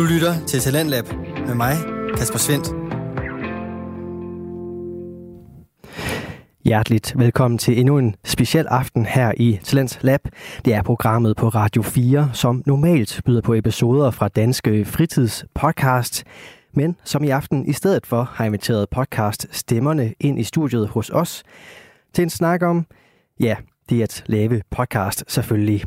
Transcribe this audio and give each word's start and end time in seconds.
Du 0.00 0.04
lytter 0.04 0.46
til 0.46 0.60
Talentlab 0.60 1.04
med 1.46 1.54
mig, 1.54 1.76
Kasper 2.16 2.38
Svendt. 2.38 2.66
Hjerteligt 6.64 7.14
velkommen 7.18 7.58
til 7.58 7.78
endnu 7.78 7.98
en 7.98 8.14
speciel 8.24 8.66
aften 8.66 9.06
her 9.06 9.32
i 9.36 9.60
Talents 9.64 9.98
Lab. 10.02 10.20
Det 10.64 10.74
er 10.74 10.82
programmet 10.82 11.36
på 11.36 11.48
Radio 11.48 11.82
4, 11.82 12.30
som 12.32 12.62
normalt 12.66 13.20
byder 13.24 13.40
på 13.40 13.54
episoder 13.54 14.10
fra 14.10 14.28
Danske 14.28 14.84
Fritidspodcast, 14.84 16.24
men 16.74 16.96
som 17.04 17.24
i 17.24 17.28
aften 17.28 17.66
i 17.66 17.72
stedet 17.72 18.06
for 18.06 18.30
har 18.32 18.44
inviteret 18.44 18.88
podcast 18.90 19.46
Stemmerne 19.50 20.14
ind 20.20 20.40
i 20.40 20.44
studiet 20.44 20.88
hos 20.88 21.10
os 21.10 21.42
til 22.12 22.22
en 22.22 22.30
snak 22.30 22.62
om, 22.62 22.86
ja, 23.40 23.56
det 23.90 24.02
at 24.02 24.24
lave 24.26 24.62
podcast 24.70 25.24
selvfølgelig. 25.28 25.84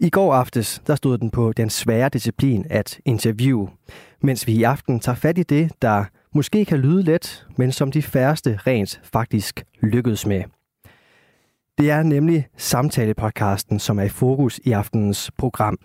I 0.00 0.10
går 0.10 0.34
aftes, 0.34 0.82
der 0.86 0.94
stod 0.94 1.18
den 1.18 1.30
på 1.30 1.52
den 1.52 1.70
svære 1.70 2.08
disciplin 2.08 2.66
at 2.70 3.00
interview, 3.04 3.68
mens 4.22 4.46
vi 4.46 4.52
i 4.52 4.62
aften 4.62 5.00
tager 5.00 5.16
fat 5.16 5.38
i 5.38 5.42
det, 5.42 5.72
der 5.82 6.04
måske 6.34 6.64
kan 6.64 6.78
lyde 6.78 7.02
let, 7.02 7.46
men 7.56 7.72
som 7.72 7.92
de 7.92 8.02
færreste 8.02 8.58
rent 8.66 9.00
faktisk 9.12 9.64
lykkedes 9.80 10.26
med. 10.26 10.44
Det 11.78 11.90
er 11.90 12.02
nemlig 12.02 12.46
samtalepodcasten, 12.56 13.78
som 13.78 13.98
er 13.98 14.02
i 14.02 14.08
fokus 14.08 14.60
i 14.64 14.72
aftenens 14.72 15.30
program. 15.38 15.78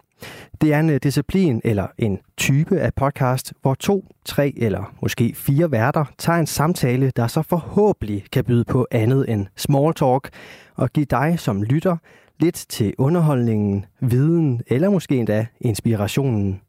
Det 0.61 0.73
er 0.73 0.79
en 0.79 0.89
øh, 0.89 0.99
disciplin 1.03 1.61
eller 1.63 1.87
en 1.97 2.19
type 2.37 2.79
af 2.79 2.93
podcast, 2.93 3.53
hvor 3.61 3.73
to, 3.73 4.05
tre 4.25 4.53
eller 4.57 4.95
måske 5.01 5.33
fire 5.35 5.71
værter 5.71 6.05
tager 6.17 6.39
en 6.39 6.47
samtale, 6.47 7.11
der 7.15 7.27
så 7.27 7.41
forhåbentlig 7.41 8.25
kan 8.31 8.45
byde 8.45 8.63
på 8.63 8.87
andet 8.91 9.29
end 9.29 9.47
small 9.55 9.93
talk, 9.93 10.29
og 10.75 10.89
give 10.89 11.05
dig 11.05 11.39
som 11.39 11.63
lytter 11.63 11.97
lidt 12.39 12.65
til 12.69 12.93
underholdningen, 12.97 13.85
viden 13.99 14.61
eller 14.67 14.89
måske 14.89 15.15
endda 15.15 15.45
inspirationen. 15.61 16.61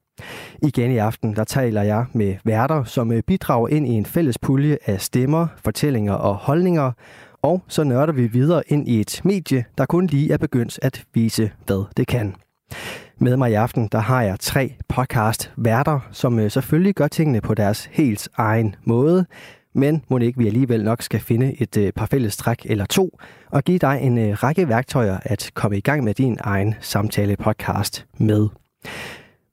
Igen 0.62 0.90
i 0.90 0.96
aften, 0.96 1.36
der 1.36 1.44
taler 1.44 1.82
jeg 1.82 2.04
med 2.12 2.36
værter, 2.44 2.84
som 2.84 3.12
øh, 3.12 3.22
bidrager 3.22 3.68
ind 3.68 3.86
i 3.86 3.90
en 3.90 4.06
fælles 4.06 4.38
pulje 4.38 4.78
af 4.86 5.00
stemmer, 5.00 5.46
fortællinger 5.64 6.12
og 6.12 6.34
holdninger, 6.34 6.92
og 7.42 7.62
så 7.68 7.84
nørder 7.84 8.12
vi 8.12 8.26
videre 8.26 8.62
ind 8.68 8.88
i 8.88 9.00
et 9.00 9.20
medie, 9.24 9.64
der 9.78 9.86
kun 9.86 10.06
lige 10.06 10.32
er 10.32 10.38
begyndt 10.38 10.78
at 10.82 11.04
vise, 11.14 11.50
hvad 11.66 11.84
det 11.96 12.06
kan. 12.06 12.34
Med 13.18 13.36
mig 13.36 13.50
i 13.50 13.54
aften, 13.54 13.88
der 13.92 13.98
har 13.98 14.22
jeg 14.22 14.40
tre 14.40 14.74
podcast 14.88 15.52
værter, 15.56 16.00
som 16.12 16.38
øh, 16.38 16.50
selvfølgelig 16.50 16.94
gør 16.94 17.08
tingene 17.08 17.40
på 17.40 17.54
deres 17.54 17.84
helt 17.92 18.28
egen 18.36 18.74
måde, 18.84 19.26
men 19.74 20.04
må 20.08 20.18
ikke 20.18 20.38
vi 20.38 20.46
alligevel 20.46 20.84
nok 20.84 21.02
skal 21.02 21.20
finde 21.20 21.62
et 21.62 21.76
øh, 21.76 21.92
par 21.92 22.06
fælles 22.06 22.36
træk 22.36 22.66
eller 22.70 22.86
to, 22.86 23.18
og 23.50 23.64
give 23.64 23.78
dig 23.78 23.98
en 24.02 24.18
øh, 24.18 24.32
række 24.42 24.68
værktøjer 24.68 25.18
at 25.22 25.50
komme 25.54 25.78
i 25.78 25.80
gang 25.80 26.04
med 26.04 26.14
din 26.14 26.38
egen 26.40 26.74
samtale-podcast 26.80 28.06
med. 28.18 28.48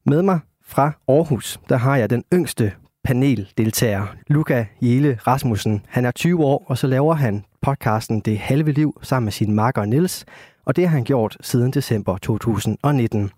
Med 0.05 0.21
mig 0.21 0.39
fra 0.65 0.91
Aarhus, 1.07 1.59
der 1.69 1.77
har 1.77 1.95
jeg 1.95 2.09
den 2.09 2.23
yngste 2.33 2.71
paneldeltager, 3.03 4.07
Luca 4.27 4.65
Jele 4.81 5.19
Rasmussen. 5.27 5.81
Han 5.87 6.05
er 6.05 6.11
20 6.11 6.43
år, 6.43 6.65
og 6.67 6.77
så 6.77 6.87
laver 6.87 7.13
han 7.13 7.45
podcasten 7.61 8.19
Det 8.19 8.37
Halve 8.37 8.71
Liv 8.71 8.99
sammen 9.01 9.25
med 9.25 9.31
sin 9.31 9.53
makker 9.53 9.85
Nils, 9.85 10.25
og 10.65 10.75
det 10.75 10.87
har 10.87 10.95
han 10.95 11.03
gjort 11.03 11.37
siden 11.41 11.71
december 11.71 12.17
2019. 12.17 13.31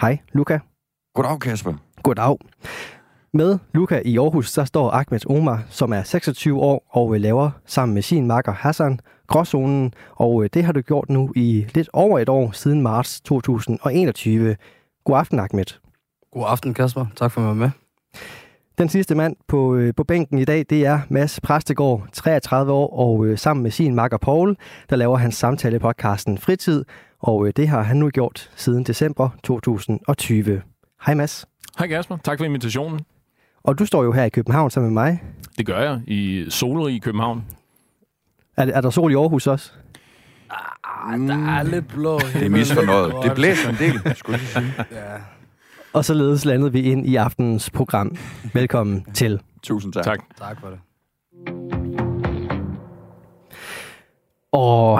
Hej, 0.00 0.18
Luca. 0.32 0.58
Goddag, 1.14 1.40
Kasper. 1.40 1.74
Goddag. 2.02 2.38
Med 3.36 3.58
Luca 3.72 4.02
i 4.04 4.18
Aarhus, 4.18 4.50
så 4.50 4.64
står 4.64 4.90
Ahmed 4.90 5.30
Omar, 5.30 5.62
som 5.70 5.92
er 5.92 6.02
26 6.02 6.60
år 6.60 6.86
og 6.90 7.20
laver 7.20 7.50
sammen 7.66 7.94
med 7.94 8.02
sin 8.02 8.26
makker 8.26 8.52
Hassan 8.52 9.00
Gråzonen, 9.26 9.94
og 10.10 10.54
det 10.54 10.64
har 10.64 10.72
du 10.72 10.80
gjort 10.80 11.08
nu 11.08 11.32
i 11.36 11.66
lidt 11.74 11.88
over 11.92 12.18
et 12.18 12.28
år 12.28 12.50
siden 12.52 12.82
marts 12.82 13.20
2021. 13.20 14.56
God 15.04 15.18
aften, 15.18 15.38
Ahmed. 15.38 15.64
God 16.32 16.44
aften, 16.46 16.74
Kasper. 16.74 17.06
Tak 17.16 17.32
for 17.32 17.40
at 17.40 17.46
være 17.46 17.54
med. 17.54 17.70
Den 18.78 18.88
sidste 18.88 19.14
mand 19.14 19.36
på, 19.48 19.76
øh, 19.76 19.94
på 19.96 20.04
bænken 20.04 20.38
i 20.38 20.44
dag, 20.44 20.64
det 20.70 20.86
er 20.86 21.00
Mads 21.08 21.40
Præstegård, 21.40 22.08
33 22.12 22.72
år, 22.72 22.96
og 22.98 23.26
øh, 23.26 23.38
sammen 23.38 23.62
med 23.62 23.70
sin 23.70 23.94
makker 23.94 24.18
Paul, 24.18 24.56
der 24.90 24.96
laver 24.96 25.16
hans 25.16 25.34
samtale-podcasten 25.44 26.38
Fritid, 26.38 26.84
og 27.22 27.46
øh, 27.46 27.52
det 27.56 27.68
har 27.68 27.82
han 27.82 27.96
nu 27.96 28.10
gjort 28.10 28.50
siden 28.56 28.84
december 28.84 29.28
2020. 29.44 30.62
Hej 31.06 31.14
Mads. 31.14 31.46
Hej 31.78 31.88
Kasper, 31.88 32.16
tak 32.24 32.38
for 32.38 32.44
invitationen. 32.44 33.00
Og 33.64 33.78
du 33.78 33.86
står 33.86 34.04
jo 34.04 34.12
her 34.12 34.24
i 34.24 34.28
København 34.28 34.70
sammen 34.70 34.94
med 34.94 35.02
mig. 35.02 35.22
Det 35.58 35.66
gør 35.66 35.80
jeg 35.80 36.00
i 36.06 36.46
solrig 36.48 37.02
København. 37.02 37.44
Er, 38.56 38.66
er 38.66 38.80
der 38.80 38.90
sol 38.90 39.12
i 39.12 39.14
Aarhus 39.14 39.46
også? 39.46 39.72
Ah, 40.84 41.18
der 41.18 41.58
er 41.58 41.62
lidt 41.62 41.88
blå 41.88 42.18
Det 42.18 42.42
er 42.46 42.48
misfornøjet. 42.48 43.14
Det 43.22 43.34
blæser 43.34 43.68
en 43.68 43.76
del, 43.78 44.16
skulle 44.16 44.38
jeg 44.38 44.48
sige. 44.48 44.74
Ja. 45.00 45.14
Og 45.92 46.04
således 46.04 46.44
landede 46.44 46.72
vi 46.72 46.82
ind 46.82 47.06
i 47.06 47.16
aftenens 47.16 47.70
program. 47.70 48.16
Velkommen 48.52 49.04
til. 49.14 49.40
Tusind 49.62 49.92
tak. 49.92 50.04
Tak. 50.04 50.20
Tak 50.38 50.60
for 50.60 50.68
det. 50.68 50.78
Åh, 54.52 54.98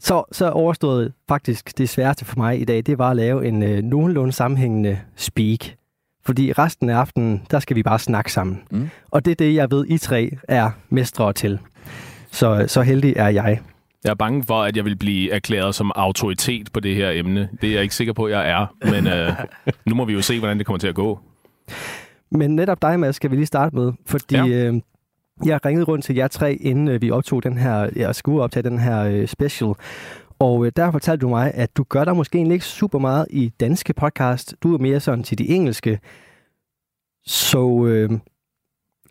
så, 0.00 0.24
så 0.32 0.50
overstået 0.50 1.12
faktisk 1.28 1.78
det 1.78 1.88
sværeste 1.88 2.24
for 2.24 2.36
mig 2.36 2.60
i 2.60 2.64
dag, 2.64 2.82
det 2.86 2.98
var 2.98 3.10
at 3.10 3.16
lave 3.16 3.46
en 3.46 3.62
øh, 3.62 3.82
nogenlunde 3.82 4.32
sammenhængende 4.32 5.00
speak. 5.16 5.76
Fordi 6.26 6.52
resten 6.52 6.90
af 6.90 6.96
aftenen, 6.96 7.42
der 7.50 7.58
skal 7.60 7.76
vi 7.76 7.82
bare 7.82 7.98
snakke 7.98 8.32
sammen. 8.32 8.62
Mm. 8.70 8.88
Og 9.10 9.24
det 9.24 9.30
er 9.30 9.34
det, 9.34 9.54
jeg 9.54 9.70
ved, 9.70 9.84
I 9.88 9.98
tre 9.98 10.30
er 10.48 10.70
mestre 10.88 11.32
til. 11.32 11.58
Så, 12.30 12.64
så 12.68 12.82
heldig 12.82 13.12
er 13.16 13.28
jeg. 13.28 13.60
Jeg 14.04 14.10
er 14.10 14.14
bange 14.14 14.44
for, 14.44 14.62
at 14.62 14.76
jeg 14.76 14.84
vil 14.84 14.96
blive 14.96 15.32
erklæret 15.32 15.74
som 15.74 15.92
autoritet 15.94 16.72
på 16.72 16.80
det 16.80 16.94
her 16.94 17.10
emne. 17.10 17.48
Det 17.60 17.68
er 17.68 17.72
jeg 17.74 17.82
ikke 17.82 17.94
sikker 17.94 18.12
på, 18.12 18.24
at 18.24 18.32
jeg 18.32 18.50
er. 18.50 18.66
Men 18.90 19.06
øh, 19.06 19.32
nu 19.88 19.94
må 19.94 20.04
vi 20.04 20.12
jo 20.12 20.22
se, 20.22 20.38
hvordan 20.38 20.58
det 20.58 20.66
kommer 20.66 20.78
til 20.78 20.88
at 20.88 20.94
gå. 20.94 21.18
Men 22.30 22.56
netop 22.56 22.82
dig, 22.82 23.00
Mads, 23.00 23.16
skal 23.16 23.30
vi 23.30 23.36
lige 23.36 23.46
starte 23.46 23.76
med. 23.76 23.92
Fordi 24.06 24.36
Ja. 24.36 24.46
øh, 24.46 24.74
jeg 25.44 25.66
ringede 25.66 25.84
rundt 25.84 26.04
til 26.04 26.14
jer 26.16 26.28
tre, 26.28 26.54
inden 26.54 26.88
øh, 26.88 27.02
vi 27.02 27.10
optog 27.10 27.42
den 27.42 27.58
her, 27.58 27.88
jeg 27.96 28.14
skulle 28.14 28.42
optage 28.42 28.62
den 28.62 28.78
her 28.78 29.00
øh, 29.02 29.26
special. 29.28 29.72
Og 30.38 30.66
øh, 30.66 30.72
der 30.76 30.90
fortalte 30.90 31.20
du 31.20 31.28
mig, 31.28 31.54
at 31.54 31.76
du 31.76 31.84
gør 31.88 32.04
dig 32.04 32.16
måske 32.16 32.38
egentlig 32.38 32.54
ikke 32.54 32.66
super 32.66 32.98
meget 32.98 33.26
i 33.30 33.52
danske 33.60 33.92
podcast. 33.92 34.54
Du 34.62 34.74
er 34.74 34.78
mere 34.78 35.00
sådan 35.00 35.24
til 35.24 35.38
de 35.38 35.48
engelske. 35.48 36.00
Så 37.26 37.84
øh, 37.86 38.10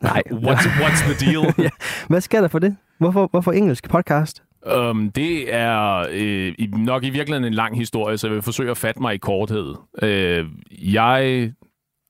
nej, 0.02 0.24
What's, 0.46 0.68
what's 0.68 1.14
the 1.14 1.32
deal? 1.32 1.54
Ja. 1.64 1.70
hvad 2.08 2.22
skal 2.22 2.42
der 2.42 2.48
for 2.48 2.60
det? 2.60 2.78
Hvorfor, 2.98 3.28
hvorfor 3.32 3.52
engelsk 3.52 3.90
podcast? 3.90 4.44
Um, 4.78 5.12
det 5.12 5.54
er 5.54 6.06
øh, 6.12 6.54
nok 6.78 7.04
i 7.04 7.10
virkeligheden 7.10 7.46
en 7.46 7.54
lang 7.54 7.78
historie, 7.78 8.18
så 8.18 8.28
jeg 8.28 8.34
vil 8.34 8.42
forsøge 8.42 8.72
at 8.72 8.78
fatte 8.78 9.02
mig 9.02 9.16
i 9.16 9.18
korthed. 9.18 9.76
Øh, 10.02 10.46
jeg 10.94 11.52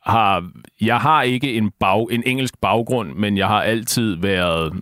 har 0.06 0.52
jeg 0.82 0.98
har 0.98 1.22
ikke 1.22 1.54
en 1.54 1.72
bag, 1.80 2.08
en 2.12 2.24
engelsk 2.26 2.62
baggrund, 2.62 3.14
men 3.14 3.38
jeg 3.38 3.48
har 3.48 3.62
altid 3.62 4.16
været, 4.16 4.74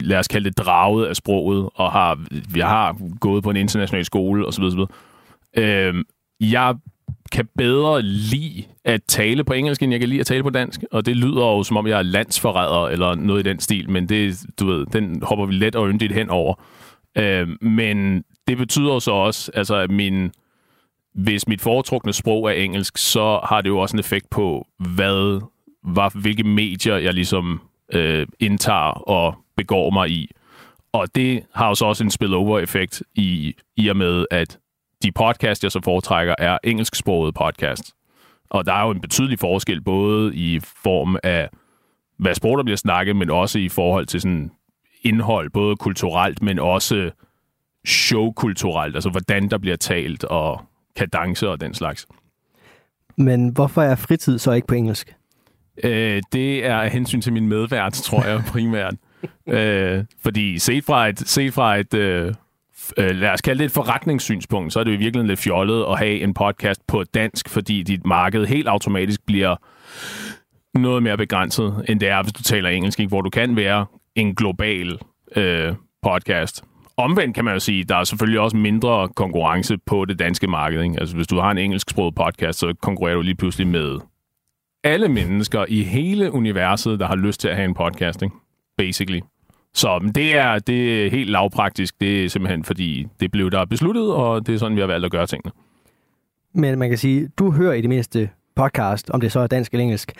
lad 0.00 0.18
os 0.18 0.28
kalde 0.28 0.50
det, 0.50 0.58
draget 0.58 1.06
af 1.06 1.16
sproget, 1.16 1.68
og 1.74 1.92
har, 1.92 2.18
jeg 2.56 2.68
har 2.68 2.96
gået 3.20 3.42
på 3.42 3.50
en 3.50 3.56
international 3.56 4.04
skole 4.04 4.46
osv. 4.46 4.64
osv. 4.64 4.80
Øh, 5.56 5.94
jeg 6.40 6.74
kan 7.32 7.48
bedre 7.58 8.02
lide 8.02 8.64
at 8.84 9.02
tale 9.08 9.44
på 9.44 9.52
engelsk, 9.52 9.82
end 9.82 9.92
jeg 9.92 10.00
kan 10.00 10.08
lide 10.08 10.20
at 10.20 10.26
tale 10.26 10.42
på 10.42 10.50
dansk. 10.50 10.84
Og 10.92 11.06
det 11.06 11.16
lyder 11.16 11.46
jo, 11.46 11.62
som 11.62 11.76
om 11.76 11.86
jeg 11.86 11.98
er 11.98 12.02
landsforræder 12.02 12.88
eller 12.88 13.14
noget 13.14 13.46
i 13.46 13.48
den 13.48 13.60
stil, 13.60 13.90
men 13.90 14.08
det, 14.08 14.42
du 14.60 14.66
ved, 14.66 14.86
den 14.86 15.22
hopper 15.22 15.46
vi 15.46 15.52
let 15.52 15.76
og 15.76 15.88
yndigt 15.88 16.12
hen 16.12 16.30
over. 16.30 16.54
Øh, 17.18 17.48
men 17.60 18.24
det 18.48 18.58
betyder 18.58 18.98
så 18.98 19.10
også, 19.10 19.50
altså, 19.54 19.74
at 19.74 19.90
min, 19.90 20.32
hvis 21.14 21.48
mit 21.48 21.60
foretrukne 21.60 22.12
sprog 22.12 22.44
er 22.44 22.52
engelsk, 22.52 22.98
så 22.98 23.40
har 23.44 23.60
det 23.60 23.68
jo 23.68 23.78
også 23.78 23.96
en 23.96 24.00
effekt 24.00 24.30
på, 24.30 24.66
hvad, 24.78 25.40
hvad 25.82 26.20
hvilke 26.20 26.44
medier 26.44 26.96
jeg 26.96 27.14
ligesom 27.14 27.60
øh, 27.92 28.26
indtager 28.40 29.08
og 29.08 29.34
begår 29.56 29.90
mig 29.90 30.10
i. 30.10 30.30
Og 30.92 31.14
det 31.14 31.44
har 31.54 31.68
jo 31.68 31.74
så 31.74 31.84
også 31.84 32.04
en 32.04 32.10
spillover-effekt 32.10 33.02
i, 33.14 33.54
i 33.76 33.88
og 33.88 33.96
med, 33.96 34.26
at 34.30 34.58
de 35.02 35.12
podcast, 35.12 35.62
jeg 35.62 35.72
så 35.72 35.80
foretrækker, 35.84 36.34
er 36.38 36.58
engelsksproget 36.64 37.34
podcast. 37.34 37.94
Og 38.50 38.66
der 38.66 38.72
er 38.72 38.84
jo 38.84 38.90
en 38.90 39.00
betydelig 39.00 39.38
forskel, 39.38 39.80
både 39.80 40.36
i 40.36 40.60
form 40.60 41.16
af, 41.22 41.48
hvad 42.18 42.34
sprog 42.34 42.58
der 42.58 42.64
bliver 42.64 42.76
snakket, 42.76 43.16
men 43.16 43.30
også 43.30 43.58
i 43.58 43.68
forhold 43.68 44.06
til 44.06 44.20
sådan 44.20 44.50
indhold, 45.02 45.50
både 45.50 45.76
kulturelt, 45.76 46.42
men 46.42 46.58
også 46.58 47.10
showkulturelt, 47.86 48.94
altså 48.94 49.10
hvordan 49.10 49.50
der 49.50 49.58
bliver 49.58 49.76
talt 49.76 50.24
og 50.24 50.60
kadence 50.96 51.48
og 51.48 51.60
den 51.60 51.74
slags. 51.74 52.06
Men 53.16 53.48
hvorfor 53.48 53.82
er 53.82 53.94
fritid 53.94 54.38
så 54.38 54.52
ikke 54.52 54.66
på 54.66 54.74
engelsk? 54.74 55.16
Øh, 55.84 56.22
det 56.32 56.66
er 56.66 56.76
af 56.76 56.90
hensyn 56.90 57.20
til 57.20 57.32
min 57.32 57.48
medvært, 57.48 57.92
tror 57.92 58.24
jeg 58.24 58.42
primært. 58.52 58.94
øh, 59.48 60.04
fordi 60.22 60.58
set 60.58 60.84
fra 60.84 61.08
et, 61.08 61.18
set 61.18 61.54
fra 61.54 61.76
et 61.76 61.94
øh, 61.94 62.34
øh, 62.96 63.10
lad 63.10 63.30
os 63.30 63.40
kalde 63.40 63.58
det 63.58 63.64
et 63.64 63.72
forretningssynspunkt, 63.72 64.72
så 64.72 64.80
er 64.80 64.84
det 64.84 64.90
jo 64.90 64.96
i 64.96 64.98
virkeligheden 64.98 65.28
lidt 65.28 65.40
fjollet 65.40 65.84
at 65.90 65.98
have 65.98 66.20
en 66.20 66.34
podcast 66.34 66.86
på 66.86 67.04
dansk, 67.04 67.48
fordi 67.48 67.82
dit 67.82 68.06
marked 68.06 68.46
helt 68.46 68.68
automatisk 68.68 69.26
bliver 69.26 69.56
noget 70.78 71.02
mere 71.02 71.16
begrænset, 71.16 71.84
end 71.88 72.00
det 72.00 72.08
er, 72.08 72.22
hvis 72.22 72.32
du 72.32 72.42
taler 72.42 72.68
engelsk, 72.68 73.00
ikke? 73.00 73.08
hvor 73.08 73.20
du 73.20 73.30
kan 73.30 73.56
være 73.56 73.86
en 74.14 74.34
global 74.34 74.98
øh, 75.36 75.74
podcast. 76.02 76.64
Omvendt 76.96 77.34
kan 77.34 77.44
man 77.44 77.54
jo 77.54 77.60
sige, 77.60 77.84
der 77.84 77.96
er 77.96 78.04
selvfølgelig 78.04 78.40
også 78.40 78.56
mindre 78.56 79.08
konkurrence 79.08 79.78
på 79.86 80.04
det 80.04 80.18
danske 80.18 80.46
marked. 80.46 80.82
Ikke? 80.82 81.00
Altså 81.00 81.16
hvis 81.16 81.26
du 81.26 81.40
har 81.40 81.50
en 81.50 81.58
engelsksproget 81.58 82.14
podcast, 82.14 82.58
så 82.58 82.74
konkurrerer 82.82 83.14
du 83.14 83.20
lige 83.20 83.34
pludselig 83.34 83.66
med 83.66 83.98
alle 84.84 85.08
mennesker 85.08 85.64
i 85.68 85.82
hele 85.82 86.32
universet, 86.32 87.00
der 87.00 87.06
har 87.06 87.16
lyst 87.16 87.40
til 87.40 87.48
at 87.48 87.56
have 87.56 87.64
en 87.64 87.74
podcast, 87.74 88.22
ikke? 88.22 88.34
basically. 88.78 89.20
Så 89.74 89.98
men 89.98 90.12
det 90.12 90.36
er, 90.36 90.58
det 90.58 91.06
er 91.06 91.10
helt 91.10 91.30
lavpraktisk. 91.30 92.00
Det 92.00 92.24
er 92.24 92.28
simpelthen 92.28 92.64
fordi, 92.64 93.06
det 93.20 93.30
blev 93.30 93.50
der 93.50 93.64
besluttet, 93.64 94.12
og 94.12 94.46
det 94.46 94.54
er 94.54 94.58
sådan, 94.58 94.76
vi 94.76 94.80
har 94.80 94.86
valgt 94.86 95.04
at 95.04 95.10
gøre 95.10 95.26
tingene. 95.26 95.52
Men 96.54 96.78
man 96.78 96.88
kan 96.88 96.98
sige, 96.98 97.28
du 97.38 97.50
hører 97.50 97.72
i 97.72 97.80
det 97.80 97.88
mindste 97.88 98.30
podcast, 98.56 99.10
om 99.10 99.20
det 99.20 99.32
så 99.32 99.40
er 99.40 99.46
dansk 99.46 99.72
eller 99.72 99.82
engelsk. 99.82 100.12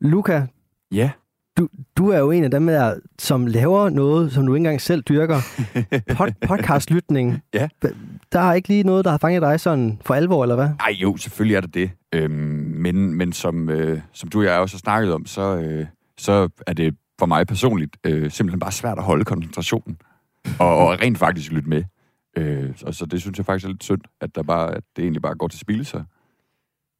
Luca, 0.00 0.46
Ja. 0.92 1.10
Du, 1.58 1.68
du 1.96 2.08
er 2.08 2.18
jo 2.18 2.30
en 2.30 2.44
af 2.44 2.50
dem 2.50 2.66
der, 2.66 2.94
som 3.18 3.46
laver 3.46 3.88
noget, 3.88 4.32
som 4.32 4.46
du 4.46 4.54
ikke 4.54 4.60
engang 4.60 4.80
selv 4.80 5.02
dyrker. 5.02 5.36
Pod, 6.16 6.28
podcastlytning. 6.46 7.42
Ja. 7.54 7.68
Der 8.32 8.40
er 8.40 8.52
ikke 8.52 8.68
lige 8.68 8.82
noget, 8.82 9.04
der 9.04 9.10
har 9.10 9.18
fanget 9.18 9.42
dig 9.42 9.60
sådan 9.60 9.98
for 10.04 10.14
alvor, 10.14 10.44
eller 10.44 10.54
hvad? 10.54 10.68
Ej, 10.80 10.96
jo, 11.02 11.16
selvfølgelig 11.16 11.56
er 11.56 11.60
det 11.60 11.74
det. 11.74 11.90
Øhm, 12.14 12.32
men 12.76 13.14
men 13.14 13.32
som, 13.32 13.70
øh, 13.70 14.00
som 14.12 14.28
du 14.28 14.38
og 14.38 14.44
jeg 14.44 14.58
også 14.58 14.76
har 14.76 14.78
snakket 14.78 15.12
om, 15.14 15.26
så, 15.26 15.56
øh, 15.56 15.86
så 16.18 16.48
er 16.66 16.72
det 16.72 16.94
for 17.18 17.26
mig 17.26 17.46
personligt 17.46 17.96
øh, 18.04 18.30
simpelthen 18.30 18.60
bare 18.60 18.72
svært 18.72 18.98
at 18.98 19.04
holde 19.04 19.24
koncentrationen. 19.24 19.96
Og, 20.58 20.76
og 20.76 21.00
rent 21.00 21.18
faktisk 21.18 21.52
lytte 21.52 21.68
med. 21.68 21.84
Øh, 22.36 22.70
så, 22.76 22.92
så 22.92 23.06
det 23.06 23.20
synes 23.20 23.38
jeg 23.38 23.46
faktisk 23.46 23.64
er 23.64 23.68
lidt 23.68 23.84
synd, 23.84 24.00
at, 24.20 24.34
der 24.34 24.42
bare, 24.42 24.74
at 24.74 24.82
det 24.96 25.02
egentlig 25.02 25.22
bare 25.22 25.34
går 25.34 25.48
til 25.48 25.60
spil. 25.60 25.86
Så. 25.86 26.02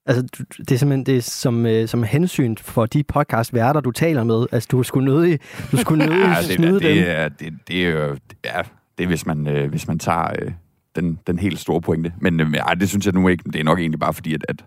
Altså, 0.07 0.23
det 0.59 0.73
er 0.73 0.77
simpelthen 0.77 1.07
det 1.07 1.17
er 1.17 1.21
som, 1.23 1.67
øh, 1.67 1.89
som 1.89 2.03
hensyn 2.03 2.57
for 2.57 2.87
de 2.87 3.03
podcastværter, 3.05 3.81
du 3.81 3.91
taler 3.91 4.25
med. 4.25 4.47
Altså, 4.53 4.69
du 4.73 4.83
skulle 4.83 5.05
nødig, 5.05 5.39
du 5.73 5.77
skulle 5.77 6.05
nødig 6.07 6.25
Ja, 6.25 6.43
snyde 6.43 6.75
det, 6.75 6.83
dem. 6.83 6.97
det, 6.97 7.11
er, 7.11 7.29
det, 7.29 7.53
det, 7.69 7.87
er 7.87 7.91
jo, 7.91 8.17
ja, 8.45 8.63
det 8.99 9.05
er, 9.05 9.07
hvis 9.09 9.27
man, 9.27 9.47
øh, 9.47 9.71
hvis 9.71 9.89
man 9.89 9.99
tager 9.99 10.29
øh, 10.43 10.53
den, 10.97 11.19
den 11.27 11.39
helt 11.39 11.59
store 11.59 11.81
pointe. 11.81 12.13
Men 12.21 12.41
øh, 12.41 12.53
ej, 12.55 12.75
det 12.75 12.89
synes 12.89 13.07
jeg 13.07 13.15
nu 13.15 13.29
ikke. 13.29 13.45
Det 13.53 13.61
er 13.61 13.65
nok 13.65 13.79
egentlig 13.79 14.01
bare 14.01 14.13
fordi, 14.15 14.35
at, 14.35 14.45
at, 14.49 14.65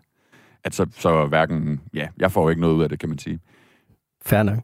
at 0.64 0.76
så, 0.76 0.86
så 0.98 1.26
hverken... 1.26 1.82
Ja, 1.94 2.08
jeg 2.20 2.32
får 2.32 2.44
jo 2.44 2.50
ikke 2.50 2.62
noget 2.62 2.76
ud 2.76 2.84
af 2.84 2.90
det, 2.90 3.00
kan 3.00 3.10
man 3.10 3.18
sige. 3.18 3.40
Fair 4.26 4.44
nok. 4.44 4.60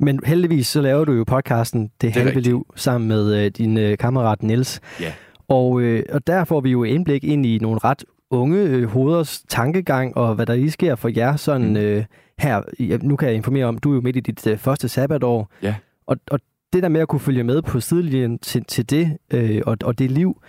Men 0.00 0.20
heldigvis 0.26 0.66
så 0.66 0.80
laver 0.80 1.04
du 1.04 1.12
jo 1.12 1.24
podcasten 1.24 1.90
Det, 2.00 2.12
Halve 2.12 2.26
rigtigt. 2.26 2.46
Liv 2.46 2.66
sammen 2.76 3.08
med 3.08 3.44
øh, 3.44 3.50
din 3.50 3.78
øh, 3.78 3.98
kammerat 3.98 4.42
Niels. 4.42 4.80
Ja. 5.00 5.12
Og, 5.48 5.80
øh, 5.80 6.02
og 6.12 6.26
der 6.26 6.44
får 6.44 6.60
vi 6.60 6.70
jo 6.70 6.84
indblik 6.84 7.24
ind 7.24 7.46
i 7.46 7.58
nogle 7.58 7.78
ret 7.84 8.04
unge 8.30 8.58
øh, 8.62 8.84
hoveders 8.88 9.42
tankegang, 9.48 10.16
og 10.16 10.34
hvad 10.34 10.46
der 10.46 10.54
lige 10.54 10.70
sker 10.70 10.94
for 10.94 11.08
jer 11.16 11.36
sådan 11.36 11.70
Mm. 11.70 11.76
øh, 11.76 12.04
her. 12.38 12.62
Nu 13.02 13.16
kan 13.16 13.28
jeg 13.28 13.36
informere 13.36 13.64
om, 13.66 13.78
du 13.78 13.90
er 13.90 13.94
jo 13.94 14.00
midt 14.00 14.16
i 14.16 14.20
dit 14.20 14.46
øh, 14.46 14.58
første 14.58 14.88
sabbatår. 14.88 15.50
Ja. 15.62 15.74
Og, 16.06 16.16
og 16.30 16.40
det 16.72 16.82
der 16.82 16.88
med 16.88 17.00
at 17.00 17.08
kunne 17.08 17.20
følge 17.20 17.44
med 17.44 17.62
på 17.62 17.80
sidelinjen 17.80 18.38
til, 18.38 18.64
til 18.64 18.90
det, 18.90 19.18
øh, 19.32 19.62
og, 19.66 19.76
og 19.84 19.98
det 19.98 20.10
liv, 20.10 20.42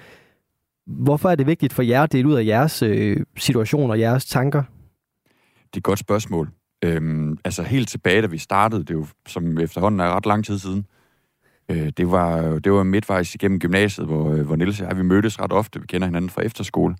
hvorfor 0.88 1.30
er 1.30 1.36
det 1.36 1.48
vigtigt 1.48 1.74
for 1.74 1.82
jer 1.82 2.04
at 2.04 2.12
dele 2.12 2.28
ud 2.28 2.34
af 2.34 2.46
jeres 2.46 2.82
øh, 2.84 3.18
situation 3.38 3.90
og 3.92 4.00
jeres 4.00 4.26
tanker? 4.26 4.64
Det 5.58 5.74
er 5.74 5.78
et 5.78 5.84
godt 5.84 6.00
spørgsmål. 6.00 6.50
Øhm, 6.84 7.38
altså 7.46 7.64
helt 7.64 7.90
tilbage, 7.90 8.22
da 8.22 8.28
vi 8.28 8.38
startede, 8.38 8.82
det 8.82 8.90
er 8.90 8.94
jo 8.94 9.06
som 9.28 9.58
efterhånden 9.58 10.00
er 10.00 10.16
ret 10.16 10.26
lang 10.26 10.46
tid 10.46 10.60
siden, 10.60 10.86
øh, 11.70 11.92
det, 11.98 12.12
var, 12.12 12.60
det 12.60 12.72
var 12.72 12.84
midtvejs 12.84 13.36
igennem 13.36 13.60
gymnasiet, 13.60 14.08
hvor, 14.08 14.32
øh, 14.32 14.46
hvor 14.46 14.56
Niels 14.56 14.82
og 14.82 14.88
jeg, 14.88 14.98
vi 14.98 15.04
mødtes 15.04 15.40
ret 15.42 15.54
ofte. 15.54 15.82
Vi 15.82 15.88
kender 15.88 16.08
hinanden 16.08 16.30
fra 16.30 16.42
efterskole. 16.42 16.96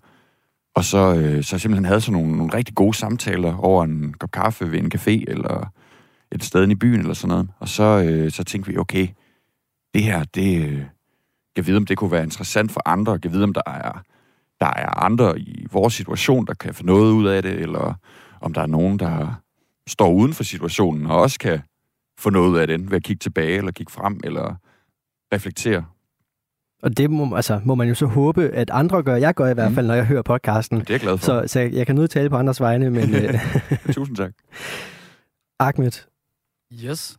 Og 0.78 0.84
så, 0.84 1.14
øh, 1.14 1.44
så 1.44 1.58
simpelthen 1.58 1.84
havde 1.84 2.00
sådan 2.00 2.20
nogle, 2.20 2.36
nogle 2.36 2.54
rigtig 2.54 2.74
gode 2.74 2.94
samtaler 2.96 3.56
over 3.56 3.84
en 3.84 4.14
kop 4.14 4.30
kaffe 4.30 4.72
ved 4.72 4.78
en 4.78 4.92
café, 4.94 5.24
eller 5.28 5.72
et 6.32 6.44
sted 6.44 6.68
i 6.68 6.74
byen, 6.74 7.00
eller 7.00 7.14
sådan 7.14 7.28
noget. 7.28 7.48
Og 7.58 7.68
så, 7.68 7.82
øh, 7.82 8.30
så 8.30 8.44
tænkte 8.44 8.70
vi, 8.70 8.76
okay, 8.76 9.08
det 9.94 10.02
her, 10.02 10.24
det... 10.24 10.68
Øh, 10.68 10.82
jeg 11.56 11.66
vide, 11.66 11.76
om 11.76 11.86
det 11.86 11.98
kunne 11.98 12.10
være 12.10 12.22
interessant 12.24 12.72
for 12.72 12.82
andre. 12.86 13.18
Jeg 13.24 13.32
vide, 13.32 13.44
om 13.44 13.52
der 13.52 13.62
er, 13.66 14.02
der 14.60 14.66
er 14.66 15.04
andre 15.04 15.40
i 15.40 15.66
vores 15.72 15.94
situation, 15.94 16.46
der 16.46 16.54
kan 16.54 16.74
få 16.74 16.84
noget 16.84 17.12
ud 17.12 17.26
af 17.26 17.42
det, 17.42 17.52
eller 17.52 17.94
om 18.40 18.52
der 18.52 18.62
er 18.62 18.66
nogen, 18.66 18.98
der 18.98 19.40
står 19.86 20.12
uden 20.12 20.32
for 20.32 20.44
situationen, 20.44 21.06
og 21.06 21.20
også 21.20 21.38
kan 21.38 21.60
få 22.18 22.30
noget 22.30 22.48
ud 22.48 22.58
af 22.58 22.66
den 22.66 22.90
ved 22.90 22.96
at 22.96 23.02
kigge 23.02 23.20
tilbage, 23.20 23.56
eller 23.56 23.72
kigge 23.72 23.92
frem, 23.92 24.20
eller 24.24 24.54
reflektere. 25.32 25.84
Og 26.82 26.96
det 26.96 27.10
må, 27.10 27.36
altså, 27.36 27.60
må 27.64 27.74
man 27.74 27.88
jo 27.88 27.94
så 27.94 28.06
håbe, 28.06 28.48
at 28.48 28.70
andre 28.70 29.02
gør. 29.02 29.16
Jeg 29.16 29.34
gør 29.34 29.46
i 29.50 29.54
hvert 29.54 29.70
Mm. 29.70 29.74
fald, 29.74 29.86
når 29.86 29.94
jeg 29.94 30.04
hører 30.06 30.22
podcasten. 30.22 30.80
Det 30.80 30.90
er 30.90 30.94
jeg 30.94 31.00
glad 31.00 31.18
for. 31.18 31.24
Så, 31.24 31.44
så 31.46 31.60
jeg, 31.60 31.72
jeg 31.72 31.86
kan 31.86 31.94
nødt 31.94 32.10
tale 32.10 32.30
på 32.30 32.36
andres 32.36 32.60
vegne, 32.60 32.90
men 32.90 33.14
øh, 33.14 33.34
Tusind 33.94 34.16
tak. 34.16 34.32
Ahmed, 35.60 35.92
Yes. 36.84 37.16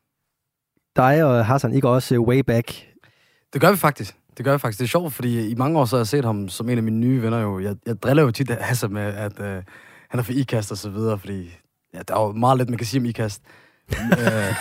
dig 0.95 1.23
og 1.23 1.45
Hassan, 1.45 1.73
I 1.73 1.79
går 1.79 1.89
også 1.93 2.15
øh, 2.15 2.21
way 2.21 2.39
back. 2.39 2.67
Det 3.53 3.61
gør 3.61 3.71
vi 3.71 3.77
faktisk. 3.77 4.15
Det 4.37 4.45
gør 4.45 4.51
vi 4.51 4.57
faktisk. 4.59 4.79
Det 4.79 4.85
er 4.85 4.89
sjovt, 4.89 5.13
fordi 5.13 5.49
i 5.49 5.55
mange 5.55 5.79
år 5.79 5.85
så 5.85 5.95
har 5.95 5.99
jeg 5.99 6.07
set 6.07 6.25
ham 6.25 6.49
som 6.49 6.69
en 6.69 6.77
af 6.77 6.83
mine 6.83 6.97
nye 6.99 7.21
venner 7.21 7.39
jo. 7.39 7.59
Jeg, 7.59 7.75
jeg 7.85 8.01
driller 8.03 8.23
jo 8.23 8.31
tit 8.31 8.49
Hassan 8.49 8.93
med, 8.93 9.01
at 9.01 9.39
øh, 9.39 9.63
han 10.09 10.19
er 10.19 10.23
for 10.23 10.31
IKAST 10.31 10.71
og 10.71 10.77
så 10.77 10.89
videre, 10.89 11.19
fordi 11.19 11.51
ja, 11.93 11.99
der 12.07 12.15
er 12.15 12.21
jo 12.25 12.31
meget 12.31 12.57
lidt, 12.57 12.69
man 12.69 12.77
kan 12.77 12.87
sige 12.87 12.99
om 13.01 13.05
IKAST. 13.05 13.41
Øh, 13.91 14.55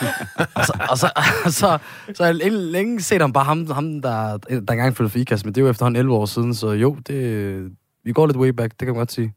og 0.54 0.64
så, 0.66 0.72
og 0.90 0.98
så, 0.98 1.10
og 1.44 1.52
så, 1.52 1.78
så 2.14 2.24
har 2.24 2.26
jeg 2.26 2.52
længe, 2.52 3.00
set 3.00 3.20
ham 3.20 3.32
bare 3.32 3.44
ham, 3.44 3.70
ham 3.70 4.02
der, 4.02 4.36
der 4.36 4.56
engang 4.58 4.96
flyttede 4.96 5.10
for 5.10 5.18
IKAST, 5.18 5.44
men 5.44 5.54
det 5.54 5.60
er 5.60 5.64
jo 5.64 5.70
efterhånden 5.70 5.98
11 5.98 6.14
år 6.14 6.26
siden, 6.26 6.54
så 6.54 6.70
jo, 6.70 6.96
det, 7.06 7.70
vi 8.04 8.12
går 8.12 8.26
lidt 8.26 8.36
way 8.36 8.48
back, 8.48 8.70
det 8.70 8.78
kan 8.78 8.88
man 8.88 8.96
godt 8.96 9.12
sige. 9.12 9.34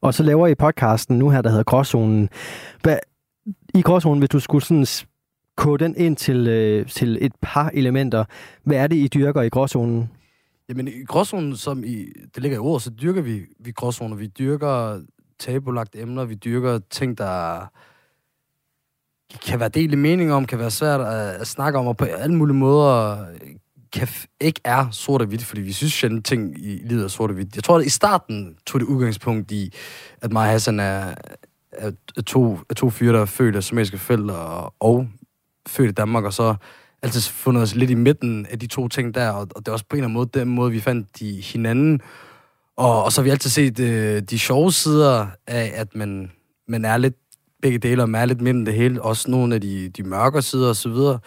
Og 0.00 0.14
så 0.14 0.22
laver 0.22 0.46
I 0.46 0.54
podcasten 0.54 1.18
nu 1.18 1.30
her, 1.30 1.42
der 1.42 1.50
hedder 1.50 1.64
Gråzonen. 1.64 2.28
Hvad, 2.82 2.96
I 3.74 3.82
Gråzonen, 3.82 4.18
hvis 4.18 4.28
du 4.28 4.40
skulle 4.40 4.64
sådan 4.64 4.86
kode 5.56 5.84
den 5.84 5.94
ind 5.96 6.16
til, 6.16 6.48
øh, 6.48 6.86
til 6.86 7.18
et 7.20 7.32
par 7.42 7.70
elementer, 7.74 8.24
hvad 8.64 8.76
er 8.76 8.86
det, 8.86 8.96
I 8.96 9.08
dyrker 9.08 9.42
i 9.42 9.48
Gråzonen? 9.48 10.10
Jamen 10.70 10.88
i 10.88 11.04
gråzonen, 11.04 11.56
som 11.56 11.84
i, 11.84 12.04
det 12.34 12.42
ligger 12.42 12.56
i 12.56 12.58
ord, 12.58 12.80
så 12.80 12.90
dyrker 12.90 13.22
vi, 13.22 13.40
vi 13.58 13.70
gråzoner. 13.70 14.16
Vi 14.16 14.26
dyrker 14.26 15.00
tabulagte 15.38 16.00
emner, 16.00 16.24
vi 16.24 16.34
dyrker 16.34 16.78
ting, 16.90 17.18
der 17.18 17.70
kan 19.46 19.60
være 19.60 19.68
delt 19.68 19.98
mening 19.98 20.32
om, 20.32 20.46
kan 20.46 20.58
være 20.58 20.70
svært 20.70 21.00
at, 21.00 21.40
at 21.40 21.46
snakke 21.46 21.78
om, 21.78 21.86
og 21.86 21.96
på 21.96 22.04
alle 22.04 22.34
mulige 22.36 22.56
måder 22.56 23.20
øh, 23.20 23.50
kan 23.92 24.08
f- 24.08 24.36
ikke 24.40 24.60
er 24.64 24.90
sort 24.90 25.20
og 25.20 25.26
hvidt, 25.26 25.44
fordi 25.44 25.60
vi 25.60 25.72
synes 25.72 25.92
sjældent 25.92 26.26
ting 26.26 26.58
i 26.58 26.80
livet 26.84 27.04
er 27.04 27.08
sort 27.08 27.30
og 27.30 27.34
hvidt. 27.34 27.56
Jeg 27.56 27.64
tror, 27.64 27.78
at 27.78 27.86
i 27.86 27.88
starten 27.88 28.56
tog 28.66 28.80
det 28.80 28.86
udgangspunkt 28.86 29.50
i, 29.50 29.72
at 30.22 30.32
mig 30.32 30.46
og 30.46 30.52
Hassan 30.52 30.80
er, 30.80 31.14
er, 31.72 31.90
er, 32.16 32.22
to, 32.22 32.58
er 32.70 32.74
to 32.74 32.90
fyre, 32.90 33.12
der 33.12 33.20
er 33.20 33.26
født 33.26 33.56
af 33.56 33.64
somaliske 33.64 33.98
forældre 33.98 34.34
og, 34.34 34.74
og 34.80 35.08
født 35.68 35.90
i 35.90 35.92
Danmark, 35.92 36.24
og 36.24 36.32
så 36.32 36.54
altid 37.02 37.20
fundet 37.20 37.62
os 37.62 37.74
lidt 37.74 37.90
i 37.90 37.94
midten 37.94 38.46
af 38.50 38.58
de 38.58 38.66
to 38.66 38.88
ting 38.88 39.14
der, 39.14 39.30
og, 39.30 39.48
og 39.56 39.60
det 39.60 39.68
er 39.68 39.72
også 39.72 39.84
på 39.90 39.96
en 39.96 39.98
eller 39.98 40.06
anden 40.06 40.14
måde 40.14 40.30
den 40.34 40.48
måde, 40.48 40.72
vi 40.72 40.80
fandt 40.80 41.20
de 41.20 41.40
hinanden. 41.40 42.00
Og, 42.76 43.04
og 43.04 43.12
så 43.12 43.20
har 43.20 43.24
vi 43.24 43.30
altid 43.30 43.50
set 43.50 43.80
øh, 43.80 44.22
de 44.22 44.38
sjove 44.38 44.72
sider 44.72 45.26
af, 45.46 45.72
at 45.74 45.94
man, 45.94 46.30
man 46.68 46.84
er 46.84 46.96
lidt 46.96 47.16
begge 47.62 47.78
dele, 47.78 48.02
og 48.02 48.10
er 48.10 48.24
lidt 48.24 48.40
midten 48.40 48.66
det 48.66 48.74
hele. 48.74 49.02
Også 49.02 49.30
nogle 49.30 49.54
af 49.54 49.60
de, 49.60 49.88
de 49.88 50.02
mørke 50.02 50.42
sider 50.42 50.68
og 50.68 50.76
så 50.76 50.88
videre. 50.88 51.18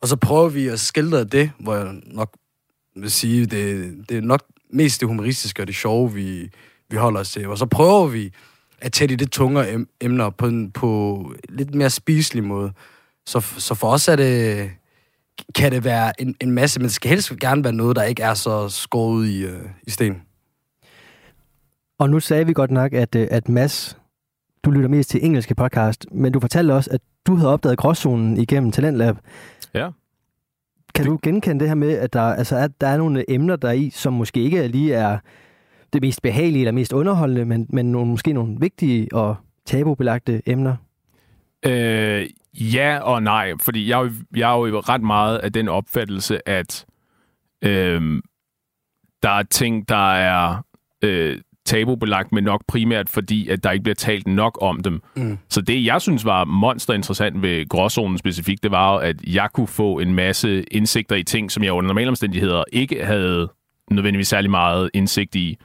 Og 0.00 0.08
så 0.08 0.16
prøver 0.16 0.48
vi 0.48 0.68
at 0.68 0.80
skildre 0.80 1.24
det, 1.24 1.50
hvor 1.58 1.74
jeg 1.74 2.00
nok 2.06 2.36
vil 2.96 3.10
sige, 3.10 3.46
det, 3.46 3.94
det 4.08 4.16
er 4.16 4.20
nok 4.20 4.42
mest 4.70 5.00
det 5.00 5.08
humoristiske 5.08 5.62
og 5.62 5.66
det 5.66 5.74
sjove, 5.74 6.12
vi, 6.12 6.50
vi 6.90 6.96
holder 6.96 7.20
os 7.20 7.32
til. 7.32 7.48
Og 7.48 7.58
så 7.58 7.66
prøver 7.66 8.06
vi 8.06 8.32
at 8.80 8.92
tage 8.92 9.08
de 9.08 9.16
lidt 9.16 9.32
tungere 9.32 9.74
em- 9.74 9.96
emner 10.00 10.30
på 10.30 10.46
en 10.46 10.70
på 10.70 11.24
lidt 11.48 11.74
mere 11.74 11.90
spiselig 11.90 12.44
måde. 12.44 12.72
Så, 13.26 13.40
så 13.40 13.74
for 13.74 13.88
os 13.88 14.08
er 14.08 14.16
det, 14.16 14.70
kan 15.54 15.72
det 15.72 15.84
være 15.84 16.20
en, 16.20 16.34
en 16.40 16.50
masse, 16.50 16.80
men 16.80 16.84
det 16.84 16.94
skal 16.94 17.08
helst 17.08 17.36
gerne 17.36 17.64
være 17.64 17.72
noget, 17.72 17.96
der 17.96 18.02
ikke 18.02 18.22
er 18.22 18.34
så 18.34 18.68
skåret 18.68 19.12
ud 19.12 19.26
i, 19.26 19.44
øh, 19.44 19.60
i 19.86 19.90
sten. 19.90 20.22
Og 21.98 22.10
nu 22.10 22.20
sagde 22.20 22.46
vi 22.46 22.52
godt 22.52 22.70
nok, 22.70 22.92
at, 22.92 23.14
øh, 23.14 23.28
at 23.30 23.48
Mads, 23.48 23.96
du 24.64 24.70
lytter 24.70 24.88
mest 24.88 25.10
til 25.10 25.24
engelske 25.24 25.54
podcast, 25.54 26.06
men 26.12 26.32
du 26.32 26.40
fortalte 26.40 26.72
også, 26.72 26.90
at 26.90 27.00
du 27.26 27.34
havde 27.34 27.52
opdaget 27.52 27.78
Gråzonen 27.78 28.36
igennem 28.36 28.72
Talentlab. 28.72 29.16
Ja. 29.74 29.90
Kan 30.94 31.06
du 31.06 31.18
genkende 31.22 31.60
det 31.60 31.68
her 31.68 31.74
med, 31.74 31.98
at 31.98 32.12
der, 32.12 32.22
altså, 32.22 32.56
at 32.56 32.70
der 32.80 32.86
er 32.86 32.96
nogle 32.96 33.30
emner, 33.30 33.56
der 33.56 33.68
er 33.68 33.72
i, 33.72 33.90
som 33.90 34.12
måske 34.12 34.40
ikke 34.42 34.68
lige 34.68 34.94
er 34.94 35.18
det 35.92 36.02
mest 36.02 36.22
behagelige 36.22 36.60
eller 36.60 36.72
mest 36.72 36.92
underholdende, 36.92 37.44
men, 37.44 37.66
men 37.70 37.92
nogle, 37.92 38.10
måske 38.10 38.32
nogle 38.32 38.56
vigtige 38.60 39.08
og 39.12 39.36
tabubelagte 39.66 40.42
emner? 40.46 40.76
Øh, 41.66 42.26
ja 42.54 42.98
og 42.98 43.22
nej, 43.22 43.52
fordi 43.60 43.88
jeg, 43.88 43.98
jo- 44.04 44.36
jeg 44.36 44.52
er 44.52 44.66
jo 44.66 44.78
ret 44.80 45.02
meget 45.02 45.38
af 45.38 45.52
den 45.52 45.68
opfattelse, 45.68 46.48
at 46.48 46.86
øh, 47.62 48.22
der 49.22 49.30
er 49.30 49.42
ting, 49.42 49.88
der 49.88 50.12
er 50.12 50.64
øh, 51.02 51.40
tabubelagt, 51.64 52.32
men 52.32 52.44
nok 52.44 52.62
primært 52.68 53.08
fordi, 53.08 53.48
at 53.48 53.64
der 53.64 53.70
ikke 53.70 53.82
bliver 53.82 53.94
talt 53.94 54.26
nok 54.26 54.58
om 54.60 54.82
dem. 54.82 55.02
Mm. 55.16 55.38
Så 55.48 55.60
det, 55.60 55.84
jeg 55.84 56.00
synes 56.00 56.24
var 56.24 56.44
monster 56.44 56.94
interessant 56.94 57.42
ved 57.42 57.68
gråzonen 57.68 58.18
specifikt, 58.18 58.62
det 58.62 58.70
var 58.70 58.96
at 58.96 59.16
jeg 59.26 59.48
kunne 59.54 59.68
få 59.68 59.98
en 59.98 60.14
masse 60.14 60.62
indsigter 60.62 61.16
i 61.16 61.22
ting, 61.22 61.50
som 61.50 61.64
jeg 61.64 61.72
under 61.72 61.88
normale 61.88 62.08
omstændigheder 62.08 62.64
ikke 62.72 63.04
havde 63.04 63.48
nødvendigvis 63.90 64.28
særlig 64.28 64.50
meget 64.50 64.90
indsigt 64.94 65.34
i. 65.34 65.58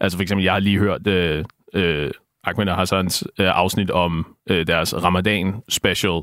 Altså 0.00 0.18
for 0.18 0.22
eksempel, 0.22 0.44
jeg 0.44 0.52
har 0.52 0.60
lige 0.60 0.78
hørt 0.78 1.06
øh, 1.06 1.44
øh, 1.74 2.10
Ahmed 2.44 2.68
og 2.68 2.76
Hassans 2.76 3.24
øh, 3.40 3.46
afsnit 3.46 3.90
om 3.90 4.36
øh, 4.50 4.66
deres 4.66 4.94
Ramadan 4.94 5.54
special, 5.68 6.22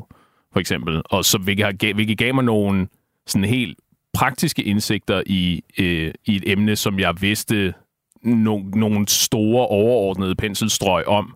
for 0.54 0.60
eksempel, 0.60 1.02
og 1.06 1.26
så 1.26 1.38
hvilket, 1.38 1.94
hvilket 1.96 2.18
gav 2.18 2.36
mig 2.36 2.44
nogle 2.44 2.88
sådan 3.28 3.46
helt 3.46 3.78
praktiske 4.14 4.64
indsigter 4.64 5.24
i, 5.26 5.64
øh, 5.80 6.14
i 6.26 6.36
et 6.36 6.44
emne, 6.46 6.76
som 6.76 7.00
jeg 7.00 7.14
vidste 7.22 7.74
no, 8.24 8.60
nogle 8.76 9.08
store 9.08 9.68
overordnede 9.68 10.36
penselstrøg 10.36 11.08
om, 11.08 11.36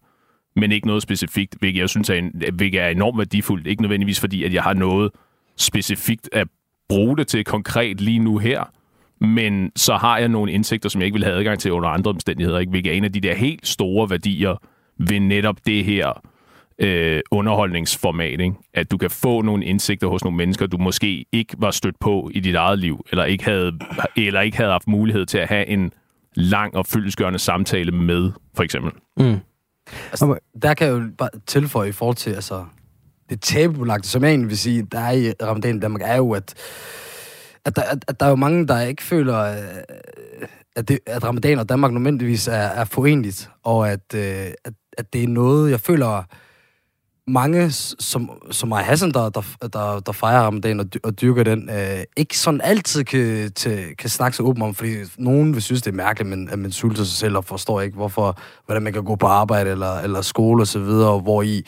men 0.55 0.71
ikke 0.71 0.87
noget 0.87 1.03
specifikt, 1.03 1.55
hvilket 1.59 1.79
jeg 1.79 1.89
synes 1.89 2.09
er, 2.09 2.15
en, 2.15 2.43
hvilket 2.53 2.81
er 2.81 2.87
enormt 2.87 3.17
værdifuldt. 3.17 3.67
Ikke 3.67 3.81
nødvendigvis 3.81 4.19
fordi, 4.19 4.43
at 4.43 4.53
jeg 4.53 4.63
har 4.63 4.73
noget 4.73 5.11
specifikt 5.57 6.29
at 6.31 6.47
bruge 6.89 7.17
det 7.17 7.27
til 7.27 7.43
konkret 7.43 8.01
lige 8.01 8.19
nu 8.19 8.37
her, 8.37 8.63
men 9.19 9.71
så 9.75 9.95
har 9.95 10.17
jeg 10.17 10.29
nogle 10.29 10.51
indsigter, 10.51 10.89
som 10.89 11.01
jeg 11.01 11.05
ikke 11.05 11.15
vil 11.15 11.23
have 11.23 11.37
adgang 11.37 11.59
til 11.59 11.71
under 11.71 11.89
andre 11.89 12.09
omstændigheder, 12.09 12.59
ikke? 12.59 12.69
hvilket 12.69 12.93
er 12.93 12.97
en 12.97 13.03
af 13.03 13.13
de 13.13 13.21
der 13.21 13.35
helt 13.35 13.67
store 13.67 14.09
værdier 14.09 14.55
ved 14.97 15.19
netop 15.19 15.55
det 15.65 15.85
her 15.85 16.21
øh, 16.79 17.21
underholdningsformat. 17.31 18.41
Ikke? 18.41 18.55
At 18.73 18.91
du 18.91 18.97
kan 18.97 19.09
få 19.09 19.41
nogle 19.41 19.65
indsigter 19.65 20.07
hos 20.07 20.23
nogle 20.23 20.37
mennesker, 20.37 20.67
du 20.67 20.77
måske 20.77 21.25
ikke 21.31 21.55
var 21.57 21.71
stødt 21.71 21.99
på 21.99 22.29
i 22.33 22.39
dit 22.39 22.55
eget 22.55 22.79
liv, 22.79 23.05
eller 23.11 23.25
ikke 23.25 23.43
havde, 23.43 23.79
eller 24.15 24.41
ikke 24.41 24.57
havde 24.57 24.71
haft 24.71 24.87
mulighed 24.87 25.25
til 25.25 25.37
at 25.37 25.47
have 25.47 25.67
en 25.67 25.91
lang 26.37 26.75
og 26.75 26.85
fyldesgørende 26.85 27.39
samtale 27.39 27.91
med, 27.91 28.31
for 28.55 28.63
eksempel. 28.63 28.91
Mm. 29.17 29.37
Altså, 30.11 30.37
der 30.61 30.73
kan 30.73 30.87
jeg 30.87 30.93
jo 30.93 31.09
bare 31.17 31.29
tilføje 31.47 31.89
i 31.89 31.91
forhold 31.91 32.15
til, 32.15 32.31
altså, 32.31 32.65
det 33.29 33.41
tabubelagte, 33.41 34.09
som 34.09 34.23
jeg 34.23 34.29
egentlig 34.29 34.49
vil 34.49 34.57
sige, 34.57 34.87
der 34.91 34.99
er 34.99 35.11
i 35.11 35.31
Ramadan 35.31 35.77
i 35.77 35.79
Danmark, 35.79 36.01
er 36.05 36.15
jo, 36.15 36.31
at, 36.31 36.53
at, 37.65 37.75
der, 37.75 37.81
at, 37.81 38.05
at 38.07 38.19
der 38.19 38.25
er 38.25 38.29
jo 38.29 38.35
mange, 38.35 38.67
der 38.67 38.81
ikke 38.81 39.03
føler, 39.03 39.39
øh, 39.39 40.47
at, 40.75 40.87
det, 40.87 40.99
at 41.05 41.23
Ramadan 41.23 41.59
og 41.59 41.69
Danmark 41.69 41.91
nødvendigvis 41.91 42.47
er, 42.47 42.51
er 42.53 42.85
forenligt, 42.85 43.49
og 43.63 43.89
at, 43.89 44.13
øh, 44.15 44.51
at, 44.65 44.73
at 44.97 45.13
det 45.13 45.23
er 45.23 45.27
noget, 45.27 45.71
jeg 45.71 45.79
føler, 45.79 46.23
mange, 47.27 47.71
som, 47.71 48.31
som 48.51 48.71
er 48.71 48.75
Hassan, 48.75 49.11
der, 49.11 49.29
der, 49.29 49.41
der, 49.73 49.99
der 49.99 50.11
fejrer 50.11 50.41
Ramadan 50.41 50.79
og, 50.79 50.85
og 51.03 51.21
dyrker 51.21 51.43
den, 51.43 51.69
øh, 51.69 52.03
ikke 52.17 52.37
sådan 52.37 52.61
altid 52.61 53.03
kan, 53.03 53.51
til, 53.51 53.95
kan 53.99 54.09
snakke 54.09 54.37
sig 54.37 54.45
åben 54.45 54.61
om, 54.61 54.75
fordi 54.75 54.95
nogen 55.17 55.53
vil 55.53 55.61
synes, 55.61 55.81
det 55.81 55.91
er 55.91 55.95
mærkeligt, 55.95 56.29
men, 56.29 56.49
at 56.49 56.59
man 56.59 56.71
sulter 56.71 57.03
sig 57.03 57.17
selv 57.17 57.37
og 57.37 57.45
forstår 57.45 57.81
ikke, 57.81 57.95
hvorfor, 57.95 58.37
hvordan 58.65 58.83
man 58.83 58.93
kan 58.93 59.03
gå 59.03 59.15
på 59.15 59.27
arbejde 59.27 59.69
eller, 59.69 59.99
eller 59.99 60.21
skole 60.21 60.63
og 60.63 60.67
så 60.67 60.79
videre, 60.79 61.19
hvor 61.19 61.41
i 61.41 61.65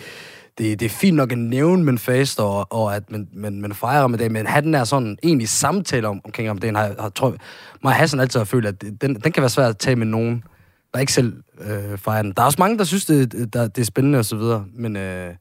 det, 0.58 0.80
det 0.80 0.86
er 0.86 0.90
fint 0.90 1.18
nok 1.18 1.32
at 1.32 1.38
nævne, 1.38 1.84
man 1.84 1.98
faster, 1.98 2.44
og, 2.44 2.68
og 2.70 2.96
at 2.96 3.12
man, 3.12 3.28
man, 3.34 3.62
man 3.62 3.74
fejrer 3.74 4.08
med 4.08 4.20
det, 4.20 4.32
men 4.32 4.48
have 4.48 4.62
den 4.62 4.74
der 4.74 4.84
sådan 4.84 5.18
egentlig 5.24 5.50
samtale 5.50 6.08
om, 6.08 6.22
omkring 6.26 6.50
om 6.50 6.58
det, 6.58 6.78
har, 6.78 6.96
har, 7.00 7.10
tror 7.10 7.36
mig 7.84 7.94
Hassan 7.94 8.20
altid 8.20 8.40
har 8.40 8.46
følt, 8.46 8.66
at 8.66 8.82
den, 8.82 9.16
den 9.16 9.32
kan 9.32 9.42
være 9.42 9.50
svært 9.50 9.70
at 9.70 9.78
tage 9.78 9.96
med 9.96 10.06
nogen, 10.06 10.44
der 10.94 11.00
ikke 11.00 11.14
selv 11.14 11.44
øh, 11.62 11.98
fejrer 11.98 12.22
den. 12.22 12.32
Der 12.32 12.42
er 12.42 12.46
også 12.46 12.60
mange, 12.60 12.78
der 12.78 12.84
synes, 12.84 13.06
det, 13.06 13.54
der, 13.54 13.68
det 13.68 13.82
er 13.82 13.86
spændende 13.86 14.20
og 14.20 14.26
så 14.26 14.36
videre, 14.36 14.66
men, 14.74 14.96
øh, 14.96 15.34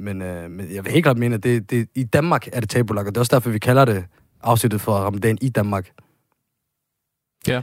men, 0.00 0.22
øh, 0.22 0.50
men 0.50 0.74
jeg 0.74 0.84
vil 0.84 0.92
helt 0.92 1.04
klart 1.04 1.18
mene, 1.18 1.34
at 1.34 1.42
det, 1.42 1.70
det, 1.70 1.88
i 1.94 2.04
Danmark 2.04 2.48
er 2.52 2.60
det 2.60 2.70
tabulagt, 2.70 3.08
og 3.08 3.14
det 3.14 3.16
er 3.16 3.20
også 3.20 3.36
derfor, 3.36 3.50
vi 3.50 3.58
kalder 3.58 3.84
det 3.84 4.04
afsnittet 4.42 4.80
for 4.80 4.92
Ramadan 4.92 5.38
i 5.40 5.48
Danmark. 5.48 5.90
Ja, 7.48 7.62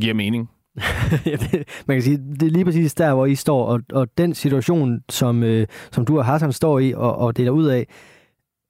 giver 0.00 0.14
mening. 0.14 0.50
man 1.86 1.96
kan 1.96 2.02
sige, 2.02 2.16
det 2.16 2.42
er 2.42 2.50
lige 2.50 2.64
præcis 2.64 2.94
der, 2.94 3.14
hvor 3.14 3.26
I 3.26 3.34
står, 3.34 3.64
og, 3.64 3.80
og 3.92 4.18
den 4.18 4.34
situation, 4.34 5.00
som, 5.08 5.42
øh, 5.42 5.66
som 5.92 6.04
du 6.04 6.18
og 6.18 6.24
Hassan 6.24 6.52
står 6.52 6.78
i 6.78 6.92
og, 6.92 7.16
og 7.16 7.36
deler 7.36 7.50
ud 7.50 7.66
af, 7.66 7.86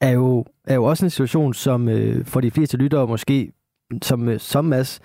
er 0.01 0.11
jo, 0.11 0.45
er 0.67 0.75
jo 0.75 0.85
også 0.85 1.05
en 1.05 1.11
situation, 1.11 1.55
som 1.55 1.89
øh, 1.89 2.25
for 2.25 2.41
de 2.41 2.51
fleste 2.51 2.77
lyttere 2.77 3.07
måske, 3.07 3.53
som, 4.03 4.29
øh, 4.29 4.41
som 4.41 4.65
Mads, 4.65 5.01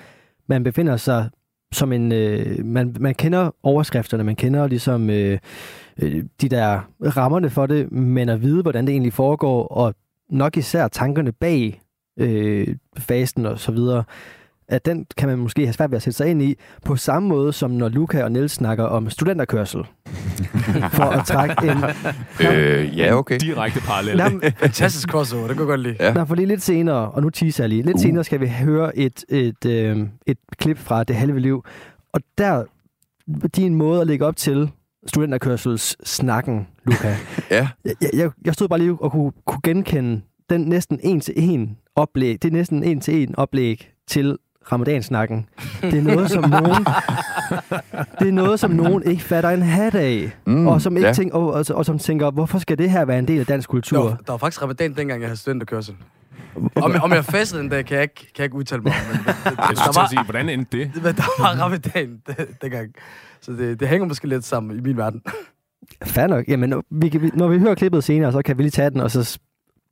man 0.48 0.64
befinder 0.64 0.98
sig 0.98 1.30
som 1.72 1.94
en... 1.94 2.12
Øh, 2.12 2.66
man, 2.66 2.96
man 3.00 3.16
kender 3.16 3.52
overskrifterne, 3.64 4.24
man 4.24 4.36
kender 4.36 4.68
ligesom 4.68 5.10
øh, 5.10 5.40
øh, 6.02 6.24
de 6.42 6.50
der 6.50 6.80
rammerne 7.02 7.50
for 7.50 7.66
det, 7.66 7.92
men 7.92 8.30
at 8.30 8.42
vide, 8.42 8.62
hvordan 8.62 8.86
det 8.86 8.92
egentlig 8.92 9.14
foregår, 9.14 9.68
og 9.68 9.96
nok 10.30 10.58
især 10.58 10.88
tankerne 10.88 11.32
bag 11.32 11.82
øh, 12.20 12.68
fasten 12.98 13.46
og 13.46 13.60
så 13.60 13.72
videre, 13.72 14.04
at 14.68 14.86
den 14.86 15.06
kan 15.18 15.30
man 15.30 15.38
måske 15.38 15.66
have 15.66 15.74
svært 15.74 15.92
ved 15.92 15.96
at 15.96 16.02
sætte 16.02 16.18
sig 16.18 16.28
ind 16.28 16.42
i, 16.42 16.56
på 16.86 16.96
samme 16.96 17.30
måde 17.30 17.54
som 17.54 17.72
når 17.72 17.90
Luca 17.90 18.24
og 18.24 18.32
Niels 18.32 18.52
snakker 18.52 18.84
om 18.84 19.10
studenterkørsel. 19.10 19.86
for 20.98 21.04
at 21.04 21.26
trække 21.26 21.56
en... 21.64 21.78
Øh, 22.48 22.98
ja, 22.98 23.16
okay. 23.16 23.38
Direkte 23.40 23.80
parallel. 23.80 24.20
Fantastisk 24.58 25.10
crossover, 25.10 25.48
det 25.48 25.56
kan 25.56 25.62
jeg 25.62 25.68
godt 25.68 25.82
lide. 25.82 25.96
Ja. 26.00 26.14
Nå, 26.14 26.26
for 26.26 26.36
lige 26.36 26.46
lidt 26.46 26.62
senere, 26.62 27.12
og 27.12 27.22
nu 27.22 27.30
teaser 27.30 27.64
jeg 27.64 27.70
lige, 27.70 27.82
lidt 27.82 27.96
uh. 27.96 28.02
senere 28.02 28.24
skal 28.24 28.40
vi 28.40 28.48
høre 28.48 28.98
et, 28.98 29.26
et, 29.30 29.66
øh, 29.66 30.08
et 30.28 30.38
klip 30.58 30.78
fra 30.78 31.04
Det 31.04 31.16
Halve 31.16 31.40
Liv. 31.40 31.66
Og 32.14 32.22
der, 32.38 32.64
din 33.56 33.76
måde 33.76 34.02
at 34.02 34.08
lægge 34.08 34.26
op 34.26 34.36
til 34.36 34.72
studenterkørsels 35.08 35.96
snakken, 36.04 36.68
Luca. 36.86 37.16
ja. 37.52 37.68
Jeg, 37.86 37.96
jeg, 38.14 38.32
jeg 38.46 38.54
stod 38.54 38.68
bare 38.68 38.80
lige 38.80 38.98
og 39.02 39.12
kunne, 39.12 39.32
kunne 39.46 39.62
genkende 39.64 40.22
den 40.50 40.62
næsten 40.62 41.00
en 41.04 41.20
til 41.20 41.34
en 41.38 41.78
oplæg, 41.96 42.44
det 42.44 42.48
er 42.48 42.52
næsten 42.52 42.84
en 42.84 43.02
til 43.02 43.24
en 43.30 43.36
oplæg 43.36 43.92
til 44.08 44.38
ramadansnakken. 44.72 45.50
Det 45.82 45.94
er 45.94 46.02
noget, 46.02 46.32
som 46.32 46.50
nogen, 46.50 46.86
det 48.20 48.28
er 48.28 48.32
noget, 48.32 48.60
som 48.60 48.72
nogen 48.72 49.04
ikke 49.04 49.24
fatter 49.24 49.50
en 49.50 49.62
hat 49.62 49.96
af. 49.96 50.32
Mm, 50.46 50.68
og, 50.68 50.82
som 50.82 50.98
ikke 50.98 51.08
ja. 51.08 51.14
tænker, 51.14 51.36
og, 51.36 51.54
og, 51.54 51.66
og, 51.70 51.86
som 51.86 52.00
tænker, 52.00 52.32
hvorfor 52.32 52.60
skal 52.60 52.78
det 52.78 52.92
her 52.92 53.06
være 53.06 53.20
en 53.20 53.28
del 53.28 53.40
af 53.40 53.46
dansk 53.46 53.70
kultur? 53.70 53.98
Der 53.98 54.04
var, 54.04 54.16
der 54.16 54.34
var 54.34 54.38
faktisk 54.38 54.62
ramadan, 54.62 54.96
dengang 54.96 55.22
jeg 55.22 55.30
havde 55.30 55.40
studenterkørsel. 55.40 55.96
Om, 56.76 56.96
om 57.02 57.12
jeg 57.12 57.26
festede 57.26 57.62
den 57.62 57.70
dag, 57.70 57.86
kan 57.86 57.96
jeg 57.96 58.04
ikke, 58.04 58.16
kan 58.16 58.28
jeg 58.38 58.44
ikke 58.44 58.56
udtale 58.56 58.82
mig 58.82 58.94
om. 58.94 59.08
Men, 59.08 59.18
det, 59.18 59.36
det, 59.46 59.78
der 59.78 60.00
var, 60.02 60.08
sige, 60.08 60.24
hvordan 60.24 60.50
endte 60.50 60.78
det? 60.78 60.92
Men 61.04 61.16
der 61.16 61.42
var 61.44 61.64
ramadan 61.64 62.22
dengang. 62.62 62.96
Så 63.44 63.52
det, 63.52 63.80
det 63.80 63.88
hænger 63.88 64.08
måske 64.08 64.28
lidt 64.28 64.46
sammen 64.46 64.78
i 64.78 64.82
min 64.82 64.98
verden. 64.98 65.22
Fair 66.04 66.28
nok. 66.28 66.48
Jamen, 66.48 66.84
vi 66.90 67.10
kan, 67.10 67.32
når 67.34 67.48
vi 67.48 67.60
hører 67.60 67.76
klippet 67.76 68.04
senere, 68.04 68.32
så 68.32 68.42
kan 68.42 68.58
vi 68.58 68.64
lige 68.64 68.72
tage 68.72 68.90
den, 68.90 69.00
og 69.00 69.12
så 69.12 69.40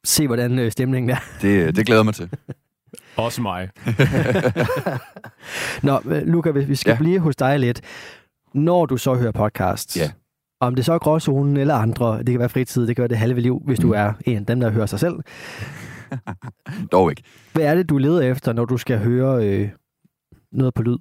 se, 0.04 0.28
hvordan 0.28 0.60
øh, 0.60 0.72
stemningen 0.72 1.10
er. 1.10 1.18
Det, 1.42 1.76
det 1.76 1.86
glæder 1.86 2.04
mig 2.04 2.14
til. 2.14 2.30
Også 3.16 3.42
mig. 3.42 3.70
Nå, 5.84 6.02
Luca, 6.06 6.52
vi 6.52 6.76
skal 6.76 6.92
ja. 6.92 6.98
blive 6.98 7.20
hos 7.20 7.36
dig 7.36 7.60
lidt. 7.60 7.82
Når 8.54 8.86
du 8.86 8.98
så 8.98 9.14
hører 9.14 9.32
podcast, 9.32 9.98
ja. 9.98 10.12
om 10.60 10.76
det 10.76 10.86
så 10.86 10.94
er 10.94 11.00
gråzonen 11.00 11.58
eller 11.58 11.76
andre, 11.76 12.18
det 12.18 12.28
kan 12.28 12.40
være 12.40 12.50
fritid, 12.50 12.88
det 12.88 12.96
kan 12.96 13.02
være 13.02 13.10
det 13.10 13.18
halve 13.18 13.40
liv, 13.40 13.62
hvis 13.66 13.80
mm. 13.80 13.88
du 13.88 13.94
er 13.94 14.14
en 14.26 14.38
af 14.38 14.46
dem, 14.46 14.60
der 14.60 14.70
hører 14.70 14.86
sig 14.86 15.00
selv. 15.00 15.16
Dog 16.92 17.12
ikke. 17.12 17.24
Hvad 17.54 17.64
er 17.64 17.76
det, 17.76 17.90
du 17.90 17.98
leder 17.98 18.22
efter, 18.22 18.54
når 18.54 18.66
du 18.66 18.78
skal 18.78 19.00
høre 19.00 19.48
øh, 19.48 19.70
noget 20.52 20.74
på 20.74 20.82
lyd? 20.82 20.98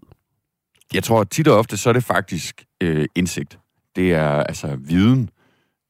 Jeg 0.95 1.05
tror, 1.05 1.25
tit 1.25 1.49
og 1.49 1.59
ofte, 1.59 1.77
så 1.77 1.89
er 1.89 1.93
det 1.93 2.05
faktisk 2.05 2.65
øh, 2.81 3.07
indsigt. 3.15 3.59
Det 3.97 4.13
er 4.15 4.29
altså 4.29 4.77
viden. 4.77 5.31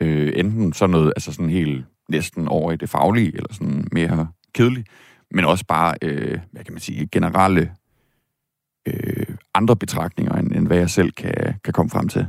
Øh, 0.03 0.33
enten 0.37 0.73
sådan 0.73 0.91
noget, 0.91 1.13
altså 1.17 1.33
sådan 1.33 1.51
helt 1.51 1.85
næsten 2.09 2.49
over 2.49 2.73
i 2.73 2.77
det 2.77 2.91
faglige, 2.91 3.37
eller 3.37 3.55
sådan 3.55 3.89
mere 3.93 4.29
kedeligt 4.55 4.89
men 5.31 5.45
også 5.45 5.65
bare, 5.67 5.95
øh, 6.03 6.41
hvad 6.51 6.65
kan 6.65 6.73
man 6.75 6.81
sige, 6.81 7.09
generelle 7.13 7.75
øh, 8.87 9.27
andre 9.55 9.77
betragtninger, 9.77 10.35
end, 10.35 10.53
end 10.53 10.67
hvad 10.67 10.79
jeg 10.79 10.91
selv 10.91 11.13
kan, 11.13 11.55
kan 11.65 11.73
komme 11.73 11.91
frem 11.91 12.09
til 12.09 12.27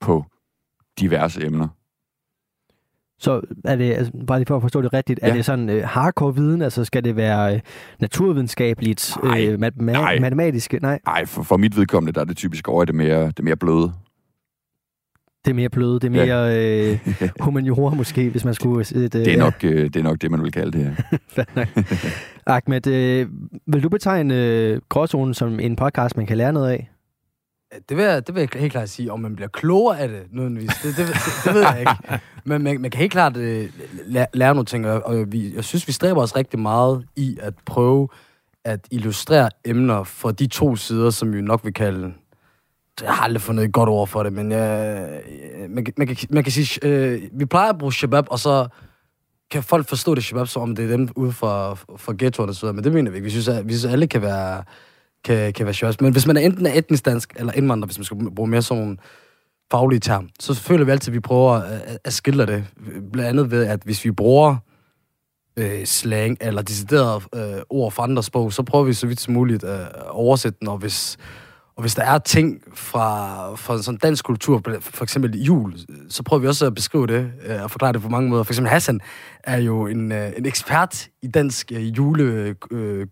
på 0.00 0.24
diverse 1.00 1.46
emner. 1.46 1.68
Så 3.20 3.40
er 3.64 3.76
det, 3.76 3.92
altså, 3.92 4.12
bare 4.26 4.38
lige 4.38 4.46
for 4.46 4.56
at 4.56 4.62
forstå 4.62 4.82
det 4.82 4.92
rigtigt, 4.92 5.20
ja. 5.22 5.28
er 5.28 5.34
det 5.34 5.44
sådan 5.44 5.68
øh, 5.68 5.82
hardcore 5.84 6.34
viden, 6.34 6.62
altså 6.62 6.84
skal 6.84 7.04
det 7.04 7.16
være 7.16 7.54
øh, 7.54 7.60
naturvidenskabeligt, 8.00 9.16
nej, 9.24 9.46
øh, 9.46 9.58
mat- 9.60 9.76
nej. 9.80 10.18
matematiske? 10.18 10.78
Nej, 10.82 10.98
nej 11.06 11.26
for, 11.26 11.42
for 11.42 11.56
mit 11.56 11.76
vedkommende, 11.76 12.12
der 12.12 12.20
er 12.20 12.24
det 12.24 12.36
typisk 12.36 12.68
over 12.68 12.84
det 12.84 12.94
mere, 12.94 13.26
det 13.26 13.44
mere 13.44 13.56
bløde. 13.56 13.92
Det 15.44 15.50
er 15.50 15.54
mere 15.54 15.68
bløde, 15.68 15.94
det 15.94 16.04
er 16.04 16.10
mere 16.10 16.26
ja. 16.46 16.90
øh, 16.92 16.98
humaniora 17.40 17.94
måske, 17.94 18.28
hvis 18.30 18.44
man 18.44 18.54
skulle... 18.54 18.80
Et, 18.80 18.96
øh, 18.96 19.02
det, 19.10 19.32
er 19.34 19.38
nok, 19.38 19.54
øh, 19.64 19.84
det 19.84 19.96
er 19.96 20.02
nok 20.02 20.22
det, 20.22 20.30
man 20.30 20.42
vil 20.42 20.52
kalde 20.52 20.78
det 20.78 20.84
her. 20.84 20.94
Ahmed, 22.46 22.86
øh, 22.86 23.28
vil 23.66 23.82
du 23.82 23.88
betegne 23.88 24.34
øh, 24.46 24.80
Gråzonen 24.88 25.34
som 25.34 25.60
en 25.60 25.76
podcast, 25.76 26.16
man 26.16 26.26
kan 26.26 26.36
lære 26.36 26.52
noget 26.52 26.70
af? 26.70 26.90
Det 27.88 27.96
vil, 27.96 28.04
jeg, 28.04 28.26
det 28.26 28.34
vil 28.34 28.40
jeg 28.40 28.60
helt 28.60 28.72
klart 28.72 28.90
sige. 28.90 29.12
Om 29.12 29.20
man 29.20 29.36
bliver 29.36 29.48
klogere 29.48 29.98
af 29.98 30.08
det, 30.08 30.22
nødvendigvis, 30.30 30.70
det, 30.82 30.96
det, 30.96 31.06
det, 31.06 31.16
det 31.44 31.54
ved 31.54 31.60
jeg 31.60 31.80
ikke. 31.80 32.20
Men 32.44 32.62
man, 32.62 32.80
man 32.80 32.90
kan 32.90 32.98
helt 32.98 33.12
klart 33.12 33.36
øh, 33.36 33.70
lære, 34.06 34.26
lære 34.32 34.54
nogle 34.54 34.66
ting, 34.66 34.86
og 34.86 35.32
vi, 35.32 35.54
jeg 35.54 35.64
synes, 35.64 35.88
vi 35.88 35.92
stræber 35.92 36.22
os 36.22 36.36
rigtig 36.36 36.58
meget 36.58 37.06
i 37.16 37.38
at 37.42 37.54
prøve 37.66 38.08
at 38.64 38.80
illustrere 38.90 39.50
emner 39.64 40.04
fra 40.04 40.32
de 40.32 40.46
to 40.46 40.76
sider, 40.76 41.10
som 41.10 41.32
vi 41.32 41.40
nok 41.40 41.64
vil 41.64 41.74
kalde 41.74 42.12
jeg 43.02 43.12
har 43.12 43.24
aldrig 43.24 43.42
fundet 43.42 43.64
et 43.64 43.72
godt 43.72 43.88
ord 43.88 44.08
for 44.08 44.22
det, 44.22 44.32
men 44.32 44.52
jeg, 44.52 45.22
man, 45.68 45.86
man, 45.96 46.06
kan, 46.06 46.16
man 46.30 46.42
kan 46.42 46.52
sige, 46.52 46.86
øh, 46.86 47.22
vi 47.32 47.44
plejer 47.44 47.70
at 47.70 47.78
bruge 47.78 47.92
shabab, 47.92 48.24
og 48.30 48.38
så 48.38 48.68
kan 49.50 49.62
folk 49.62 49.88
forstå 49.88 50.14
det 50.14 50.24
shabab, 50.24 50.46
som 50.46 50.62
om 50.62 50.76
det 50.76 50.84
er 50.84 50.88
dem 50.96 51.08
ude 51.16 51.32
fra, 51.32 51.74
fra 51.74 52.52
så 52.52 52.60
videre, 52.60 52.74
men 52.74 52.84
det 52.84 52.92
mener 52.92 53.10
vi 53.10 53.16
ikke. 53.16 53.24
Vi 53.24 53.30
synes, 53.30 53.48
at, 53.48 53.68
vi 53.68 53.72
synes, 53.72 53.84
at 53.84 53.92
alle 53.92 54.06
kan 54.06 54.22
være, 54.22 54.62
kan, 55.24 55.52
kan 55.52 55.66
være 55.66 55.74
sjovt. 55.74 56.00
Men 56.00 56.12
hvis 56.12 56.26
man 56.26 56.36
er 56.36 56.40
enten 56.40 56.66
er 56.66 56.72
etnisk 56.74 57.04
dansk 57.04 57.32
eller 57.36 57.52
indvandrer, 57.52 57.86
hvis 57.86 57.98
man 57.98 58.04
skal 58.04 58.16
bruge 58.36 58.48
mere 58.48 58.62
sådan 58.62 58.82
nogle 58.82 58.96
faglige 59.70 60.00
term, 60.00 60.28
så 60.40 60.54
føler 60.54 60.84
vi 60.84 60.90
altid, 60.90 61.08
at 61.08 61.14
vi 61.14 61.20
prøver 61.20 61.52
at, 61.52 61.98
at 62.04 62.12
skille 62.12 62.46
det. 62.46 62.64
Blandt 63.12 63.28
andet 63.28 63.50
ved, 63.50 63.66
at 63.66 63.80
hvis 63.84 64.04
vi 64.04 64.10
bruger 64.10 64.56
øh, 65.56 65.84
slang 65.84 66.36
eller 66.40 66.62
deciderede 66.62 67.20
øh, 67.34 67.62
ord 67.70 67.92
fra 67.92 68.02
andre 68.02 68.22
sprog, 68.22 68.52
så 68.52 68.62
prøver 68.62 68.84
vi 68.84 68.92
så 68.92 69.06
vidt 69.06 69.20
som 69.20 69.34
muligt 69.34 69.64
at 69.64 70.02
oversætte 70.08 70.58
den, 70.60 70.68
og 70.68 70.78
hvis 70.78 71.16
og 71.80 71.82
hvis 71.82 71.94
der 71.94 72.02
er 72.02 72.18
ting 72.18 72.62
fra, 72.74 73.54
fra 73.54 73.82
sådan 73.82 73.98
dansk 73.98 74.24
kultur, 74.24 74.62
for 74.80 75.02
eksempel 75.02 75.42
jul, 75.42 75.74
så 76.08 76.22
prøver 76.22 76.40
vi 76.40 76.46
også 76.46 76.66
at 76.66 76.74
beskrive 76.74 77.06
det 77.06 77.32
øh, 77.46 77.62
og 77.62 77.70
forklare 77.70 77.92
det 77.92 78.02
på 78.02 78.08
mange 78.08 78.30
måder. 78.30 78.42
For 78.42 78.52
eksempel 78.52 78.70
Hassan 78.70 79.00
er 79.44 79.56
jo 79.56 79.86
en, 79.86 80.12
øh, 80.12 80.32
en 80.36 80.46
ekspert 80.46 81.08
i 81.22 81.28
dansk 81.28 81.72
øh, 81.72 81.96
jule 81.96 82.22
øh, 82.70 83.06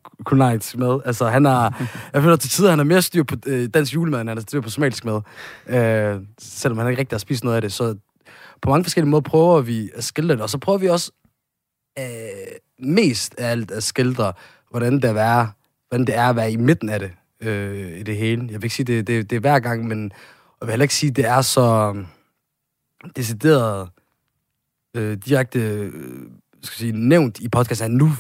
mad. 0.77 1.01
Altså 1.05 1.29
han 1.29 1.45
har, 1.45 1.83
jeg 2.13 2.23
føler 2.23 2.37
til 2.37 2.51
tider, 2.51 2.71
han 2.71 2.79
har 2.79 2.85
mere 2.85 3.03
styr 3.03 3.23
på 3.23 3.37
øh, 3.47 3.69
dansk 3.75 3.95
julemad, 3.95 4.21
end 4.21 4.29
han 4.29 4.39
har 4.39 4.43
styr 4.43 4.61
på 4.61 4.71
somalisk 4.71 5.05
mad. 5.05 5.21
Øh, 5.67 6.21
selvom 6.39 6.79
han 6.79 6.89
ikke 6.89 7.01
rigtig 7.01 7.17
har 7.17 7.19
spist 7.19 7.45
noget 7.45 7.57
af 7.57 7.63
det. 7.63 7.73
Så 7.73 7.97
på 8.63 8.71
mange 8.71 8.85
forskellige 8.85 9.11
måder 9.11 9.23
prøver 9.23 9.61
vi 9.61 9.91
at 9.95 10.05
skildre 10.05 10.35
det, 10.35 10.43
og 10.43 10.51
så 10.51 10.59
prøver 10.59 10.79
vi 10.79 10.89
også 10.89 11.13
øh, 11.99 12.05
mest 12.79 13.35
af 13.39 13.51
alt 13.51 13.71
at 13.71 13.83
skildre, 13.83 14.33
hvordan 14.71 14.93
det 14.93 15.05
er, 15.05 15.47
hvordan 15.89 16.07
det 16.07 16.17
er 16.17 16.29
at 16.29 16.37
være 16.37 16.53
i 16.53 16.57
midten 16.57 16.89
af 16.89 17.01
det 17.01 17.11
øh, 17.41 17.99
i 17.99 18.03
det 18.03 18.17
hele. 18.17 18.43
Jeg 18.43 18.55
vil 18.55 18.65
ikke 18.65 18.77
sige, 18.77 18.87
det, 18.87 19.07
det, 19.07 19.31
det 19.31 19.37
er 19.37 19.41
hver 19.41 19.59
gang, 19.59 19.87
men 19.87 20.03
jeg 20.61 20.67
vil 20.67 20.71
heller 20.71 20.85
ikke 20.85 20.95
sige, 20.95 21.11
det 21.11 21.25
er 21.25 21.43
så 21.43 21.93
øhm, 21.95 22.07
decideret 23.17 23.89
øh, 24.97 25.19
direkte 25.27 25.61
øh, 25.61 25.93
skal 26.63 26.79
sige, 26.79 26.93
nævnt 26.93 27.41
i 27.41 27.49
podcasten, 27.49 27.85
at 27.85 27.91
nu 27.91 28.11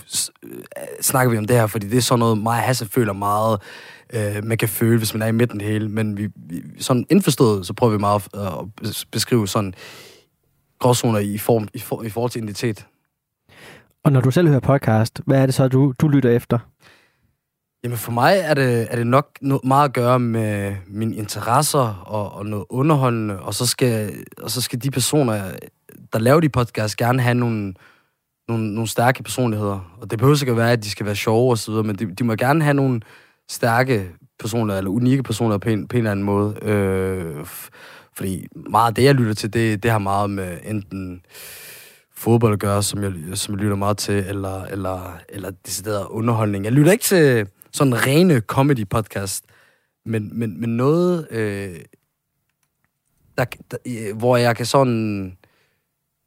øh, 0.42 0.62
snakker 1.00 1.30
vi 1.30 1.38
om 1.38 1.46
det 1.46 1.56
her, 1.56 1.66
fordi 1.66 1.88
det 1.88 1.96
er 1.96 2.02
sådan 2.02 2.18
noget, 2.18 2.38
mig 2.38 2.58
og 2.58 2.62
Hasse 2.62 2.87
føler 2.87 3.12
meget, 3.12 3.60
øh, 4.12 4.44
man 4.44 4.58
kan 4.58 4.68
føle, 4.68 4.98
hvis 4.98 5.14
man 5.14 5.22
er 5.22 5.26
i 5.26 5.32
midten 5.32 5.60
det 5.60 5.68
hele. 5.68 5.88
Men 5.88 6.16
vi, 6.16 6.28
vi, 6.37 6.62
sådan 6.78 7.06
indforstået, 7.10 7.66
så 7.66 7.72
prøver 7.72 7.92
vi 7.92 7.98
meget 7.98 8.28
øh, 8.34 8.46
at, 8.46 8.64
at 8.84 9.06
beskrive 9.10 9.48
sådan 9.48 9.75
gråzoner 10.78 11.18
i, 11.18 11.38
form, 11.38 11.68
i, 11.75 11.78
for, 11.78 12.02
i 12.02 12.08
forhold 12.08 12.30
til 12.30 12.42
identitet. 12.42 12.87
Og 14.04 14.12
når 14.12 14.20
du 14.20 14.30
selv 14.30 14.48
hører 14.48 14.60
podcast, 14.60 15.20
hvad 15.26 15.42
er 15.42 15.46
det 15.46 15.54
så, 15.54 15.68
du, 15.68 15.94
du 15.98 16.08
lytter 16.08 16.30
efter? 16.30 16.58
Jamen 17.85 17.99
for 17.99 18.12
mig 18.12 18.38
er 18.38 18.54
det, 18.54 18.88
er 18.90 18.97
det 18.97 19.06
nok 19.06 19.38
noget 19.40 19.64
meget 19.64 19.85
at 19.85 19.94
gøre 19.94 20.18
med 20.18 20.76
mine 20.87 21.16
interesser 21.16 22.02
og, 22.06 22.32
og 22.32 22.47
noget 22.47 22.64
underholdende, 22.68 23.40
og 23.40 23.54
så, 23.54 23.66
skal, 23.66 24.12
og 24.42 24.50
så 24.50 24.61
skal 24.61 24.82
de 24.82 24.90
personer, 24.90 25.50
der 26.12 26.18
laver 26.18 26.40
de 26.40 26.49
podcasts, 26.49 26.97
gerne 26.97 27.23
have 27.23 27.35
nogle, 27.35 27.75
nogle, 28.49 28.75
nogle 28.75 28.88
stærke 28.88 29.23
personligheder. 29.23 29.97
Og 30.00 30.11
det 30.11 30.18
behøver 30.18 30.42
ikke 30.42 30.50
at 30.50 30.56
være, 30.56 30.73
at 30.73 30.85
de 30.85 30.90
skal 30.90 31.06
være 31.06 31.16
sjove 31.16 31.50
og 31.50 31.58
så 31.58 31.70
videre, 31.70 31.85
men 31.85 31.97
de, 31.97 32.14
de 32.14 32.25
må 32.25 32.35
gerne 32.35 32.64
have 32.64 32.75
nogle 32.75 33.00
stærke 33.49 34.11
personer, 34.38 34.75
eller 34.75 34.90
unikke 34.90 35.23
personer 35.23 35.58
på 35.58 35.68
en, 35.68 35.88
på 35.88 35.97
en 35.97 35.99
eller 35.99 36.11
anden 36.11 36.26
måde. 36.26 36.56
Øh, 36.62 37.47
fordi 38.16 38.47
meget 38.70 38.88
af 38.88 38.94
det, 38.94 39.04
jeg 39.04 39.14
lytter 39.14 39.35
til, 39.35 39.52
det, 39.52 39.82
det 39.82 39.90
har 39.90 39.99
meget 39.99 40.30
med 40.30 40.58
enten 40.64 41.23
fodbold 42.16 42.52
at 42.52 42.58
gøre, 42.58 42.82
som 42.82 43.02
jeg, 43.02 43.12
som 43.35 43.54
jeg 43.54 43.62
lytter 43.62 43.76
meget 43.76 43.99
til, 43.99 44.25
eller, 44.28 44.64
eller, 44.64 45.18
eller 45.28 45.50
decideret 45.66 46.06
underholdning. 46.11 46.64
Jeg 46.64 46.73
lytter 46.73 46.92
ikke 46.92 47.04
til 47.04 47.49
sådan 47.72 48.06
rene 48.06 48.42
comedy-podcast, 48.52 49.40
men, 50.04 50.38
men, 50.38 50.60
men 50.60 50.76
noget, 50.76 51.28
øh, 51.30 51.80
der, 53.38 53.44
der, 53.70 54.14
hvor 54.14 54.37
jeg 54.37 54.56
kan 54.56 54.66
sådan 54.66 55.37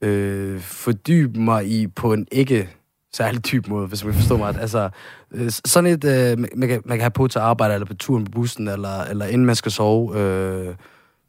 øh, 0.02 0.60
fordybe 0.62 1.40
mig 1.40 1.68
i 1.68 1.88
på 1.88 2.14
en 2.14 2.28
ikke 2.32 2.70
særlig 3.14 3.44
type 3.44 3.70
måde, 3.70 3.88
hvis 3.88 4.06
man 4.06 4.14
forstår 4.14 4.38
mig. 4.38 4.56
Altså, 4.60 4.90
øh, 5.32 5.52
sådan 5.52 5.90
et, 5.90 6.04
øh, 6.04 6.40
man, 6.40 6.70
kan, 6.70 6.82
man 6.86 6.98
kan 6.98 7.02
have 7.02 7.12
på 7.12 7.28
til 7.28 7.40
arbejde, 7.40 7.74
eller 7.74 7.86
på 7.86 7.94
turen 7.94 8.26
på 8.26 8.32
bussen, 8.32 8.68
eller, 8.68 9.04
eller 9.04 9.26
inden 9.26 9.46
man 9.46 9.56
skal 9.56 9.72
sove, 9.72 10.20
øh, 10.20 10.76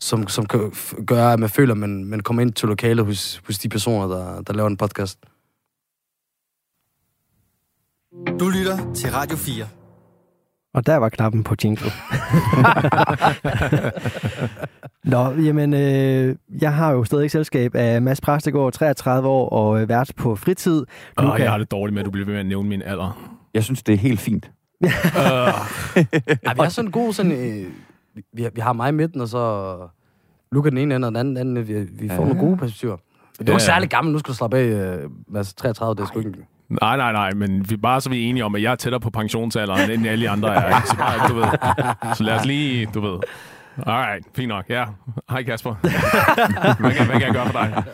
som, 0.01 0.29
som 0.29 0.47
kan 0.47 0.73
gøre, 1.07 1.33
at 1.33 1.41
man 1.41 1.49
føler, 1.49 1.75
at 1.75 1.79
man, 1.79 2.05
man 2.05 2.21
kommer 2.21 2.43
ind 2.43 2.53
til 2.53 2.69
lokalet 2.69 3.05
hos, 3.05 3.43
hos 3.47 3.59
de 3.59 3.69
personer, 3.69 4.17
der, 4.17 4.43
der 4.43 4.53
laver 4.53 4.69
en 4.69 4.77
podcast. 4.77 5.19
Du 8.41 8.49
lytter 8.49 8.93
til 8.95 9.11
Radio 9.11 9.37
4. 9.37 9.82
Og 10.75 10.87
der 10.87 10.97
var 10.97 11.09
knappen 11.09 11.45
på 11.45 11.55
jingle. 11.65 11.85
Nå, 15.13 15.31
jamen, 15.31 15.75
øh, 15.75 16.37
jeg 16.61 16.75
har 16.75 16.93
jo 16.93 17.05
stadig 17.05 17.31
selskab 17.31 17.75
af 17.75 18.03
Mads 18.03 18.21
Præstegård, 18.21 18.73
33 18.73 19.29
år, 19.29 19.49
og 19.49 19.83
øh, 19.83 19.89
vært 19.89 20.13
på 20.17 20.37
fritid. 20.37 20.87
Du 21.19 21.25
Åh, 21.25 21.37
kan... 21.37 21.45
jeg 21.45 21.51
har 21.51 21.59
det 21.59 21.71
dårligt 21.71 21.95
med, 21.95 22.01
at 22.01 22.07
du 22.07 22.11
bliver 22.11 22.27
ved 22.27 22.35
med 22.35 22.41
at 22.41 22.47
nævne 22.47 22.69
min 22.69 22.83
alder. 22.83 23.39
Jeg 23.55 23.65
synes, 23.65 23.83
det 23.83 23.93
er 23.93 23.99
helt 23.99 24.21
fint. 24.21 24.51
uh. 24.85 24.87
ja, 24.87 24.93
vi 26.55 26.61
har 26.61 26.69
sådan 26.69 26.89
en 26.89 26.93
god 26.93 27.13
sådan... 27.13 27.33
Øh, 27.33 27.67
vi, 28.33 28.49
vi 28.55 28.61
har 28.61 28.73
mig 28.73 28.89
i 28.89 28.93
midten, 28.93 29.21
og 29.21 29.29
så 29.29 29.77
Luca 30.53 30.71
den 30.71 30.79
ene 30.79 30.97
ende, 30.97 31.07
og 31.07 31.13
den 31.13 31.17
anden 31.17 31.37
ende. 31.37 31.67
Vi, 31.67 31.81
vi 31.81 32.09
får 32.09 32.15
ja. 32.15 32.29
nogle 32.29 32.41
gode 32.41 32.57
perspektiver. 32.57 32.97
Det 33.39 33.49
er 33.49 33.53
jo 33.53 33.53
ja. 33.53 33.59
særlig 33.59 33.91
gammel, 33.91 34.13
nu 34.13 34.19
skal 34.19 34.33
du 34.33 34.37
slappe 34.37 34.57
af, 34.57 34.65
øh, 34.65 35.11
Mads. 35.29 35.55
33, 35.55 35.95
det 35.95 36.03
er 36.03 36.07
sgu 36.07 36.19
ikke... 36.19 36.33
Nej, 36.81 36.97
nej, 36.97 37.13
nej, 37.13 37.33
men 37.35 37.71
vi 37.71 37.77
bare 37.77 38.01
så 38.01 38.11
vi 38.11 38.25
er 38.25 38.29
enige 38.29 38.45
om, 38.45 38.55
at 38.55 38.63
jeg 38.63 38.73
er 38.73 38.77
tættere 38.77 39.01
på 39.01 39.11
pensionsalderen, 39.11 39.91
end 39.91 40.07
alle 40.07 40.31
andre 40.31 40.55
er. 40.55 40.77
Ikke? 40.77 40.89
Så, 40.89 40.97
bare, 40.97 41.29
du 41.29 41.35
ved. 41.35 41.45
så 42.15 42.23
lad 42.25 42.35
os 42.35 42.47
lige, 42.47 42.89
du 42.95 43.01
ved. 43.01 43.19
Alright, 43.87 44.27
fint 44.37 44.49
nok. 44.49 44.65
Ja. 44.69 44.85
Hej 45.31 45.43
Kasper. 45.43 45.75
hvad, 46.81 46.93
kan, 46.93 47.07
hvad 47.07 47.15
kan 47.15 47.23
jeg 47.23 47.33
gøre 47.33 47.47
for 47.47 47.53
dig? 47.53 47.85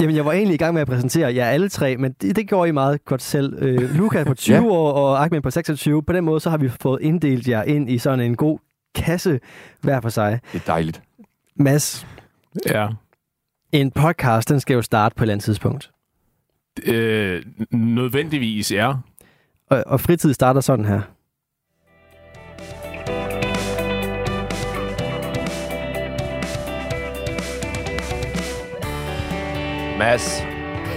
Jamen, 0.00 0.16
jeg 0.16 0.24
var 0.24 0.32
egentlig 0.32 0.54
i 0.54 0.58
gang 0.58 0.74
med 0.74 0.82
at 0.82 0.88
præsentere 0.88 1.34
jer 1.34 1.46
alle 1.46 1.68
tre, 1.68 1.96
men 1.96 2.12
det, 2.12 2.36
det 2.36 2.48
gjorde 2.48 2.68
I 2.68 2.72
meget 2.72 3.04
godt 3.04 3.22
selv. 3.22 3.62
Øh, 3.62 3.96
Luca 3.96 4.24
på 4.24 4.34
20 4.34 4.56
ja. 4.56 4.62
år 4.62 4.92
og 4.92 5.24
Ahmed 5.24 5.40
på 5.40 5.50
26. 5.50 6.02
På 6.02 6.12
den 6.12 6.24
måde, 6.24 6.40
så 6.40 6.50
har 6.50 6.58
vi 6.58 6.68
fået 6.68 7.02
inddelt 7.02 7.48
jer 7.48 7.62
ind 7.62 7.90
i 7.90 7.98
sådan 7.98 8.20
en 8.20 8.36
god 8.36 8.58
kasse 8.94 9.40
hver 9.80 10.00
for 10.00 10.08
sig. 10.08 10.40
Det 10.52 10.60
er 10.60 10.66
dejligt. 10.66 11.02
Mads. 11.56 12.06
Ja. 12.66 12.88
En 13.72 13.90
podcast, 13.90 14.48
den 14.48 14.60
skal 14.60 14.74
jo 14.74 14.82
starte 14.82 15.14
på 15.14 15.20
et 15.20 15.24
eller 15.24 15.34
andet 15.34 15.44
tidspunkt. 15.44 15.90
Øh, 16.84 17.42
nødvendigvis, 17.70 18.72
ja. 18.72 18.94
Og, 19.70 19.84
og 19.86 20.00
fritid 20.00 20.34
starter 20.34 20.60
sådan 20.60 20.84
her. 20.84 21.00
Mads, 29.98 30.42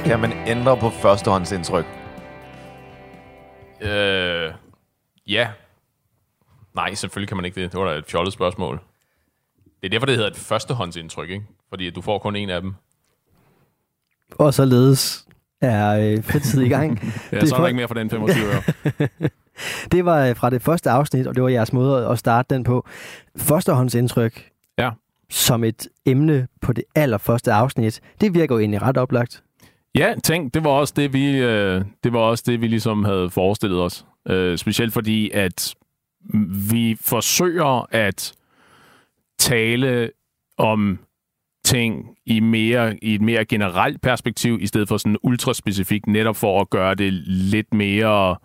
kan 0.05 0.19
man 0.19 0.31
ændre 0.47 0.77
på 0.77 0.89
førstehåndsindtryk? 0.89 1.85
Øh, 3.81 4.53
ja. 5.27 5.49
Nej, 6.75 6.93
selvfølgelig 6.93 7.27
kan 7.27 7.37
man 7.37 7.45
ikke 7.45 7.61
det. 7.61 7.71
Det 7.71 7.79
var 7.79 7.85
da 7.85 7.97
et 7.97 8.05
fjollet 8.05 8.33
spørgsmål. 8.33 8.79
Det 9.81 9.87
er 9.87 9.89
derfor, 9.89 10.05
det 10.05 10.15
hedder 10.15 10.29
et 10.29 10.37
førstehåndsindtryk, 10.37 11.29
ikke? 11.29 11.45
Fordi 11.69 11.89
du 11.89 12.01
får 12.01 12.19
kun 12.19 12.35
en 12.35 12.49
af 12.49 12.61
dem. 12.61 12.73
Og 14.31 14.53
således 14.53 15.27
er 15.61 15.99
øh, 15.99 16.23
fritid 16.23 16.61
i 16.61 16.69
gang. 16.69 16.99
ja, 17.31 17.45
så 17.45 17.55
er 17.55 17.59
der 17.59 17.67
ikke 17.67 17.77
mere 17.77 17.87
for 17.87 17.95
den 17.95 18.09
25 18.09 18.45
år. 18.47 18.63
det 19.91 20.05
var 20.05 20.25
øh, 20.25 20.35
fra 20.35 20.49
det 20.49 20.61
første 20.61 20.89
afsnit, 20.89 21.27
og 21.27 21.35
det 21.35 21.43
var 21.43 21.49
jeres 21.49 21.73
måde 21.73 22.07
at 22.07 22.19
starte 22.19 22.55
den 22.55 22.63
på. 22.63 22.87
Førstehåndsindtryk 23.37 24.49
ja. 24.77 24.89
som 25.29 25.63
et 25.63 25.87
emne 26.05 26.47
på 26.61 26.73
det 26.73 26.83
allerførste 26.95 27.51
afsnit, 27.51 28.01
det 28.21 28.33
virker 28.33 28.55
jo 28.55 28.59
egentlig 28.59 28.81
ret 28.81 28.97
oplagt. 28.97 29.43
Ja, 29.95 30.13
tænk, 30.23 30.53
det 30.53 30.63
var 30.63 30.69
også 30.69 30.93
det, 30.97 31.13
vi, 31.13 31.37
øh, 31.37 31.81
det 32.03 32.13
var 32.13 32.19
også 32.19 32.43
det, 32.47 32.61
vi 32.61 32.67
ligesom 32.67 33.03
havde 33.03 33.29
forestillet 33.29 33.79
os. 33.79 34.05
Øh, 34.27 34.57
specielt 34.57 34.93
fordi, 34.93 35.31
at 35.31 35.75
vi 36.71 36.97
forsøger 37.01 37.87
at 37.91 38.33
tale 39.39 40.11
om 40.57 40.99
ting 41.69 42.09
i, 42.25 42.39
mere, 42.39 43.03
i 43.03 43.15
et 43.15 43.21
mere 43.21 43.45
generelt 43.45 44.01
perspektiv, 44.01 44.57
i 44.61 44.67
stedet 44.67 44.87
for 44.87 44.97
sådan 44.97 45.17
ultraspecifikt, 45.23 46.07
netop 46.07 46.35
for 46.35 46.61
at 46.61 46.69
gøre 46.69 46.95
det 46.95 47.13
lidt 47.27 47.73
mere, 47.73 48.35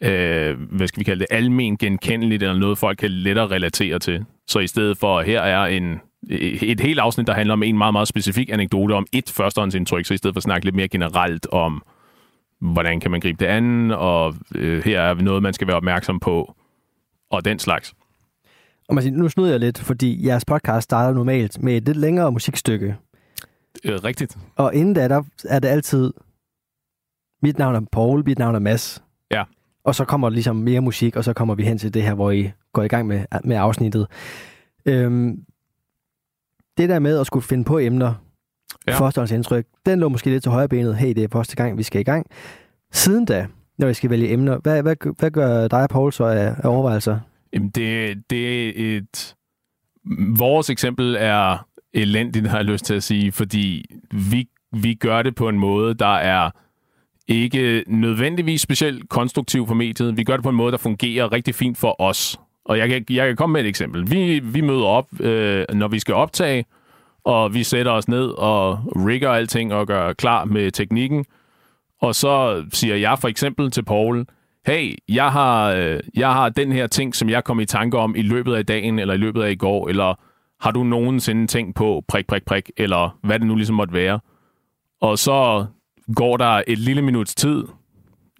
øh, 0.00 0.60
hvad 0.70 0.88
skal 0.88 1.00
vi 1.00 1.04
kalde 1.04 1.20
det, 1.20 1.26
almen 1.30 1.76
genkendeligt, 1.76 2.42
eller 2.42 2.58
noget 2.58 2.78
folk 2.78 2.98
kan 2.98 3.10
lettere 3.10 3.46
relatere 3.46 3.98
til. 3.98 4.24
Så 4.46 4.58
i 4.58 4.66
stedet 4.66 4.98
for, 4.98 5.22
her 5.22 5.40
er 5.40 5.66
en, 5.66 6.00
øh, 6.30 6.38
et 6.62 6.80
helt 6.80 6.98
afsnit, 6.98 7.26
der 7.26 7.34
handler 7.34 7.52
om 7.52 7.62
en 7.62 7.78
meget, 7.78 7.92
meget 7.94 8.08
specifik 8.08 8.50
anekdote 8.50 8.92
om 8.92 9.06
et 9.12 9.30
førstehåndsindtryk, 9.36 10.04
så 10.04 10.14
i 10.14 10.16
stedet 10.16 10.34
for 10.34 10.38
at 10.38 10.42
snakke 10.42 10.66
lidt 10.66 10.76
mere 10.76 10.88
generelt 10.88 11.46
om, 11.52 11.82
hvordan 12.60 13.00
kan 13.00 13.10
man 13.10 13.20
gribe 13.20 13.44
det 13.44 13.50
an, 13.50 13.90
og 13.90 14.34
øh, 14.54 14.84
her 14.84 15.00
er 15.00 15.14
noget, 15.14 15.42
man 15.42 15.52
skal 15.52 15.66
være 15.66 15.76
opmærksom 15.76 16.20
på, 16.20 16.54
og 17.30 17.44
den 17.44 17.58
slags. 17.58 17.94
Og 18.88 18.94
man 18.94 19.02
siger, 19.02 19.16
nu 19.16 19.28
snyder 19.28 19.50
jeg 19.50 19.60
lidt, 19.60 19.78
fordi 19.78 20.26
jeres 20.26 20.44
podcast 20.44 20.84
starter 20.84 21.14
normalt 21.14 21.62
med 21.62 21.76
et 21.76 21.84
lidt 21.84 21.96
længere 21.96 22.32
musikstykke. 22.32 22.96
Øh, 23.84 23.94
rigtigt. 24.04 24.38
Og 24.56 24.74
inden 24.74 24.94
da, 24.94 25.08
der 25.08 25.22
er 25.44 25.58
det 25.58 25.68
altid, 25.68 26.12
mit 27.42 27.58
navn 27.58 27.74
er 27.74 27.80
Paul, 27.92 28.22
mit 28.26 28.38
navn 28.38 28.54
er 28.54 28.58
Mads. 28.58 29.02
Ja. 29.30 29.44
Og 29.84 29.94
så 29.94 30.04
kommer 30.04 30.28
der 30.28 30.34
ligesom 30.34 30.56
mere 30.56 30.80
musik, 30.80 31.16
og 31.16 31.24
så 31.24 31.32
kommer 31.32 31.54
vi 31.54 31.64
hen 31.64 31.78
til 31.78 31.94
det 31.94 32.02
her, 32.02 32.14
hvor 32.14 32.30
I 32.30 32.50
går 32.72 32.82
i 32.82 32.88
gang 32.88 33.06
med, 33.06 33.24
med 33.44 33.56
afsnittet. 33.56 34.06
Øhm, 34.86 35.44
det 36.76 36.88
der 36.88 36.98
med 36.98 37.18
at 37.18 37.26
skulle 37.26 37.44
finde 37.44 37.64
på 37.64 37.78
emner, 37.78 38.14
ja. 38.86 38.98
forståelsesindtryk, 38.98 39.66
den 39.86 40.00
lå 40.00 40.08
måske 40.08 40.30
lidt 40.30 40.42
til 40.42 40.52
højre 40.52 40.68
benet. 40.68 40.96
Hey, 40.96 41.14
det 41.14 41.24
er 41.24 41.28
første 41.32 41.56
gang, 41.56 41.78
vi 41.78 41.82
skal 41.82 42.00
i 42.00 42.04
gang. 42.04 42.26
Siden 42.92 43.24
da, 43.24 43.46
når 43.78 43.86
vi 43.86 43.94
skal 43.94 44.10
vælge 44.10 44.32
emner, 44.32 44.58
hvad, 44.58 44.82
hvad, 44.82 45.14
hvad 45.18 45.30
gør 45.30 45.68
dig 45.68 45.82
og 45.82 45.88
Paul 45.88 46.12
så 46.12 46.24
af, 46.24 46.54
af 46.58 46.68
overvejelser? 46.68 47.20
Jamen, 47.54 47.68
det, 47.68 48.22
det 48.30 48.68
er 48.68 48.96
et... 48.96 49.34
Vores 50.38 50.70
eksempel 50.70 51.16
er 51.18 51.66
elendigt, 51.92 52.46
har 52.46 52.56
jeg 52.58 52.64
lyst 52.64 52.84
til 52.84 52.94
at 52.94 53.02
sige, 53.02 53.32
fordi 53.32 53.84
vi, 54.10 54.48
vi 54.72 54.94
gør 54.94 55.22
det 55.22 55.34
på 55.34 55.48
en 55.48 55.58
måde, 55.58 55.94
der 55.94 56.16
er 56.16 56.50
ikke 57.28 57.84
nødvendigvis 57.86 58.60
specielt 58.60 59.08
konstruktiv 59.08 59.66
for 59.66 59.74
mediet. 59.74 60.16
Vi 60.16 60.24
gør 60.24 60.36
det 60.36 60.42
på 60.42 60.48
en 60.48 60.56
måde, 60.56 60.72
der 60.72 60.78
fungerer 60.78 61.32
rigtig 61.32 61.54
fint 61.54 61.78
for 61.78 62.00
os. 62.02 62.40
Og 62.64 62.78
jeg 62.78 62.88
kan, 62.88 63.04
jeg 63.10 63.26
kan 63.26 63.36
komme 63.36 63.52
med 63.52 63.60
et 63.60 63.66
eksempel. 63.66 64.10
Vi, 64.10 64.38
vi 64.38 64.60
møder 64.60 64.84
op, 64.84 65.20
øh, 65.20 65.64
når 65.72 65.88
vi 65.88 65.98
skal 65.98 66.14
optage, 66.14 66.64
og 67.24 67.54
vi 67.54 67.62
sætter 67.62 67.92
os 67.92 68.08
ned 68.08 68.26
og 68.26 68.78
rigger 69.06 69.30
alting 69.30 69.74
og 69.74 69.86
gør 69.86 70.12
klar 70.12 70.44
med 70.44 70.70
teknikken. 70.70 71.24
Og 72.00 72.14
så 72.14 72.64
siger 72.72 72.96
jeg 72.96 73.18
for 73.18 73.28
eksempel 73.28 73.70
til 73.70 73.84
Paul, 73.84 74.26
hey, 74.66 74.94
jeg 75.08 75.32
har, 75.32 75.70
øh, 75.70 76.00
jeg 76.14 76.32
har 76.32 76.48
den 76.48 76.72
her 76.72 76.86
ting, 76.86 77.14
som 77.14 77.28
jeg 77.28 77.44
kom 77.44 77.60
i 77.60 77.66
tanke 77.66 77.98
om 77.98 78.16
i 78.16 78.22
løbet 78.22 78.54
af 78.54 78.66
dagen, 78.66 78.98
eller 78.98 79.14
i 79.14 79.16
løbet 79.16 79.42
af 79.42 79.50
i 79.50 79.54
går, 79.54 79.88
eller 79.88 80.14
har 80.60 80.70
du 80.70 80.84
nogensinde 80.84 81.46
tænkt 81.46 81.76
på 81.76 82.04
prik, 82.08 82.26
prik, 82.26 82.44
prik, 82.44 82.70
eller 82.76 83.18
hvad 83.22 83.38
det 83.38 83.46
nu 83.46 83.54
ligesom 83.54 83.76
måtte 83.76 83.94
være. 83.94 84.20
Og 85.00 85.18
så 85.18 85.66
går 86.16 86.36
der 86.36 86.62
et 86.66 86.78
lille 86.78 87.02
minuts 87.02 87.34
tid, 87.34 87.58
et 87.58 87.68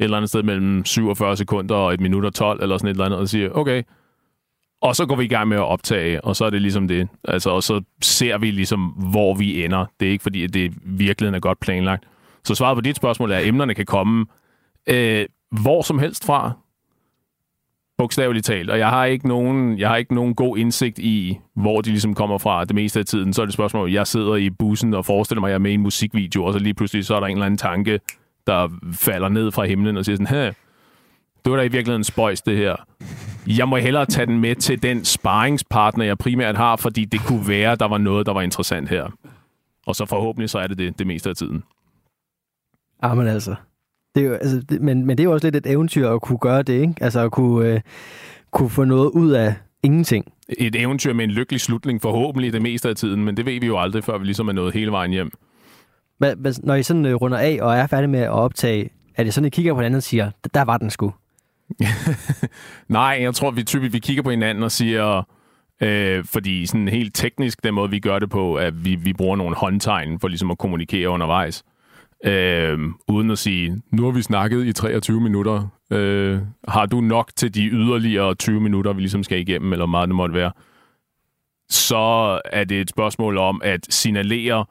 eller 0.01 0.17
andet 0.17 0.29
sted 0.29 0.43
mellem 0.43 0.85
47 0.85 1.37
sekunder 1.37 1.75
og 1.75 1.95
et 1.95 2.01
minut 2.01 2.25
og 2.25 2.35
12, 2.35 2.63
eller 2.63 2.79
sådan 2.79 2.89
et 2.89 2.95
eller 2.95 3.05
andet, 3.05 3.19
og 3.19 3.29
siger, 3.29 3.51
okay, 3.51 3.83
og 4.83 4.97
så 4.97 5.07
går 5.07 5.17
vi 5.17 5.25
i 5.25 5.29
gang 5.29 5.49
med 5.49 5.57
at 5.57 5.63
optage, 5.63 6.25
og 6.25 6.37
så 6.37 6.45
er 6.45 6.51
det 6.51 6.63
ligesom 6.63 6.89
det. 6.89 7.09
Altså, 7.25 7.51
og 7.51 7.63
så 7.63 7.83
ser 8.03 8.39
vi 8.39 8.51
ligesom, 8.51 8.81
hvor 8.87 9.35
vi 9.35 9.65
ender. 9.65 9.87
Det 10.01 10.09
er 10.09 10.13
ikke 10.13 10.23
fordi, 10.23 10.45
at 10.45 10.55
det 10.55 10.73
virkelig 10.85 11.35
er 11.35 11.39
godt 11.39 11.61
planlagt. 11.61 12.05
Så 12.45 12.55
svaret 12.55 12.77
på 12.77 12.81
dit 12.81 12.97
spørgsmål 12.97 13.33
er, 13.33 13.37
at 13.37 13.47
emnerne 13.47 13.75
kan 13.75 13.87
komme 13.87 14.27
øh, 14.89 15.27
hvor 15.62 15.83
som 15.83 15.99
helst 15.99 16.27
fra, 16.27 16.53
bogstaveligt 17.99 18.47
talt. 18.47 18.71
Og 18.71 18.79
jeg 18.79 18.88
har 18.88 19.05
ikke 19.05 19.29
nogen, 19.29 19.79
jeg 19.79 19.88
har 19.88 19.97
ikke 19.97 20.14
nogen 20.14 20.35
god 20.35 20.59
indsigt 20.59 20.99
i, 20.99 21.38
hvor 21.55 21.81
de 21.81 21.90
ligesom 21.90 22.14
kommer 22.14 22.38
fra 22.38 22.64
det 22.64 22.75
meste 22.75 22.99
af 22.99 23.07
tiden. 23.07 23.33
Så 23.33 23.43
er 23.43 23.47
det 23.47 23.55
spørgsmål, 23.55 23.93
jeg 23.93 24.07
sidder 24.07 24.37
i 24.37 24.51
bussen 24.51 24.95
og 24.95 25.05
forestiller 25.05 25.40
mig, 25.40 25.49
at 25.49 25.51
jeg 25.51 25.55
er 25.55 25.59
med 25.59 25.71
i 25.71 25.75
en 25.75 25.81
musikvideo, 25.81 26.45
og 26.45 26.53
så 26.53 26.59
lige 26.59 26.75
pludselig 26.75 27.05
så 27.05 27.14
er 27.14 27.21
der 27.21 27.27
en 27.27 27.37
eller 27.37 27.47
anden 27.47 27.59
tanke, 27.59 28.01
der 28.47 28.69
falder 28.93 29.29
ned 29.29 29.53
fra 29.53 29.64
himlen 29.64 29.97
og 29.97 30.05
siger 30.05 30.17
sådan, 30.17 30.27
Hæ, 30.27 30.51
det 31.45 31.53
var 31.53 31.57
da 31.57 31.62
i 31.62 31.69
virkeligheden 31.69 32.05
spøjs, 32.05 32.43
det 32.43 32.57
her. 32.57 32.77
Jeg 33.47 33.69
må 33.69 33.77
hellere 33.77 34.07
tage 34.07 34.27
den 34.27 34.40
med 34.40 34.55
til 34.55 34.83
den 34.83 35.05
sparringspartner, 35.05 36.05
jeg 36.05 36.19
primært 36.19 36.57
har, 36.57 36.77
fordi 36.77 37.05
det 37.05 37.21
kunne 37.21 37.49
være, 37.49 37.77
der 37.77 37.88
var 37.88 37.99
noget, 37.99 38.27
der 38.27 38.33
var 38.33 38.43
interessant 38.43 38.88
her. 38.88 39.07
Og 39.87 39.97
så 39.97 40.07
forhåbentlig 40.07 40.51
så 40.51 40.59
er 40.59 40.67
det 40.67 40.79
det, 40.79 40.99
det 40.99 41.07
meste 41.07 41.31
af 41.31 41.37
tiden. 41.37 41.62
Ah, 43.03 43.17
men 43.17 43.27
altså. 43.27 43.55
Det 44.14 44.22
er 44.22 44.29
jo, 44.29 44.35
altså 44.35 44.61
det, 44.61 44.81
men, 44.81 45.07
men 45.07 45.18
det 45.18 45.22
er 45.22 45.24
jo 45.24 45.33
også 45.33 45.46
lidt 45.46 45.57
et 45.57 45.66
eventyr 45.66 46.09
at 46.09 46.22
kunne 46.22 46.38
gøre 46.38 46.62
det, 46.62 46.81
ikke? 46.81 46.94
Altså 47.00 47.20
at 47.20 47.33
kunne, 47.33 47.68
øh, 47.68 47.81
kunne 48.50 48.70
få 48.70 48.85
noget 48.85 49.11
ud 49.11 49.31
af 49.31 49.55
ingenting. 49.83 50.33
Et 50.59 50.77
eventyr 50.77 51.12
med 51.12 51.24
en 51.24 51.31
lykkelig 51.31 51.61
slutning, 51.61 52.03
forhåbentlig 52.03 52.53
det 52.53 52.62
meste 52.62 52.88
af 52.88 52.96
tiden, 52.96 53.24
men 53.24 53.37
det 53.37 53.46
ved 53.46 53.61
vi 53.61 53.66
jo 53.66 53.79
aldrig, 53.79 54.05
før 54.05 54.18
vi 54.18 54.24
ligesom 54.24 54.48
er 54.48 54.53
nået 54.53 54.74
hele 54.74 54.90
vejen 54.90 55.11
hjem. 55.11 55.31
Hvad, 56.18 56.37
hvad, 56.37 56.55
når 56.62 56.74
I 56.74 56.83
sådan 56.83 57.07
øh, 57.07 57.14
runder 57.14 57.38
af 57.38 57.59
og 57.62 57.74
er 57.74 57.87
færdige 57.87 58.09
med 58.09 58.20
at 58.20 58.31
optage, 58.31 58.90
er 59.16 59.24
det 59.24 59.35
sådan, 59.35 59.46
I 59.46 59.50
kigger 59.50 59.72
på 59.72 59.81
hinanden 59.81 59.96
og 59.96 60.03
siger, 60.03 60.31
der 60.55 60.62
var 60.62 60.79
den 60.79 60.90
sgu? 60.90 61.14
Nej, 62.88 63.18
jeg 63.20 63.35
tror, 63.35 63.50
vi 63.50 63.62
typisk 63.62 63.92
vi 63.92 63.98
kigger 63.98 64.22
på 64.22 64.31
hinanden 64.31 64.64
og 64.64 64.72
siger, 64.72 65.22
øh, 65.81 66.24
fordi 66.24 66.66
sådan 66.66 66.88
helt 66.88 67.14
teknisk, 67.14 67.64
den 67.64 67.74
måde, 67.74 67.90
vi 67.90 67.98
gør 67.98 68.18
det 68.18 68.31
på, 68.31 68.55
at 68.55 68.85
vi, 68.85 68.94
vi 68.94 69.12
bruger 69.12 69.37
nogle 69.37 69.57
håndtegn 69.57 70.20
for 70.20 70.29
ligesom 70.29 70.50
at 70.50 70.59
kommunikere 70.59 71.09
undervejs. 71.09 71.64
Øh, 72.25 72.79
uden 73.09 73.31
at 73.31 73.39
sige, 73.39 73.83
nu 73.91 74.05
har 74.05 74.11
vi 74.11 74.23
snakket 74.23 74.67
i 74.67 74.73
23 74.73 75.21
minutter. 75.21 75.69
Øh, 75.91 76.41
har 76.69 76.87
du 76.87 77.01
nok 77.01 77.31
til 77.37 77.55
de 77.55 77.67
yderligere 77.67 78.35
20 78.35 78.61
minutter, 78.61 78.93
vi 78.93 79.01
ligesom 79.01 79.23
skal 79.23 79.41
igennem, 79.41 79.73
eller 79.73 79.87
meget 79.87 80.09
det 80.09 80.17
måtte 80.17 80.35
være? 80.35 80.53
Så 81.69 82.41
er 82.45 82.65
det 82.65 82.81
et 82.81 82.91
spørgsmål 82.91 83.39
om 83.39 83.61
at 83.65 83.87
signalere, 83.91 84.65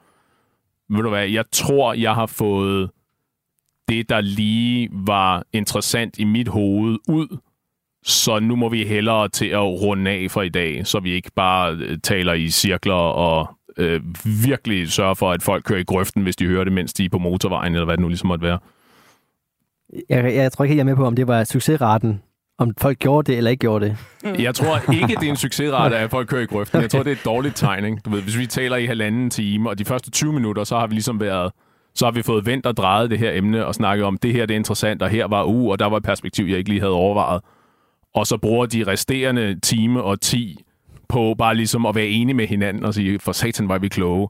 ved 0.88 1.02
du 1.02 1.08
hvad, 1.08 1.28
jeg 1.28 1.44
tror, 1.52 1.92
jeg 1.92 2.14
har 2.14 2.26
fået 2.26 2.90
det, 3.88 4.08
der 4.08 4.20
lige 4.20 4.88
var 4.92 5.44
interessant 5.52 6.18
i 6.18 6.24
mit 6.24 6.48
hoved 6.48 6.98
ud, 7.08 7.38
så 8.04 8.40
nu 8.40 8.56
må 8.56 8.68
vi 8.68 8.84
hellere 8.84 9.28
til 9.28 9.46
at 9.46 9.60
runde 9.60 10.10
af 10.10 10.30
for 10.30 10.42
i 10.42 10.48
dag, 10.48 10.86
så 10.86 11.00
vi 11.00 11.12
ikke 11.12 11.30
bare 11.36 11.72
øh, 11.74 11.98
taler 12.02 12.32
i 12.32 12.48
cirkler 12.48 12.94
og 12.94 13.58
øh, 13.78 14.00
virkelig 14.24 14.92
sørger 14.92 15.14
for, 15.14 15.30
at 15.30 15.42
folk 15.42 15.64
kører 15.64 15.78
i 15.78 15.84
grøften, 15.84 16.22
hvis 16.22 16.36
de 16.36 16.46
hører 16.46 16.64
det, 16.64 16.72
mens 16.72 16.92
de 16.92 17.04
er 17.04 17.08
på 17.08 17.18
motorvejen, 17.18 17.72
eller 17.72 17.84
hvad 17.84 17.96
det 17.96 18.02
nu 18.02 18.08
ligesom 18.08 18.26
måtte 18.26 18.42
være. 18.42 18.58
Jeg, 20.08 20.34
jeg 20.34 20.52
tror 20.52 20.64
ikke, 20.64 20.74
jeg 20.76 20.80
er 20.80 20.84
med 20.84 20.96
på, 20.96 21.06
om 21.06 21.16
det 21.16 21.26
var 21.26 21.44
succesraten, 21.44 22.22
om 22.58 22.74
folk 22.78 22.98
gjorde 22.98 23.32
det 23.32 23.38
eller 23.38 23.50
ikke 23.50 23.60
gjorde 23.60 23.84
det. 23.84 23.96
Jeg 24.42 24.54
tror 24.54 24.92
ikke, 24.92 25.16
det 25.20 25.26
er 25.26 25.30
en 25.30 25.36
succesrate, 25.46 25.96
at 25.96 26.10
folk 26.10 26.28
kører 26.28 26.42
i 26.42 26.46
grøften. 26.46 26.80
Jeg 26.80 26.90
tror, 26.90 27.02
det 27.02 27.10
er 27.10 27.16
et 27.16 27.24
dårligt 27.24 27.56
tegning. 27.56 28.04
Du 28.04 28.10
ved, 28.10 28.22
hvis 28.22 28.38
vi 28.38 28.46
taler 28.46 28.76
i 28.76 28.86
halvanden 28.86 29.30
time, 29.30 29.70
og 29.70 29.78
de 29.78 29.84
første 29.84 30.10
20 30.10 30.32
minutter, 30.32 30.64
så 30.64 30.78
har 30.78 30.86
vi 30.86 30.94
ligesom 30.94 31.20
været 31.20 31.52
så 31.94 32.06
har 32.06 32.12
vi 32.12 32.22
fået 32.22 32.46
vendt 32.46 32.66
og 32.66 32.76
drejet 32.76 33.10
det 33.10 33.18
her 33.18 33.32
emne 33.32 33.66
og 33.66 33.74
snakket 33.74 34.06
om, 34.06 34.16
det 34.16 34.32
her 34.32 34.46
det 34.46 34.54
er 34.54 34.58
interessant, 34.58 35.02
og 35.02 35.08
her 35.08 35.26
var 35.26 35.44
u, 35.44 35.72
og 35.72 35.78
der 35.78 35.86
var 35.86 35.96
et 35.96 36.02
perspektiv, 36.02 36.46
jeg 36.46 36.58
ikke 36.58 36.70
lige 36.70 36.80
havde 36.80 36.92
overvejet. 36.92 37.42
Og 38.14 38.26
så 38.26 38.36
bruger 38.36 38.66
de 38.66 38.84
resterende 38.86 39.60
time 39.60 40.02
og 40.02 40.20
10 40.20 40.64
på 41.08 41.34
bare 41.38 41.54
ligesom 41.54 41.86
at 41.86 41.94
være 41.94 42.06
enige 42.06 42.34
med 42.34 42.46
hinanden 42.46 42.84
og 42.84 42.94
sige, 42.94 43.18
for 43.18 43.32
satan 43.32 43.68
var 43.68 43.78
vi 43.78 43.88
kloge. 43.88 44.28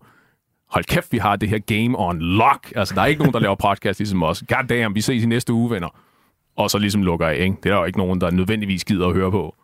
Hold 0.70 0.84
kæft, 0.84 1.12
vi 1.12 1.18
har 1.18 1.36
det 1.36 1.48
her 1.48 1.58
game 1.58 1.98
on 1.98 2.20
lock. 2.20 2.72
Altså, 2.76 2.94
der 2.94 3.02
er 3.02 3.06
ikke 3.06 3.18
nogen, 3.18 3.34
der 3.34 3.40
laver 3.40 3.54
podcast 3.54 4.00
ligesom 4.00 4.22
os. 4.22 4.44
God 4.48 4.64
damn, 4.68 4.94
vi 4.94 5.00
ses 5.00 5.22
i 5.22 5.26
næste 5.26 5.52
uge, 5.52 5.70
venner. 5.70 5.88
Og 6.56 6.70
så 6.70 6.78
ligesom 6.78 7.02
lukker 7.02 7.26
af, 7.26 7.36
ikke? 7.38 7.56
Det 7.62 7.66
er 7.66 7.74
der 7.74 7.78
jo 7.78 7.84
ikke 7.84 7.98
nogen, 7.98 8.20
der 8.20 8.30
nødvendigvis 8.30 8.84
gider 8.84 9.06
at 9.06 9.14
høre 9.14 9.30
på. 9.30 9.54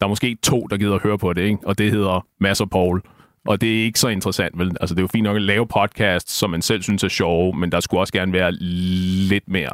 Der 0.00 0.06
er 0.06 0.08
måske 0.08 0.36
to, 0.42 0.66
der 0.70 0.76
gider 0.76 0.94
at 0.94 1.02
høre 1.02 1.18
på 1.18 1.32
det, 1.32 1.42
ikke? 1.42 1.58
Og 1.66 1.78
det 1.78 1.90
hedder 1.90 2.26
Mads 2.38 2.60
og 2.60 2.70
Paul. 2.70 3.02
Og 3.46 3.60
det 3.60 3.80
er 3.80 3.84
ikke 3.84 3.98
så 3.98 4.08
interessant, 4.08 4.58
vel? 4.58 4.76
Altså, 4.80 4.94
det 4.94 5.00
er 5.00 5.02
jo 5.02 5.08
fint 5.08 5.24
nok 5.24 5.36
at 5.36 5.42
lave 5.42 5.66
podcast, 5.66 6.30
som 6.30 6.50
man 6.50 6.62
selv 6.62 6.82
synes 6.82 7.04
er 7.04 7.08
sjove, 7.08 7.56
men 7.56 7.72
der 7.72 7.80
skulle 7.80 8.00
også 8.00 8.12
gerne 8.12 8.32
være 8.32 8.52
lidt 8.52 9.48
mere. 9.48 9.70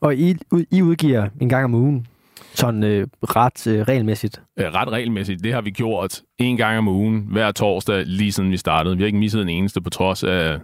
Og 0.00 0.16
I, 0.16 0.36
I 0.70 0.82
udgiver 0.82 1.28
en 1.40 1.48
gang 1.48 1.64
om 1.64 1.74
ugen, 1.74 2.06
sådan 2.54 2.82
øh, 2.84 3.06
ret 3.22 3.66
øh, 3.66 3.80
regelmæssigt. 3.80 4.42
Øh, 4.58 4.66
ret 4.66 4.88
regelmæssigt. 4.88 5.44
Det 5.44 5.52
har 5.52 5.60
vi 5.60 5.70
gjort 5.70 6.22
en 6.38 6.56
gang 6.56 6.78
om 6.78 6.88
ugen, 6.88 7.26
hver 7.30 7.52
torsdag, 7.52 8.06
lige 8.06 8.32
siden 8.32 8.50
vi 8.50 8.56
startede. 8.56 8.96
Vi 8.96 9.02
har 9.02 9.06
ikke 9.06 9.18
misset 9.18 9.42
en 9.42 9.48
eneste 9.48 9.80
på 9.80 9.90
trods 9.90 10.24
af 10.24 10.58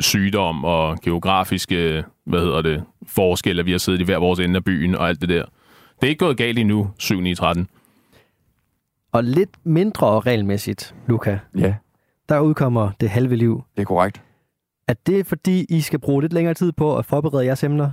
sygdom 0.00 0.64
og 0.64 0.98
geografiske, 1.02 2.04
hvad 2.26 2.40
hedder 2.40 2.62
det, 2.62 2.84
forskelle, 3.06 3.64
vi 3.64 3.70
har 3.70 3.78
siddet 3.78 4.00
i 4.00 4.04
hver 4.04 4.18
vores 4.18 4.38
ende 4.40 4.56
af 4.56 4.64
byen 4.64 4.94
og 4.94 5.08
alt 5.08 5.20
det 5.20 5.28
der. 5.28 5.44
Det 6.00 6.06
er 6.06 6.08
ikke 6.08 6.24
gået 6.24 6.36
galt 6.36 6.58
endnu, 6.58 6.90
7 6.98 7.20
9 7.20 7.34
13. 7.34 7.68
Og 9.12 9.24
lidt 9.24 9.50
mindre 9.64 10.20
regelmæssigt, 10.20 10.94
Luca, 11.06 11.38
Ja, 11.58 11.74
der 12.28 12.40
udkommer 12.40 12.90
det 13.00 13.10
halve 13.10 13.36
liv. 13.36 13.64
det 13.76 13.82
er 13.82 13.86
korrekt. 13.86 14.22
Er 14.88 14.94
det 15.06 15.26
fordi, 15.26 15.66
I 15.68 15.80
skal 15.80 15.98
bruge 15.98 16.22
lidt 16.22 16.32
længere 16.32 16.54
tid 16.54 16.72
på 16.72 16.96
at 16.98 17.04
forberede 17.06 17.44
jeres 17.46 17.64
emner? 17.64 17.90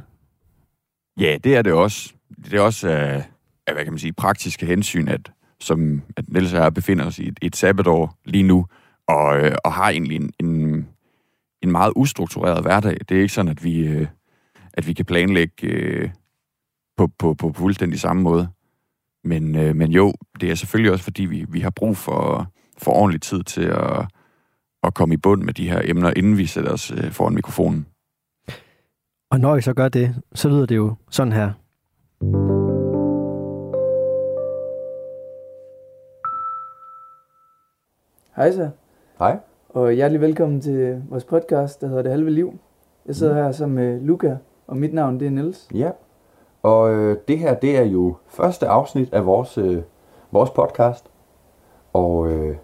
Ja, 1.20 1.38
det 1.44 1.56
er 1.56 1.62
det 1.62 1.74
også. 1.74 2.14
Det 2.44 2.54
er 2.54 2.62
også 2.62 2.90
af, 2.90 3.26
af 3.68 3.74
hvad 3.74 3.84
kan 3.84 3.94
man 3.94 4.00
sige, 4.00 4.14
praktiske 4.14 4.66
hensyn, 4.66 5.08
at, 5.08 5.32
som, 5.60 6.02
at 6.18 6.30
Niels 6.30 6.54
og 6.54 6.60
jeg 6.60 6.74
befinder 6.74 7.06
os 7.06 7.20
i 7.20 7.28
et, 7.28 7.40
et 7.42 7.56
sabbatår 7.56 8.18
lige 8.26 8.44
nu, 8.44 8.68
og, 9.08 9.40
øh, 9.40 9.56
og 9.66 9.74
har 9.74 9.90
egentlig 9.90 10.16
en, 10.16 10.32
en, 10.40 10.88
en 11.62 11.72
meget 11.72 11.94
ustruktureret 11.96 12.62
hverdag. 12.62 12.98
Det 13.10 13.18
er 13.18 13.22
ikke 13.22 13.34
sådan, 13.34 13.52
at 13.52 13.64
vi, 13.64 13.88
øh, 13.88 14.08
at 14.74 14.88
vi 14.88 14.94
kan 14.94 15.06
planlægge 15.06 15.68
øh, 15.68 16.10
på, 16.98 17.08
på, 17.20 17.34
på 17.34 17.54
fuldstændig 17.54 18.00
samme 18.00 18.24
måde. 18.24 18.50
Men, 19.24 19.56
øh, 19.56 19.76
men 19.76 19.92
jo, 19.92 20.14
det 20.42 20.52
er 20.52 20.56
selvfølgelig 20.56 20.92
også, 20.92 21.04
fordi 21.04 21.26
vi, 21.26 21.46
vi 21.50 21.60
har 21.60 21.70
brug 21.70 21.98
for, 21.98 22.52
for 22.78 22.92
ordentlig 22.92 23.22
tid 23.22 23.44
til 23.44 23.64
at, 23.64 24.08
at 24.84 24.94
komme 24.94 25.14
i 25.14 25.18
bund 25.18 25.44
med 25.44 25.54
de 25.54 25.70
her 25.70 25.82
emner, 25.84 26.14
inden 26.16 26.38
vi 26.38 26.46
sætter 26.46 26.72
os 26.72 26.92
øh, 26.92 27.12
foran 27.12 27.34
mikrofonen. 27.34 27.86
Og 29.32 29.40
når 29.40 29.56
I 29.56 29.62
så 29.62 29.74
gør 29.74 29.90
det, 29.90 30.22
så 30.36 30.50
lyder 30.50 30.66
det 30.66 30.76
jo 30.76 30.96
sådan 31.10 31.34
her. 31.34 31.52
Hej 38.36 38.52
så, 38.52 38.70
Hej. 39.20 39.40
og 39.70 39.92
hjertelig 39.92 40.22
velkommen 40.22 40.62
til 40.62 41.04
vores 41.10 41.24
podcast, 41.24 41.82
der 41.82 41.88
hedder 41.88 42.02
Det 42.02 42.12
Halve 42.12 42.30
Liv. 42.30 42.54
Jeg 43.06 43.16
sidder 43.16 43.34
her 43.34 43.52
sammen 43.52 43.76
med 43.76 44.02
Luca, 44.02 44.38
og 44.68 44.78
mit 44.78 44.94
navn 44.94 45.20
det 45.20 45.26
er 45.26 45.32
Niels. 45.32 45.70
Ja, 45.74 45.92
og 46.64 46.94
øh, 46.94 47.18
det 47.28 47.40
her, 47.40 47.54
det 47.54 47.78
er 47.78 47.84
jo 47.84 48.16
første 48.28 48.68
afsnit 48.68 49.14
af 49.14 49.26
vores, 49.26 49.58
øh, 49.58 49.82
vores 50.32 50.50
podcast. 50.50 51.12
Og, 51.94 52.32
øh, 52.32 52.58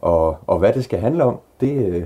og, 0.00 0.36
og 0.46 0.58
hvad 0.58 0.72
det 0.72 0.84
skal 0.84 0.98
handle 0.98 1.24
om, 1.24 1.38
det, 1.60 1.86
øh, 1.86 2.04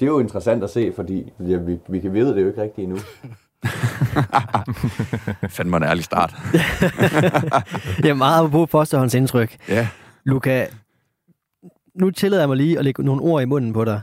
det 0.00 0.06
er 0.06 0.12
jo 0.12 0.18
interessant 0.18 0.64
at 0.64 0.70
se, 0.70 0.92
fordi 0.92 1.32
ja, 1.40 1.56
vi, 1.56 1.80
vi 1.88 2.00
kan 2.00 2.12
vide 2.12 2.34
det 2.34 2.42
jo 2.42 2.48
ikke 2.48 2.62
rigtigt 2.62 2.84
endnu. 2.84 2.98
Fandme 5.56 5.76
en 5.76 5.82
ærlig 5.82 6.04
start. 6.04 6.34
Ja, 8.04 8.14
meget 8.14 8.50
på 8.50 8.66
forståndsindtryk. 8.66 9.56
Ja. 9.68 9.88
Luca, 10.24 10.66
nu 11.94 12.10
tillader 12.10 12.42
jeg 12.42 12.48
mig 12.48 12.56
lige 12.56 12.78
at 12.78 12.84
lægge 12.84 13.04
nogle 13.04 13.22
ord 13.22 13.42
i 13.42 13.44
munden 13.44 13.72
på 13.72 13.84
dig. 13.84 14.00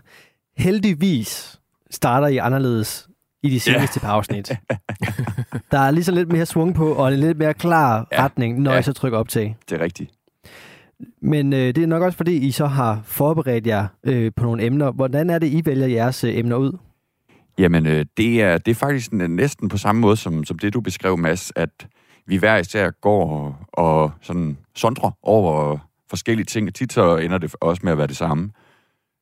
Heldigvis 0.58 1.60
starter 1.92 2.28
I 2.28 2.38
anderledes 2.38 3.08
i 3.44 3.50
de 3.50 3.60
seneste 3.60 4.00
par 4.00 4.12
afsnit. 4.12 4.52
Der 5.72 5.80
er 5.80 5.92
ligesom 5.92 6.16
lidt 6.16 6.32
mere 6.32 6.46
svung 6.46 6.76
på, 6.76 6.94
og 6.94 7.14
en 7.14 7.20
lidt 7.20 7.38
mere 7.38 7.54
klar 7.54 8.08
Ja. 8.12 8.24
retning, 8.24 8.62
når 8.62 8.74
Ja. 8.74 8.80
I 8.80 8.84
så 8.84 8.94
trykker 8.94 9.18
optag. 9.20 9.58
Det 9.70 9.80
er 9.80 9.84
rigtigt. 9.84 10.12
Men 11.22 11.54
øh, 11.54 11.60
det 11.60 11.78
er 11.78 11.88
nok 11.88 12.04
også, 12.04 12.18
fordi 12.18 12.38
I 12.38 12.52
så 12.52 12.66
har 12.66 13.02
forberedt 13.06 13.68
jer 13.68 13.88
øh, 14.04 14.32
på 14.36 14.44
nogle 14.44 14.64
emner. 14.64 14.92
Hvordan 14.92 15.30
er 15.30 15.40
det, 15.40 15.48
I 15.48 15.62
vælger 15.66 15.88
jeres 15.88 16.24
øh, 16.24 16.38
emner 16.38 16.56
ud? 16.56 16.78
Jamen, 17.60 17.86
øh, 17.86 18.06
det, 18.18 18.42
er, 18.42 18.58
det 18.58 18.72
er 18.72 18.76
faktisk 18.76 19.14
næsten 19.14 19.70
på 19.70 19.78
samme 19.78 20.02
måde, 20.02 20.18
som, 20.18 20.44
som 20.44 20.60
det 20.60 20.74
du 20.74 20.82
beskrev, 20.82 21.18
Mads, 21.18 21.52
at 21.56 21.88
vi 22.26 22.38
hver 22.38 22.58
især 22.58 22.90
går 22.90 23.30
og, 23.30 23.56
og 23.74 24.12
sådan 24.22 24.58
sondrer 24.76 25.12
over 25.24 25.78
forskellige 26.10 26.46
ting. 26.46 26.76
Tit 26.76 26.94
så 26.94 27.18
ender 27.18 27.38
det 27.38 27.56
også 27.62 27.82
med 27.84 27.92
at 27.92 27.98
være 27.98 28.08
det 28.08 28.18
samme. 28.18 28.52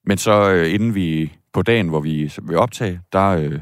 Men 0.06 0.18
så 0.18 0.52
øh, 0.52 0.74
inden 0.74 0.96
vi 0.96 1.34
på 1.54 1.62
dagen, 1.62 1.88
hvor 1.88 2.00
vi 2.00 2.32
vil 2.42 2.58
optage, 2.58 3.02
der, 3.14 3.28
øh, 3.28 3.60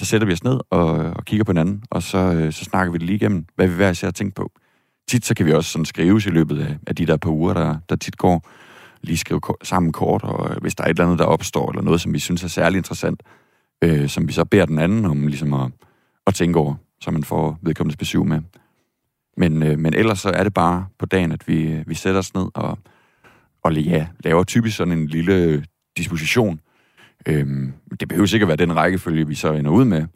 så 0.00 0.06
sætter 0.06 0.26
vi 0.26 0.32
os 0.32 0.44
ned 0.44 0.60
og, 0.70 0.88
og 0.90 1.24
kigger 1.24 1.44
på 1.44 1.52
hinanden, 1.52 1.82
og 1.90 2.02
så, 2.02 2.18
øh, 2.18 2.52
så 2.52 2.64
snakker 2.64 2.92
vi 2.92 2.98
det 2.98 3.06
lige 3.06 3.16
igennem, 3.16 3.46
hvad 3.54 3.68
vi 3.68 3.74
hver 3.74 3.90
især 3.90 4.06
har 4.06 4.12
tænkt 4.12 4.34
på. 4.34 4.52
Tit 5.08 5.24
så 5.24 5.34
kan 5.34 5.46
vi 5.46 5.52
også 5.52 5.70
sådan 5.70 5.84
skrives 5.84 6.26
i 6.26 6.30
løbet 6.30 6.60
af, 6.60 6.76
af 6.86 6.96
de 6.96 7.06
der 7.06 7.16
par 7.16 7.30
uger, 7.30 7.54
der, 7.54 7.76
der 7.88 7.96
tit 7.96 8.16
går, 8.18 8.48
lige 9.02 9.16
skrive 9.16 9.40
ko- 9.40 9.58
sammen 9.62 9.92
kort, 9.92 10.22
og 10.22 10.50
øh, 10.50 10.60
hvis 10.60 10.74
der 10.74 10.84
er 10.84 10.88
et 10.88 10.90
eller 10.90 11.04
andet, 11.04 11.18
der 11.18 11.24
opstår, 11.24 11.70
eller 11.70 11.82
noget, 11.82 12.00
som 12.00 12.12
vi 12.12 12.18
synes 12.18 12.44
er 12.44 12.48
særlig 12.48 12.76
interessant, 12.76 13.22
øh, 13.84 14.08
som 14.08 14.28
vi 14.28 14.32
så 14.32 14.44
beder 14.44 14.66
den 14.66 14.78
anden 14.78 15.04
om 15.04 15.26
ligesom 15.26 15.54
at, 15.54 15.70
at 16.26 16.34
tænke 16.34 16.58
over, 16.58 16.74
så 17.00 17.10
man 17.10 17.24
får 17.24 17.58
vedkommende 17.62 17.96
besøg 17.96 18.26
med. 18.26 18.40
Men, 19.36 19.62
øh, 19.62 19.78
men 19.78 19.94
ellers 19.94 20.18
så 20.18 20.30
er 20.30 20.44
det 20.44 20.54
bare 20.54 20.86
på 20.98 21.06
dagen, 21.06 21.32
at 21.32 21.48
vi, 21.48 21.72
øh, 21.72 21.88
vi 21.88 21.94
sætter 21.94 22.18
os 22.18 22.34
ned 22.34 22.46
og, 22.54 22.78
og 23.64 23.74
ja, 23.74 24.06
laver 24.20 24.44
typisk 24.44 24.76
sådan 24.76 24.98
en 24.98 25.06
lille 25.06 25.64
disposition. 25.96 26.60
Øhm, 27.26 27.72
det 28.00 28.08
behøver 28.08 28.26
sikkert 28.26 28.48
være 28.48 28.56
den 28.56 28.76
rækkefølge, 28.76 29.26
vi 29.26 29.34
så 29.34 29.52
ender 29.52 29.70
ud 29.70 29.84
med, 29.84 30.06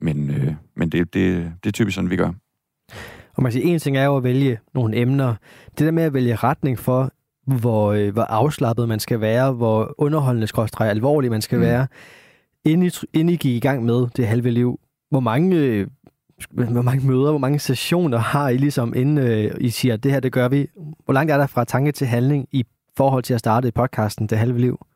men, 0.00 0.30
øh, 0.30 0.54
men 0.76 0.88
det, 0.88 1.14
det, 1.14 1.52
det 1.64 1.68
er 1.68 1.72
typisk 1.72 1.94
sådan, 1.94 2.10
vi 2.10 2.16
gør. 2.16 2.32
Og 3.34 3.42
man 3.42 3.52
siger, 3.52 3.72
en 3.72 3.78
ting 3.78 3.96
er 3.96 4.04
jo 4.04 4.16
at 4.16 4.24
vælge 4.24 4.58
nogle 4.74 4.96
emner. 4.96 5.34
Det 5.78 5.86
der 5.86 5.90
med 5.90 6.02
at 6.02 6.14
vælge 6.14 6.36
retning 6.36 6.78
for, 6.78 7.10
hvor, 7.46 7.92
øh, 7.92 8.12
hvor 8.12 8.22
afslappet 8.22 8.88
man 8.88 9.00
skal 9.00 9.20
være, 9.20 9.52
hvor 9.52 9.94
underholdende 9.98 10.46
skråstrej 10.46 10.88
alvorlig 10.88 11.30
man 11.30 11.42
skal 11.42 11.58
mm. 11.58 11.64
være, 11.64 11.86
inden 12.64 12.86
I, 12.86 12.90
inden 13.12 13.34
I 13.34 13.36
gik 13.36 13.56
i 13.56 13.60
gang 13.60 13.84
med 13.84 14.06
det 14.16 14.26
halve 14.26 14.50
liv, 14.50 14.80
hvor 15.10 15.20
mange, 15.20 15.56
øh, 15.56 15.86
hvor 16.50 16.82
mange 16.82 17.06
møder, 17.06 17.30
hvor 17.30 17.38
mange 17.38 17.58
sessioner 17.58 18.18
har 18.18 18.48
I 18.48 18.56
ligesom, 18.56 18.94
inden 18.96 19.18
øh, 19.18 19.54
I 19.60 19.70
siger, 19.70 19.96
det 19.96 20.12
her, 20.12 20.20
det 20.20 20.32
gør 20.32 20.48
vi? 20.48 20.66
Hvor 21.04 21.14
langt 21.14 21.32
er 21.32 21.36
der 21.36 21.46
fra 21.46 21.64
tanke 21.64 21.92
til 21.92 22.06
handling 22.06 22.48
i 22.52 22.64
forhold 22.96 23.22
til 23.22 23.34
at 23.34 23.40
starte 23.40 23.72
podcasten 23.72 24.26
Det 24.26 24.38
halve 24.38 24.58
liv? 24.58 24.86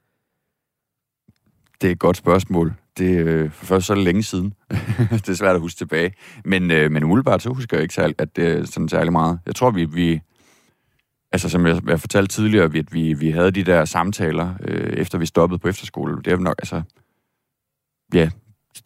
Det 1.81 1.89
er 1.89 1.93
et 1.93 1.99
godt 1.99 2.17
spørgsmål. 2.17 2.75
Det, 2.99 3.19
øh, 3.19 3.51
for 3.51 3.67
først 3.67 3.87
så 3.87 3.93
er 3.93 3.95
det 3.95 4.05
længe 4.05 4.23
siden. 4.23 4.55
det 5.11 5.29
er 5.29 5.35
svært 5.35 5.55
at 5.55 5.61
huske 5.61 5.79
tilbage. 5.79 6.13
Men, 6.45 6.71
øh, 6.71 6.91
men 6.91 7.05
umiddelbart 7.05 7.43
så 7.43 7.49
husker 7.51 7.77
jeg 7.77 7.83
ikke 7.83 7.95
særlig, 7.95 8.15
at 8.19 8.37
det 8.37 8.49
er 8.49 8.65
sådan 8.65 8.89
særlig 8.89 9.13
meget. 9.13 9.39
Jeg 9.47 9.55
tror, 9.55 9.71
vi, 9.71 9.85
vi 9.85 10.21
altså 11.33 11.49
som 11.49 11.67
jeg, 11.67 11.89
jeg 11.89 12.01
fortalte 12.01 12.35
tidligere, 12.35 12.65
at 12.65 12.95
vi, 12.95 13.13
vi 13.13 13.31
havde 13.31 13.51
de 13.51 13.65
der 13.65 13.85
samtaler, 13.85 14.55
øh, 14.61 14.93
efter 14.93 15.19
vi 15.19 15.27
stoppede 15.27 15.59
på 15.59 15.69
efterskole. 15.69 16.23
Det 16.25 16.33
er 16.33 16.37
nok, 16.37 16.55
altså, 16.59 16.83
ja, 18.15 18.31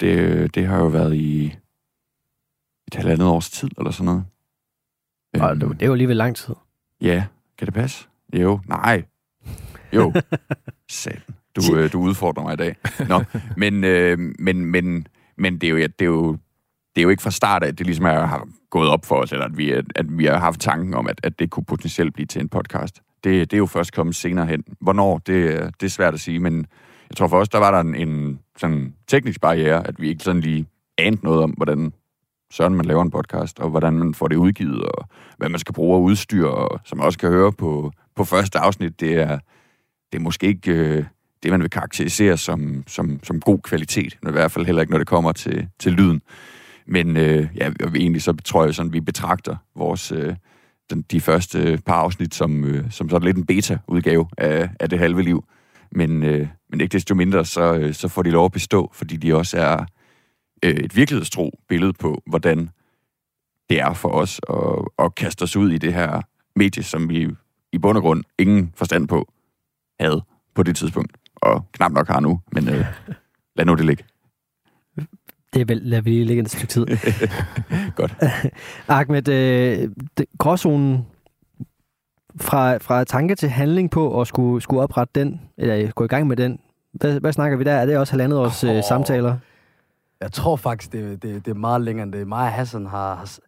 det, 0.01 0.55
det 0.55 0.67
har 0.67 0.79
jo 0.79 0.87
været 0.87 1.15
i 1.15 1.57
et 2.87 2.95
halvandet 2.95 3.29
års 3.29 3.51
tid, 3.51 3.71
eller 3.79 3.91
sådan 3.91 4.05
noget. 4.05 4.25
Og 5.35 5.51
Øhm, 5.51 5.61
det 5.61 5.83
er 5.83 5.87
jo 5.87 5.93
alligevel 5.93 6.17
lang 6.17 6.37
tid. 6.37 6.55
Ja, 7.01 7.25
kan 7.59 7.67
det 7.67 7.75
passe? 7.75 8.07
Jo, 8.35 8.61
nej. 8.69 9.03
Jo, 9.93 10.13
selv. 10.91 11.21
Du, 11.57 11.77
øh, 11.77 11.93
du 11.93 12.01
udfordrer 12.01 12.43
mig 12.43 12.53
i 12.53 12.57
dag. 12.57 12.77
Nå, 13.09 13.23
men, 13.57 13.85
øh, 13.85 14.19
men, 14.39 14.65
men, 14.65 15.07
men 15.39 15.55
det, 15.55 15.65
er 15.65 15.71
jo, 15.71 15.77
ja, 15.77 15.87
det, 15.87 16.01
er 16.01 16.09
jo, 16.09 16.33
det 16.95 17.01
er 17.01 17.03
jo 17.03 17.09
ikke 17.09 17.23
fra 17.23 17.31
start 17.31 17.63
af, 17.63 17.69
at 17.69 17.79
det 17.79 17.87
ligesom 17.87 18.05
er, 18.05 18.27
har 18.27 18.49
gået 18.71 18.89
op 18.89 19.05
for 19.05 19.17
os, 19.17 19.33
eller 19.33 19.45
at 19.45 19.57
vi, 19.57 19.71
at 19.71 20.19
vi 20.19 20.25
har 20.25 20.39
haft 20.39 20.61
tanken 20.61 20.95
om, 20.95 21.09
at, 21.09 21.21
at 21.23 21.39
det 21.39 21.51
kunne 21.51 21.65
potentielt 21.65 22.15
blive 22.15 22.27
til 22.27 22.41
en 22.41 22.49
podcast. 22.49 23.01
Det, 23.25 23.51
det 23.51 23.57
er 23.57 23.59
jo 23.59 23.67
først 23.67 23.93
kommet 23.93 24.17
senere 24.17 24.47
hen. 24.47 24.65
Hvornår, 24.81 25.19
det, 25.19 25.71
det 25.81 25.87
er 25.87 25.91
svært 25.91 26.15
at 26.15 26.21
sige, 26.21 26.39
men 26.39 26.67
jeg 27.11 27.17
tror 27.17 27.29
for 27.29 27.41
os, 27.41 27.49
der 27.49 27.59
var 27.59 27.71
der 27.71 27.81
en, 27.81 27.95
en 27.95 28.41
sådan 28.57 28.95
teknisk 29.09 29.41
barriere, 29.41 29.87
at 29.87 30.01
vi 30.01 30.09
ikke 30.09 30.25
sådan 30.25 30.41
lige 30.41 30.67
anede 30.99 31.25
noget 31.25 31.43
om, 31.43 31.51
hvordan 31.51 31.93
sådan 32.51 32.77
man 32.77 32.87
laver 32.87 33.03
en 33.03 33.11
podcast, 33.11 33.61
og 33.61 33.71
hvordan 33.71 33.93
man 33.93 34.15
får 34.15 34.29
det 34.29 34.37
udgivet, 34.37 34.83
og 34.83 35.09
hvad 35.37 35.49
man 35.49 35.61
skal 35.61 35.75
bruge 35.75 35.97
af 35.97 36.01
udstyr, 36.01 36.47
og 36.47 36.81
som 36.85 36.99
man 36.99 37.07
også 37.07 37.19
kan 37.19 37.29
høre 37.29 37.53
på, 37.53 37.93
på 38.17 38.25
første 38.25 38.59
afsnit, 38.59 39.01
det 39.01 39.15
er, 39.15 39.39
det 40.13 40.19
er 40.19 40.23
måske 40.23 40.47
ikke 40.47 40.73
øh, 40.73 41.05
det, 41.43 41.51
man 41.51 41.63
vil 41.63 41.71
karakterisere 41.71 42.37
som, 42.37 42.85
som, 42.87 43.21
som 43.23 43.41
god 43.41 43.59
kvalitet, 43.59 44.19
i 44.29 44.31
hvert 44.31 44.53
fald 44.53 44.67
heller 44.67 44.83
ikke, 44.83 44.93
når 44.93 44.99
det 44.99 45.07
kommer 45.07 45.33
til, 45.33 45.69
til 45.79 45.93
lyden. 45.93 46.23
Men 46.87 47.17
øh, 47.17 47.49
ja, 47.57 47.71
og 47.85 47.97
egentlig 47.97 48.23
så 48.23 48.33
tror 48.33 48.65
jeg 48.65 48.75
sådan, 48.75 48.93
vi 48.93 49.01
betragter 49.01 49.57
vores, 49.77 50.13
øh, 50.13 50.35
den, 50.91 51.03
de 51.03 51.21
første 51.21 51.79
par 51.87 51.95
afsnit 51.95 52.35
som, 52.35 52.65
øh, 52.65 52.91
som 52.91 53.11
sådan 53.11 53.27
lidt 53.27 53.37
en 53.37 53.47
beta-udgave 53.47 54.29
af, 54.39 54.71
af 54.81 54.91
det 54.91 54.99
halve 54.99 55.23
liv. 55.23 55.45
Men, 55.93 56.23
øh, 56.23 56.49
men 56.71 56.81
ikke 56.81 56.93
desto 56.93 57.15
mindre, 57.15 57.45
så, 57.45 57.75
øh, 57.75 57.95
så 57.95 58.09
får 58.09 58.23
de 58.23 58.31
lov 58.31 58.45
at 58.45 58.53
bestå, 58.53 58.91
fordi 58.95 59.17
de 59.17 59.37
også 59.37 59.59
er 59.59 59.85
øh, 60.63 60.75
et 60.75 60.97
virkelighedstro 60.97 61.61
billede 61.69 61.93
på, 61.93 62.23
hvordan 62.27 62.71
det 63.71 63.81
er 63.81 63.93
for 63.93 64.09
os 64.09 64.41
at, 64.51 65.05
at 65.05 65.15
kaste 65.15 65.43
os 65.43 65.57
ud 65.57 65.71
i 65.71 65.79
det 65.79 65.95
her 65.95 66.23
medie, 66.57 66.83
som 66.83 67.09
vi 67.09 67.29
i 67.73 67.79
bund 67.79 67.97
og 67.97 68.03
grund 68.03 68.25
ingen 68.39 68.73
forstand 68.77 69.09
på 69.09 69.33
havde 70.01 70.23
på 70.55 70.63
det 70.63 70.77
tidspunkt, 70.77 71.17
og 71.37 71.67
knap 71.73 71.93
nok 71.93 72.09
har 72.09 72.21
nu, 72.21 72.41
men 72.53 72.69
øh, 72.69 72.85
lad 73.57 73.65
nu 73.65 73.75
det 73.75 73.87
ligge. 73.87 74.05
Det 75.55 75.61
er 75.61 75.65
vel, 75.65 75.81
lad 75.83 76.03
vi 76.03 76.11
lige 76.11 76.25
ligge 76.25 76.43
et 76.43 76.51
stykke 76.51 76.67
tid. 76.67 76.87
Godt. 77.97 78.15
Ahmed, 78.89 79.29
øh, 79.29 79.89
det, 80.19 80.27
gråzonen 80.39 81.07
fra, 82.41 82.77
fra 82.77 83.05
tanke 83.05 83.35
til 83.35 83.49
handling 83.49 83.91
på 83.91 84.21
at 84.21 84.27
skulle, 84.27 84.63
skulle 84.63 84.83
oprette 84.83 85.21
den, 85.21 85.41
eller 85.59 85.91
gå 85.91 86.05
i 86.05 86.09
gang 86.09 86.27
med 86.27 86.37
den, 86.37 86.59
hvad, 86.93 87.21
hvad 87.21 87.33
snakker 87.33 87.59
vi 87.59 87.65
der? 87.65 87.73
Er 87.73 87.87
det 87.87 87.99
også 87.99 88.13
halvandet 88.13 88.39
års 88.39 88.65
øh, 88.65 88.77
Åh. 88.77 88.83
samtaler? 88.89 89.37
Jeg 90.21 90.33
tror 90.33 90.57
faktisk, 90.57 90.93
det, 90.93 91.23
det, 91.23 91.45
det 91.45 91.51
er 91.51 91.55
meget 91.55 91.81
længere 91.81 92.03
end 92.03 92.13
det. 92.13 92.29
Mig 92.29 92.47
og 92.47 92.53
Hassan 92.53 92.87
har, 92.87 93.15
har, 93.15 93.39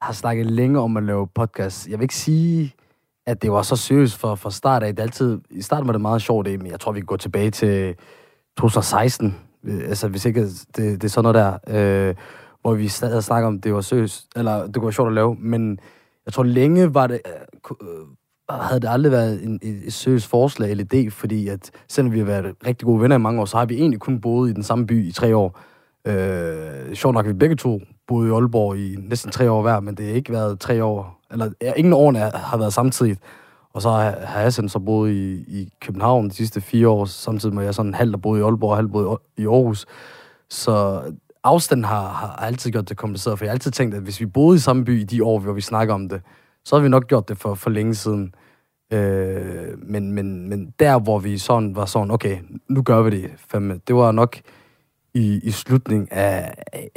har 0.00 0.12
snakket 0.12 0.46
længe 0.46 0.80
om 0.80 0.96
at 0.96 1.02
lave 1.02 1.26
podcast. 1.26 1.88
Jeg 1.88 1.98
vil 1.98 2.04
ikke 2.04 2.16
sige, 2.16 2.74
at 3.26 3.42
det 3.42 3.52
var 3.52 3.62
så 3.62 3.76
seriøst 3.76 4.18
fra, 4.18 4.34
fra 4.34 4.50
start 4.50 4.82
af. 4.82 4.96
Det 4.96 5.02
altid, 5.02 5.40
I 5.50 5.62
starten 5.62 5.86
var 5.86 5.92
det 5.92 6.00
meget 6.00 6.22
sjovt, 6.22 6.46
men 6.46 6.66
jeg 6.66 6.80
tror, 6.80 6.92
vi 6.92 7.00
kan 7.00 7.06
gå 7.06 7.16
tilbage 7.16 7.50
til 7.50 7.94
2016. 8.56 9.26
Øh, 9.64 9.80
Altså, 9.88 10.08
hvis 10.08 10.24
ikke 10.24 10.46
det, 10.46 10.76
det 10.76 11.04
er 11.04 11.08
sådan 11.08 11.32
noget 11.32 11.58
der, 11.66 12.08
øh, 12.08 12.14
hvor 12.62 12.74
vi 12.74 12.88
stadig 12.88 13.24
snakker 13.24 13.46
om, 13.46 13.60
det 13.60 13.74
var 13.74 13.80
seriøst, 13.80 14.26
eller 14.36 14.66
det 14.66 14.82
var 14.82 14.90
sjovt 14.90 15.08
at 15.08 15.14
lave, 15.14 15.34
men 15.34 15.78
jeg 16.26 16.32
tror 16.32 16.42
længe 16.42 16.94
var 16.94 17.06
det, 17.06 17.20
øh, 17.26 17.76
øh, 17.88 18.06
havde 18.50 18.80
det 18.80 18.88
aldrig 18.90 19.12
været 19.12 19.44
en, 19.44 19.58
et, 19.62 19.82
et 19.86 19.92
seriøst 19.92 20.26
forslag 20.26 20.70
eller 20.70 20.84
idé, 20.94 21.10
fordi 21.10 21.48
at 21.48 21.70
selvom 21.88 22.12
vi 22.12 22.18
har 22.18 22.26
været 22.26 22.54
rigtig 22.66 22.86
gode 22.86 23.00
venner 23.00 23.16
i 23.16 23.20
mange 23.20 23.40
år, 23.40 23.44
så 23.44 23.56
har 23.56 23.66
vi 23.66 23.74
egentlig 23.74 24.00
kun 24.00 24.20
boet 24.20 24.50
i 24.50 24.52
den 24.52 24.62
samme 24.62 24.86
by 24.86 25.08
i 25.08 25.12
tre 25.12 25.36
år. 25.36 25.60
Øh, 26.06 26.94
sjovt 26.94 27.14
nok, 27.14 27.26
at 27.26 27.28
vi 27.28 27.38
begge 27.38 27.56
to 27.56 27.80
boede 28.08 28.28
i 28.28 28.32
Aalborg 28.32 28.78
i 28.78 28.96
næsten 28.98 29.30
tre 29.30 29.50
år 29.50 29.62
hver, 29.62 29.80
men 29.80 29.94
det 29.94 30.06
har 30.06 30.12
ikke 30.12 30.32
været 30.32 30.60
tre 30.60 30.84
år, 30.84 31.20
eller 31.30 31.50
ja, 31.62 31.72
ingen 31.76 31.92
år 31.92 31.98
årene 31.98 32.18
har 32.18 32.56
været 32.56 32.72
samtidigt. 32.72 33.20
Og 33.74 33.82
så 33.82 33.90
har 33.90 34.10
Hassan 34.20 34.68
så 34.68 34.78
boet 34.78 35.10
i, 35.10 35.32
i 35.60 35.72
København 35.80 36.28
de 36.28 36.34
sidste 36.34 36.60
fire 36.60 36.88
år, 36.88 37.04
samtidig 37.04 37.54
med 37.54 37.62
at 37.62 37.66
jeg 37.66 37.74
sådan 37.74 37.94
halvt 37.94 38.12
har 38.12 38.18
boet 38.18 38.38
i 38.38 38.42
Aalborg 38.42 38.70
og 38.70 38.76
halvt 38.76 38.92
boet 38.92 39.18
i 39.36 39.46
Aarhus. 39.46 39.86
Så 40.50 41.02
afstanden 41.44 41.84
har, 41.84 42.08
har 42.08 42.36
altid 42.36 42.70
gjort 42.70 42.88
det 42.88 42.96
kompliceret, 42.96 43.38
for 43.38 43.44
jeg 43.44 43.50
har 43.50 43.54
altid 43.54 43.70
tænkt, 43.70 43.94
at 43.94 44.02
hvis 44.02 44.20
vi 44.20 44.26
boede 44.26 44.56
i 44.56 44.58
samme 44.58 44.84
by 44.84 45.00
i 45.00 45.04
de 45.04 45.24
år, 45.24 45.38
hvor 45.38 45.52
vi 45.52 45.60
snakker 45.60 45.94
om 45.94 46.08
det, 46.08 46.22
så 46.64 46.76
har 46.76 46.82
vi 46.82 46.88
nok 46.88 47.06
gjort 47.08 47.28
det 47.28 47.38
for, 47.38 47.54
for 47.54 47.70
længe 47.70 47.94
siden. 47.94 48.34
Øh, 48.92 49.78
men, 49.78 50.12
men, 50.12 50.48
men 50.48 50.74
der, 50.78 50.98
hvor 50.98 51.18
vi 51.18 51.38
sådan 51.38 51.76
var 51.76 51.84
sådan, 51.84 52.10
okay, 52.10 52.38
nu 52.68 52.82
gør 52.82 53.02
vi 53.02 53.10
det 53.10 53.30
fandme, 53.36 53.80
det 53.88 53.96
var 53.96 54.12
nok 54.12 54.36
i, 55.14 55.40
i 55.42 55.50
slutningen 55.50 56.08
af, 56.10 56.54
af, 56.72 56.90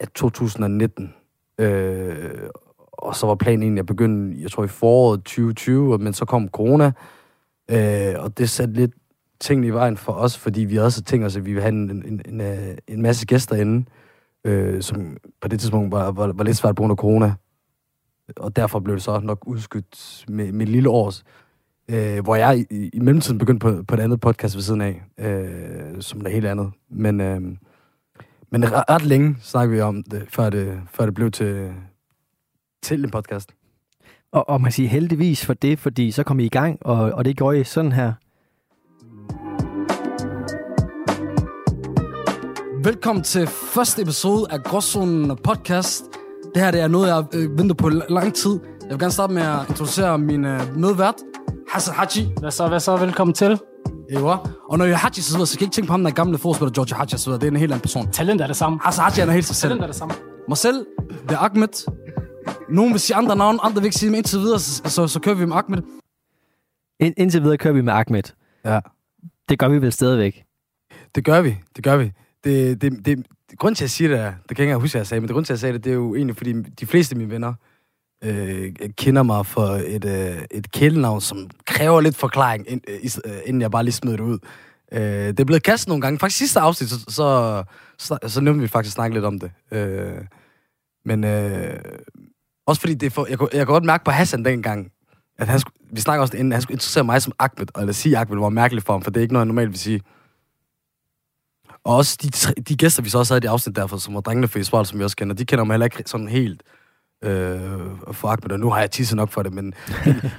af 0.00 0.08
2019. 0.14 1.14
Øh, 1.58 2.50
og 2.92 3.16
så 3.16 3.26
var 3.26 3.34
planen 3.34 3.62
egentlig 3.62 3.80
at 3.80 3.86
begynde, 3.86 4.42
jeg 4.42 4.50
tror 4.50 4.64
i 4.64 4.68
foråret 4.68 5.20
2020, 5.20 5.98
men 5.98 6.12
så 6.12 6.24
kom 6.24 6.48
corona, 6.48 6.92
øh, 7.70 8.14
og 8.18 8.38
det 8.38 8.50
satte 8.50 8.74
lidt 8.74 8.92
tingene 9.40 9.66
i 9.66 9.70
vejen 9.70 9.96
for 9.96 10.12
os, 10.12 10.38
fordi 10.38 10.60
vi 10.60 10.76
også 10.76 11.02
tænkt 11.02 11.26
os, 11.26 11.36
at 11.36 11.46
vi 11.46 11.52
vil 11.52 11.62
have 11.62 11.72
en, 11.72 11.90
en, 11.90 12.22
en, 12.28 12.40
øh, 12.40 12.76
en 12.88 13.02
masse 13.02 13.26
gæster 13.26 13.56
inde, 13.56 13.84
øh, 14.44 14.82
som 14.82 15.16
på 15.40 15.48
det 15.48 15.60
tidspunkt 15.60 15.92
var, 15.92 16.10
var, 16.10 16.32
var 16.32 16.44
lidt 16.44 16.56
svært 16.56 16.76
på 16.76 16.82
grund 16.82 16.90
af 16.90 16.96
corona. 16.96 17.34
Og 18.36 18.56
derfor 18.56 18.80
blev 18.80 18.96
det 18.96 19.02
så 19.02 19.20
nok 19.20 19.46
udskudt 19.46 20.24
med, 20.28 20.52
med 20.52 20.66
et 20.66 20.72
lille 20.72 20.88
års, 20.88 21.24
øh, 21.90 22.24
hvor 22.24 22.36
jeg 22.36 22.66
i, 22.70 22.90
i 22.92 22.98
mellemtiden 23.00 23.38
begyndte 23.38 23.64
på, 23.64 23.82
på 23.82 23.94
et 23.94 24.00
andet 24.00 24.20
podcast 24.20 24.56
ved 24.56 24.62
siden 24.62 24.80
af, 24.80 25.02
øh, 25.18 26.02
som 26.02 26.26
er 26.26 26.30
helt 26.30 26.46
andet. 26.46 26.72
Men, 26.90 27.20
øh, 27.20 27.40
men 28.50 28.72
ret, 28.72 28.84
ret 28.90 29.04
længe 29.04 29.36
snakkede 29.40 29.76
vi 29.76 29.80
om 29.80 30.02
det, 30.02 30.26
før 30.28 30.50
det, 30.50 30.80
før 30.92 31.04
det 31.04 31.14
blev 31.14 31.30
til, 31.30 31.72
til 32.82 33.04
en 33.04 33.10
podcast. 33.10 33.54
Og, 34.32 34.48
og 34.48 34.60
man 34.60 34.72
siger 34.72 34.88
heldigvis 34.88 35.46
for 35.46 35.54
det, 35.54 35.78
fordi 35.78 36.10
så 36.10 36.22
kom 36.22 36.40
I 36.40 36.44
i 36.44 36.48
gang, 36.48 36.78
og, 36.80 36.98
og 36.98 37.24
det 37.24 37.36
gjorde 37.36 37.60
I 37.60 37.64
sådan 37.64 37.92
her. 37.92 38.12
Velkommen 42.90 43.24
til 43.24 43.46
første 43.46 44.02
episode 44.02 44.46
af 44.52 44.62
Gråzonen 44.62 45.36
podcast. 45.36 46.04
Det 46.54 46.62
her 46.62 46.70
det 46.70 46.80
er 46.80 46.88
noget, 46.88 47.06
jeg 47.06 47.14
har 47.14 47.28
øh, 47.34 47.58
ventet 47.58 47.76
på 47.76 47.88
lang 47.88 48.34
tid. 48.34 48.60
Jeg 48.82 48.90
vil 48.90 48.98
gerne 48.98 49.12
starte 49.12 49.32
med 49.32 49.42
at 49.42 49.68
introducere 49.68 50.18
min 50.18 50.44
øh, 50.44 50.76
medvært, 50.76 51.14
Hassan 51.68 51.94
Haji. 51.94 52.32
Hvad 52.40 52.50
så, 52.50 52.68
hvad 52.68 52.80
så? 52.80 52.96
Velkommen 52.96 53.34
til. 53.34 53.60
Jo. 54.14 54.36
Og 54.70 54.78
når 54.78 54.84
jeg 54.84 54.92
er 54.92 54.96
Haji, 54.96 55.14
så, 55.14 55.38
så 55.38 55.46
skal 55.46 55.60
jeg 55.60 55.66
ikke 55.66 55.74
tænke 55.74 55.86
på 55.86 55.92
ham, 55.92 56.02
der 56.02 56.10
er 56.10 56.14
gamle 56.14 56.38
forspiller 56.38 56.72
George 56.72 56.94
Haji, 56.94 57.08
så 57.08 57.30
videre. 57.30 57.40
det 57.40 57.46
er 57.46 57.50
en 57.50 57.56
helt 57.56 57.72
anden 57.72 57.82
person. 57.82 58.12
Talent 58.12 58.40
er 58.40 58.46
det 58.46 58.56
samme. 58.56 58.78
Hassan 58.82 59.04
Haji 59.04 59.20
han 59.20 59.28
er 59.28 59.32
helt 59.32 59.46
sig 59.46 59.56
selv. 59.56 59.70
Talent 59.70 59.82
er 59.82 59.86
det 59.86 59.96
samme. 59.96 60.14
Mig 60.48 60.56
selv, 60.56 60.86
det 61.28 61.30
er 61.30 61.38
Ahmed. 61.38 61.90
Nogen 62.70 62.92
vil 62.92 63.00
sige 63.00 63.16
andre 63.16 63.36
navne, 63.36 63.58
andre 63.62 63.80
vil 63.80 63.84
ikke 63.84 63.96
sige 63.96 64.08
dem 64.08 64.14
indtil 64.14 64.38
videre, 64.38 64.58
så, 64.58 64.82
så, 64.84 65.06
så 65.06 65.20
kører 65.20 65.36
vi 65.36 65.44
med 65.44 65.56
Ahmed. 65.56 65.82
Ind, 67.00 67.14
indtil 67.16 67.42
videre 67.42 67.58
kører 67.58 67.74
vi 67.74 67.80
med 67.80 67.92
Ahmed. 67.92 68.22
Ja. 68.64 68.80
Det 69.48 69.58
gør 69.58 69.68
vi 69.68 69.78
vel 69.78 69.92
stadigvæk. 69.92 70.44
Det 71.14 71.24
gør 71.24 71.40
vi, 71.40 71.56
det 71.76 71.84
gør 71.84 71.96
vi. 71.96 72.12
Det, 72.44 72.82
det, 72.82 73.06
det, 73.06 73.26
det 73.50 73.58
grund 73.58 73.74
til, 73.74 73.84
at 73.84 73.86
jeg 73.86 73.90
siger 73.90 74.08
det, 74.08 74.18
er, 74.18 74.32
det 74.48 74.56
kan 74.56 74.66
jeg 74.66 74.70
ikke 74.70 74.80
huske, 74.80 74.96
at 74.96 74.98
jeg 74.98 75.06
sagde, 75.06 75.20
men 75.20 75.28
det 75.28 75.34
grund 75.34 75.44
til, 75.44 75.52
at 75.52 75.54
jeg 75.54 75.60
sagde 75.60 75.72
det, 75.72 75.84
det 75.84 75.90
er 75.90 75.94
jo 75.94 76.14
egentlig, 76.14 76.36
fordi 76.36 76.52
de 76.52 76.86
fleste 76.86 77.12
af 77.12 77.16
mine 77.16 77.30
venner 77.30 77.54
øh, 78.24 78.72
kender 78.96 79.22
mig 79.22 79.46
for 79.46 79.66
et, 79.66 80.04
øh, 80.04 80.42
et 80.50 80.72
kælenavn, 80.72 81.20
som 81.20 81.50
kræver 81.66 82.00
lidt 82.00 82.16
forklaring, 82.16 82.70
ind, 82.70 82.80
øh, 82.88 82.96
øh 83.24 83.40
inden 83.46 83.62
jeg 83.62 83.70
bare 83.70 83.84
lige 83.84 83.92
smider 83.92 84.16
det 84.16 84.24
ud. 84.24 84.38
Øh, 84.92 85.00
det 85.00 85.40
er 85.40 85.44
blevet 85.44 85.62
kastet 85.62 85.88
nogle 85.88 86.00
gange. 86.00 86.18
Faktisk 86.18 86.38
sidste 86.38 86.60
afsnit, 86.60 86.90
så, 86.90 86.98
så, 87.08 87.64
så, 87.98 88.18
så 88.26 88.40
nævnte 88.40 88.60
vi 88.60 88.68
faktisk 88.68 88.94
snakke 88.94 89.14
lidt 89.14 89.24
om 89.24 89.38
det. 89.38 89.50
Øh, 89.72 90.24
men 91.04 91.24
øh, 91.24 91.78
også 92.66 92.80
fordi 92.80 92.94
det 92.94 93.12
for, 93.12 93.26
jeg, 93.30 93.38
jeg 93.40 93.50
kan 93.50 93.66
godt 93.66 93.84
mærke 93.84 94.04
på 94.04 94.10
Hassan 94.10 94.44
dengang, 94.44 94.92
at 95.38 95.48
han 95.48 95.60
skulle, 95.60 95.74
vi 95.92 96.00
snakker 96.00 96.22
også 96.22 96.36
inden, 96.36 96.52
han 96.52 96.62
skulle 96.62 96.74
interessere 96.74 97.04
mig 97.04 97.22
som 97.22 97.32
Ahmed, 97.38 97.66
og 97.74 97.80
eller 97.80 97.92
sige 97.92 98.18
Ahmed 98.18 98.38
var 98.38 98.48
mærkeligt 98.48 98.86
for 98.86 98.92
ham, 98.92 99.02
for 99.02 99.10
det 99.10 99.20
er 99.20 99.22
ikke 99.22 99.32
noget, 99.32 99.44
jeg 99.44 99.48
normalt 99.48 99.70
vil 99.70 99.78
sige. 99.78 100.00
Og 101.84 101.96
også 101.96 102.18
de, 102.22 102.62
de 102.62 102.76
gæster, 102.76 103.02
vi 103.02 103.08
så 103.08 103.18
også 103.18 103.34
havde 103.34 103.40
i 103.40 103.44
det 103.46 103.48
afsnit 103.48 103.76
derfor, 103.76 103.96
som 103.96 104.14
var 104.14 104.20
drengene 104.20 104.48
fra 104.48 104.60
Israel, 104.60 104.86
som 104.86 104.98
vi 104.98 105.04
også 105.04 105.16
kender, 105.16 105.34
de 105.34 105.44
kender 105.44 105.64
mig 105.64 105.74
heller 105.74 105.86
ikke 105.86 106.02
sådan 106.06 106.28
helt 106.28 106.62
øh, 107.24 107.60
for 108.12 108.28
Ahmed, 108.28 108.52
og 108.52 108.60
nu 108.60 108.70
har 108.70 108.80
jeg 108.80 108.90
tisset 108.90 109.16
nok 109.16 109.30
for 109.30 109.42
det, 109.42 109.52
men 109.52 109.74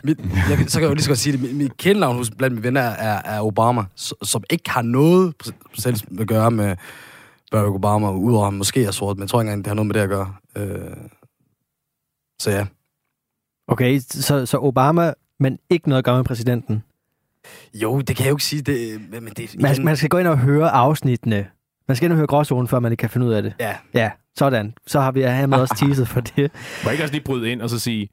mit, 0.03 0.19
jeg, 0.49 0.65
så 0.67 0.79
kan 0.79 0.81
jeg 0.81 0.89
jo 0.89 0.93
lige 0.93 1.03
så 1.03 1.09
godt 1.09 1.19
sige 1.19 1.33
det. 1.33 1.41
Mit, 1.41 1.55
mit 1.55 1.77
kælenavn 1.77 2.15
hos 2.15 2.31
blandt 2.31 2.53
mine 2.53 2.63
venner 2.63 2.81
er, 2.81 3.21
er 3.25 3.41
Obama, 3.41 3.83
som 4.23 4.43
ikke 4.49 4.69
har 4.69 4.81
noget 4.81 5.33
selv 5.73 5.95
at 6.19 6.27
gøre 6.27 6.51
med 6.51 6.75
Barack 7.51 7.75
Obama, 7.75 8.11
udover 8.11 8.45
han 8.45 8.53
måske 8.53 8.85
er 8.85 8.91
sort, 8.91 9.17
men 9.17 9.21
jeg 9.21 9.29
tror 9.29 9.41
ikke 9.41 9.51
engang, 9.51 9.65
det 9.65 9.67
har 9.67 9.75
noget 9.75 9.87
med 9.87 9.93
det 9.93 10.01
at 10.01 10.09
gøre. 10.09 10.35
Øh, 10.57 10.97
så 12.39 12.51
ja. 12.51 12.65
Okay, 13.67 13.99
så, 13.99 14.45
så 14.45 14.57
Obama, 14.57 15.13
men 15.39 15.59
ikke 15.69 15.89
noget 15.89 15.97
at 15.97 16.05
gøre 16.05 16.15
med 16.15 16.23
præsidenten. 16.23 16.83
Jo, 17.73 18.01
det 18.01 18.15
kan 18.15 18.25
jeg 18.25 18.29
jo 18.29 18.35
ikke 18.35 18.43
sige, 18.43 18.61
det, 18.61 19.01
men 19.11 19.33
det... 19.37 19.55
Man, 19.59 19.75
man 19.85 19.97
skal 19.97 20.09
gå 20.09 20.17
ind 20.17 20.27
og 20.27 20.37
høre 20.37 20.69
afsnittene. 20.69 21.47
Man 21.87 21.95
skal 21.95 22.05
ind 22.05 22.13
og 22.13 22.17
høre 22.17 22.27
gråzonen, 22.27 22.67
før 22.67 22.79
man 22.79 22.91
ikke 22.91 23.01
kan 23.01 23.09
finde 23.09 23.27
ud 23.27 23.31
af 23.31 23.43
det. 23.43 23.53
Ja, 23.59 23.75
Ja, 23.93 24.11
sådan. 24.35 24.73
Så 24.87 24.99
har 24.99 25.11
vi 25.11 25.21
hermed 25.21 25.57
også 25.57 25.75
teaset 25.75 26.07
for 26.07 26.21
det. 26.21 26.51
Må 26.83 26.89
jeg 26.89 26.91
ikke 26.91 27.03
også 27.03 27.13
lige 27.13 27.23
bryde 27.23 27.51
ind 27.51 27.61
og 27.61 27.69
så 27.69 27.79
sige, 27.79 28.09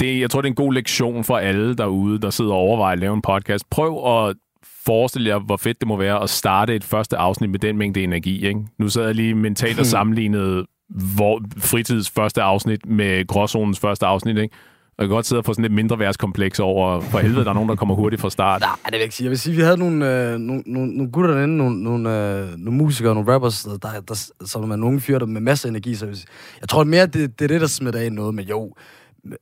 det, 0.00 0.20
jeg 0.20 0.30
tror, 0.30 0.40
det 0.40 0.48
er 0.48 0.52
en 0.52 0.54
god 0.54 0.72
lektion 0.72 1.24
for 1.24 1.36
alle 1.36 1.74
derude, 1.74 2.20
der 2.20 2.30
sidder 2.30 2.52
og 2.52 2.58
overvejer 2.58 2.92
at 2.92 2.98
lave 2.98 3.14
en 3.14 3.22
podcast. 3.22 3.70
Prøv 3.70 4.18
at 4.18 4.36
forestille 4.84 5.28
jer, 5.28 5.38
hvor 5.38 5.56
fedt 5.56 5.80
det 5.80 5.88
må 5.88 5.96
være 5.96 6.22
at 6.22 6.30
starte 6.30 6.76
et 6.76 6.84
første 6.84 7.16
afsnit 7.16 7.50
med 7.50 7.58
den 7.58 7.78
mængde 7.78 8.02
energi. 8.02 8.46
Ikke? 8.46 8.60
Nu 8.78 8.88
sad 8.88 9.04
jeg 9.04 9.14
lige 9.14 9.34
mentalt 9.34 9.80
og 9.80 9.86
sammenlignede 9.86 10.66
hvor, 10.88 11.42
fritids 11.58 12.10
første 12.10 12.42
afsnit 12.42 12.86
med 12.86 13.26
gråzonens 13.26 13.78
første 13.80 14.06
afsnit. 14.06 14.38
Ikke? 14.38 14.54
Og 14.98 15.02
jeg 15.02 15.08
kan 15.08 15.14
godt 15.14 15.26
sidde 15.26 15.40
og 15.40 15.44
få 15.44 15.52
sådan 15.52 15.62
lidt 15.62 15.72
mindre 15.72 15.98
værtskompleks 15.98 16.58
over, 16.60 17.00
for 17.00 17.18
helvede, 17.18 17.44
der 17.44 17.50
er 17.50 17.54
nogen, 17.54 17.68
der 17.68 17.74
kommer 17.76 17.94
hurtigt 17.94 18.22
fra 18.22 18.30
start. 18.30 18.60
Nej, 18.60 18.70
det 18.84 18.92
vil 18.92 18.96
jeg 18.98 19.02
ikke 19.02 19.14
sige. 19.14 19.24
Jeg 19.24 19.30
vil 19.30 19.38
sige, 19.38 19.56
vi 19.56 19.62
havde 19.62 19.76
nogle, 19.76 20.30
øh, 20.32 20.38
nogle, 20.38 20.62
nogle, 20.66 20.92
nogle 20.96 21.12
gutter 21.12 21.34
derinde, 21.34 21.56
nogle, 21.56 21.82
nogle, 21.82 22.28
øh, 22.40 22.48
nogle 22.58 22.78
musikere, 22.78 23.14
nogle 23.14 23.32
rappers, 23.34 23.62
der, 23.82 24.00
der, 24.08 24.30
som 24.46 24.70
er 24.70 24.76
nogle 24.76 25.00
fyre, 25.00 25.18
der 25.18 25.26
med 25.26 25.40
masser 25.40 25.68
af 25.68 25.70
energi. 25.70 25.94
Så 25.94 26.06
jeg, 26.06 26.16
jeg 26.60 26.68
tror 26.68 26.84
mere, 26.84 27.06
det, 27.06 27.38
det 27.38 27.44
er 27.44 27.48
det, 27.48 27.60
der 27.60 27.66
smitter 27.66 28.00
af 28.00 28.12
noget. 28.12 28.34
Men 28.34 28.44
jo, 28.44 28.74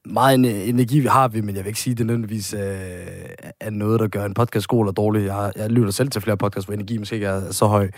meget 0.06 0.34
en- 0.34 0.44
energi 0.44 1.00
vi 1.00 1.06
har 1.06 1.28
vi, 1.28 1.40
men 1.40 1.54
jeg 1.56 1.64
vil 1.64 1.68
ikke 1.68 1.80
sige, 1.80 1.92
at 1.92 1.98
det 1.98 2.06
nødvendigvis 2.06 2.54
øh, 2.54 2.60
er 3.60 3.70
noget, 3.70 4.00
der 4.00 4.08
gør 4.08 4.24
en 4.24 4.34
podcast 4.34 4.68
god 4.68 4.84
eller 4.84 4.92
dårlig. 4.92 5.26
Jeg, 5.26 5.52
jeg 5.56 5.70
lytter 5.70 5.90
selv 5.90 6.08
til 6.08 6.22
flere 6.22 6.36
podcasts, 6.36 6.66
hvor 6.66 6.74
energi 6.74 6.98
måske 6.98 7.14
ikke 7.14 7.26
er 7.26 7.52
så 7.52 7.66
høj. 7.66 7.88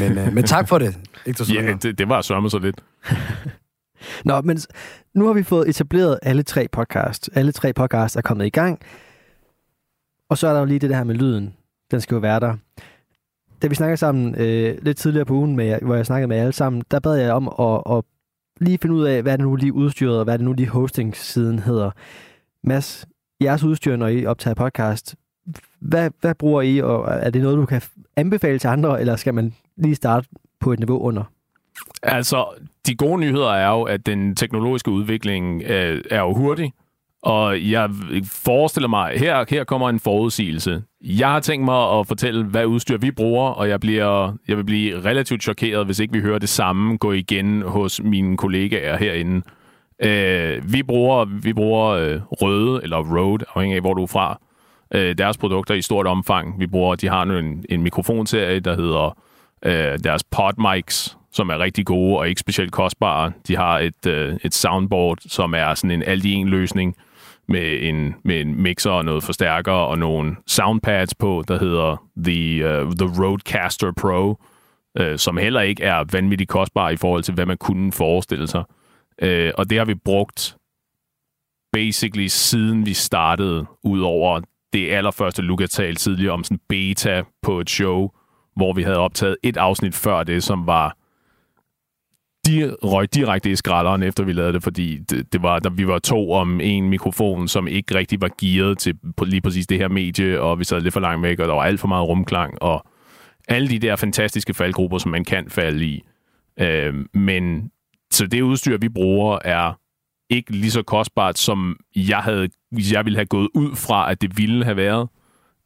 Men, 0.00 0.18
øh, 0.18 0.32
men 0.32 0.44
tak 0.44 0.68
for 0.68 0.78
det. 0.78 0.96
Ikke 1.26 1.44
Ja, 1.54 1.72
det, 1.82 1.98
det 1.98 2.08
var 2.08 2.20
sørme 2.20 2.50
så 2.50 2.58
lidt. 2.58 2.76
Nå, 4.24 4.40
men 4.40 4.58
nu 5.14 5.26
har 5.26 5.32
vi 5.32 5.42
fået 5.42 5.68
etableret 5.68 6.18
alle 6.22 6.42
tre 6.42 6.68
podcasts. 6.72 7.30
Alle 7.34 7.52
tre 7.52 7.72
podcasts 7.72 8.16
er 8.16 8.20
kommet 8.20 8.46
i 8.46 8.50
gang. 8.50 8.80
Og 10.28 10.38
så 10.38 10.48
er 10.48 10.52
der 10.52 10.60
jo 10.60 10.66
lige 10.66 10.78
det 10.78 10.96
her 10.96 11.04
med 11.04 11.14
lyden. 11.14 11.54
Den 11.90 12.00
skal 12.00 12.14
jo 12.14 12.20
være 12.20 12.40
der. 12.40 12.56
Da 13.62 13.66
vi 13.66 13.74
snakkede 13.74 13.96
sammen 13.96 14.34
øh, 14.34 14.78
lidt 14.82 14.98
tidligere 14.98 15.24
på 15.24 15.34
ugen, 15.34 15.56
med, 15.56 15.78
hvor 15.82 15.94
jeg 15.94 16.06
snakkede 16.06 16.28
med 16.28 16.36
alle 16.36 16.52
sammen, 16.52 16.82
der 16.90 17.00
bad 17.00 17.16
jeg 17.16 17.32
om 17.32 17.48
at, 17.48 17.96
at 17.96 18.04
lige 18.60 18.78
finde 18.78 18.94
ud 18.94 19.04
af, 19.04 19.22
hvad 19.22 19.38
det 19.38 19.44
nu 19.44 19.56
lige 19.56 19.72
udstyret, 19.72 20.18
og 20.18 20.24
hvad 20.24 20.38
det 20.38 20.44
nu 20.44 20.52
lige 20.52 20.68
hosting-siden 20.68 21.58
hedder. 21.58 21.90
Mads, 22.64 23.06
jeres 23.42 23.64
udstyr, 23.64 23.96
når 23.96 24.08
I 24.08 24.26
optager 24.26 24.54
podcast, 24.54 25.16
hvad, 25.80 26.10
hvad 26.20 26.34
bruger 26.34 26.62
I, 26.62 26.80
og 26.80 27.08
er 27.08 27.30
det 27.30 27.42
noget, 27.42 27.56
du 27.56 27.66
kan 27.66 27.82
anbefale 28.16 28.58
til 28.58 28.68
andre, 28.68 29.00
eller 29.00 29.16
skal 29.16 29.34
man 29.34 29.54
lige 29.76 29.94
starte 29.94 30.28
på 30.60 30.72
et 30.72 30.78
niveau 30.78 30.98
under? 30.98 31.24
Altså, 32.02 32.44
de 32.86 32.94
gode 32.94 33.20
nyheder 33.20 33.50
er 33.50 33.68
jo, 33.68 33.82
at 33.82 34.06
den 34.06 34.36
teknologiske 34.36 34.90
udvikling 34.90 35.62
øh, 35.62 36.02
er 36.10 36.20
jo 36.20 36.34
hurtig, 36.34 36.72
og 37.22 37.70
jeg 37.70 37.90
forestiller 38.24 38.88
mig, 38.88 39.12
her, 39.18 39.44
her 39.48 39.64
kommer 39.64 39.88
en 39.88 40.00
forudsigelse. 40.00 40.82
Jeg 41.00 41.28
har 41.28 41.40
tænkt 41.40 41.64
mig 41.64 41.98
at 41.98 42.06
fortælle, 42.06 42.44
hvad 42.44 42.66
udstyr 42.66 42.96
vi 42.96 43.10
bruger, 43.10 43.50
og 43.50 43.68
jeg, 43.68 43.80
bliver, 43.80 44.32
jeg 44.48 44.56
vil 44.56 44.64
blive 44.64 45.04
relativt 45.04 45.42
chokeret, 45.42 45.86
hvis 45.86 45.98
ikke 45.98 46.12
vi 46.12 46.20
hører 46.20 46.38
det 46.38 46.48
samme 46.48 46.96
gå 46.96 47.12
igen 47.12 47.62
hos 47.62 48.02
mine 48.02 48.36
kollegaer 48.36 48.96
herinde. 48.96 49.42
Øh, 50.02 50.72
vi 50.72 50.82
bruger, 50.82 51.24
vi 51.24 51.52
bruger 51.52 51.88
øh, 51.88 52.20
Røde, 52.30 52.80
eller 52.82 53.16
Rode, 53.16 53.44
afhængig 53.54 53.76
af, 53.76 53.82
hvor 53.82 53.94
du 53.94 54.02
er 54.02 54.06
fra, 54.06 54.40
øh, 54.94 55.18
deres 55.18 55.38
produkter 55.38 55.74
i 55.74 55.82
stort 55.82 56.06
omfang. 56.06 56.60
Vi 56.60 56.66
bruger, 56.66 56.94
de 56.94 57.08
har 57.08 57.24
nu 57.24 57.38
en, 57.38 57.64
en 57.68 57.82
mikrofonserie, 57.82 58.60
der 58.60 58.76
hedder 58.76 59.16
øh, 59.64 59.98
deres 60.04 60.24
PodMics, 60.24 61.16
som 61.32 61.48
er 61.48 61.58
rigtig 61.58 61.86
gode 61.86 62.18
og 62.18 62.28
ikke 62.28 62.40
specielt 62.40 62.72
kostbare. 62.72 63.32
De 63.48 63.56
har 63.56 63.78
et, 63.78 64.06
øh, 64.06 64.36
et 64.44 64.54
soundboard, 64.54 65.18
som 65.20 65.54
er 65.54 65.74
sådan 65.74 65.90
en 65.90 66.02
alt-i-en 66.02 66.48
løsning 66.48 66.96
med 67.48 67.78
en, 67.82 68.14
med 68.24 68.40
en 68.40 68.62
mixer 68.62 68.90
og 68.90 69.04
noget 69.04 69.22
forstærker 69.22 69.72
og 69.72 69.98
nogle 69.98 70.36
soundpads 70.46 71.14
på, 71.14 71.44
der 71.48 71.58
hedder 71.58 72.08
The, 72.24 72.82
uh, 72.82 72.92
The 72.92 73.24
Roadcaster 73.24 73.92
Pro, 73.92 74.38
øh, 74.98 75.18
som 75.18 75.36
heller 75.36 75.60
ikke 75.60 75.84
er 75.84 76.04
vanvittigt 76.12 76.50
kostbare 76.50 76.92
i 76.92 76.96
forhold 76.96 77.22
til, 77.22 77.34
hvad 77.34 77.46
man 77.46 77.56
kunne 77.56 77.92
forestille 77.92 78.48
sig. 78.48 78.64
Øh, 79.22 79.52
og 79.58 79.70
det 79.70 79.78
har 79.78 79.84
vi 79.84 79.94
brugt 79.94 80.56
basically 81.72 82.26
siden 82.26 82.86
vi 82.86 82.94
startede, 82.94 83.66
udover 83.84 84.40
det 84.72 84.90
allerførste 84.90 85.42
Luca 85.42 85.66
talte 85.66 86.00
tidligere 86.00 86.32
om 86.32 86.44
sådan 86.44 86.60
beta 86.68 87.22
på 87.42 87.60
et 87.60 87.70
show, 87.70 88.10
hvor 88.56 88.72
vi 88.72 88.82
havde 88.82 88.98
optaget 88.98 89.36
et 89.42 89.56
afsnit 89.56 89.94
før 89.94 90.22
det, 90.22 90.42
som 90.42 90.66
var 90.66 90.96
de 92.46 92.76
røg 92.82 93.14
direkte 93.14 93.50
i 93.50 93.56
skralderen, 93.56 94.02
efter 94.02 94.24
vi 94.24 94.32
lavede 94.32 94.52
det, 94.52 94.62
fordi 94.62 94.98
det, 94.98 95.32
det 95.32 95.42
var, 95.42 95.58
der, 95.58 95.70
vi 95.70 95.86
var 95.86 95.98
to 95.98 96.32
om 96.32 96.60
en 96.60 96.88
mikrofon, 96.88 97.48
som 97.48 97.68
ikke 97.68 97.94
rigtig 97.94 98.20
var 98.20 98.30
gearet 98.40 98.78
til 98.78 98.94
på 99.16 99.24
lige 99.24 99.40
præcis 99.40 99.66
det 99.66 99.78
her 99.78 99.88
medie, 99.88 100.40
og 100.40 100.58
vi 100.58 100.64
sad 100.64 100.80
lidt 100.80 100.92
for 100.92 101.00
langt 101.00 101.22
væk, 101.22 101.38
og 101.40 101.48
der 101.48 101.54
var 101.54 101.62
alt 101.62 101.80
for 101.80 101.88
meget 101.88 102.08
rumklang, 102.08 102.62
og 102.62 102.86
alle 103.48 103.68
de 103.68 103.78
der 103.78 103.96
fantastiske 103.96 104.54
faldgrupper, 104.54 104.98
som 104.98 105.10
man 105.10 105.24
kan 105.24 105.50
falde 105.50 105.84
i. 105.84 106.02
Øh, 106.60 106.94
men 107.14 107.70
så 108.12 108.26
det 108.26 108.42
udstyr, 108.42 108.78
vi 108.78 108.88
bruger, 108.88 109.38
er 109.44 109.72
ikke 110.30 110.52
lige 110.52 110.70
så 110.70 110.82
kostbart, 110.82 111.38
som 111.38 111.76
jeg, 111.96 112.18
havde, 112.18 112.48
jeg 112.92 113.04
ville 113.04 113.16
have 113.16 113.26
gået 113.26 113.48
ud 113.54 113.76
fra, 113.76 114.10
at 114.10 114.22
det 114.22 114.38
ville 114.38 114.64
have 114.64 114.76
været. 114.76 115.08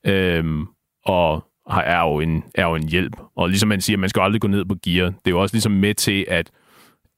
Øhm, 0.07 0.67
og 1.05 1.45
er 1.67 2.01
jo, 2.01 2.21
en, 2.21 2.45
er 2.55 2.67
jo 2.67 2.75
en 2.75 2.89
hjælp. 2.89 3.17
Og 3.37 3.49
ligesom 3.49 3.69
man 3.69 3.81
siger, 3.81 3.97
man 3.97 4.09
skal 4.09 4.23
aldrig 4.23 4.41
gå 4.41 4.49
ned 4.49 4.65
på 4.65 4.77
gear. 4.85 5.07
Det 5.07 5.27
er 5.27 5.31
jo 5.31 5.41
også 5.41 5.55
ligesom 5.55 5.73
med 5.73 5.95
til 5.95 6.25
at 6.29 6.51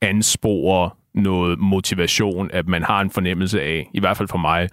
anspore 0.02 0.90
noget 1.14 1.58
motivation, 1.58 2.50
at 2.52 2.68
man 2.68 2.82
har 2.82 3.00
en 3.00 3.10
fornemmelse 3.10 3.62
af, 3.62 3.90
i 3.94 4.00
hvert 4.00 4.16
fald 4.16 4.28
for 4.28 4.38
mig, 4.38 4.68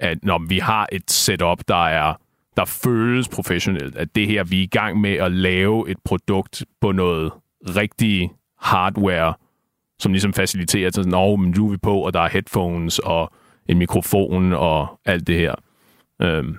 at 0.00 0.18
når 0.24 0.38
vi 0.48 0.58
har 0.58 0.88
et 0.92 1.10
setup, 1.10 1.58
der 1.68 1.86
er 1.86 2.14
der 2.56 2.64
føles 2.64 3.28
professionelt, 3.28 3.96
at 3.96 4.14
det 4.14 4.26
her, 4.26 4.44
vi 4.44 4.58
er 4.58 4.62
i 4.62 4.66
gang 4.66 5.00
med 5.00 5.12
at 5.12 5.32
lave 5.32 5.90
et 5.90 5.96
produkt 6.04 6.64
på 6.80 6.92
noget 6.92 7.32
rigtig 7.62 8.30
hardware, 8.60 9.34
som 9.98 10.12
ligesom 10.12 10.32
faciliterer 10.32 10.90
til 10.90 11.04
sådan, 11.04 11.10
"Nå, 11.10 11.36
men 11.36 11.54
nu 11.56 11.66
er 11.66 11.70
vi 11.70 11.76
på, 11.76 12.00
og 12.00 12.14
der 12.14 12.20
er 12.20 12.28
headphones 12.28 12.98
og 12.98 13.30
en 13.68 13.78
mikrofon 13.78 14.52
og 14.52 15.00
alt 15.04 15.26
det 15.26 15.36
her. 15.36 15.54
Øhm, 16.22 16.56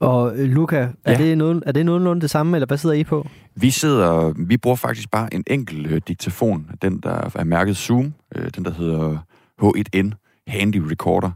Og 0.00 0.36
øh, 0.38 0.48
Luca, 0.48 0.76
er, 1.04 1.12
Ja. 1.12 1.18
det 1.18 1.38
noget, 1.38 1.62
er 1.66 1.72
det 1.72 1.86
nogenlunde 1.86 2.20
det 2.20 2.30
samme, 2.30 2.56
eller 2.56 2.66
hvad 2.66 2.78
sidder 2.78 2.94
I 2.96 3.04
på? 3.04 3.26
Vi 3.60 3.70
sidder, 3.70 4.32
vi 4.36 4.56
bruger 4.56 4.76
faktisk 4.76 5.10
bare 5.10 5.34
en 5.34 5.44
enkelt 5.46 5.86
øh, 5.86 6.00
diktafon, 6.08 6.70
den 6.82 7.00
der 7.00 7.30
er 7.34 7.44
mærket 7.44 7.76
Zoom, 7.76 8.14
øh, 8.34 8.50
den 8.56 8.64
der 8.64 8.70
hedder 8.70 9.18
H1N, 9.62 10.10
Handy 10.46 10.76
Recorder, 10.76 11.30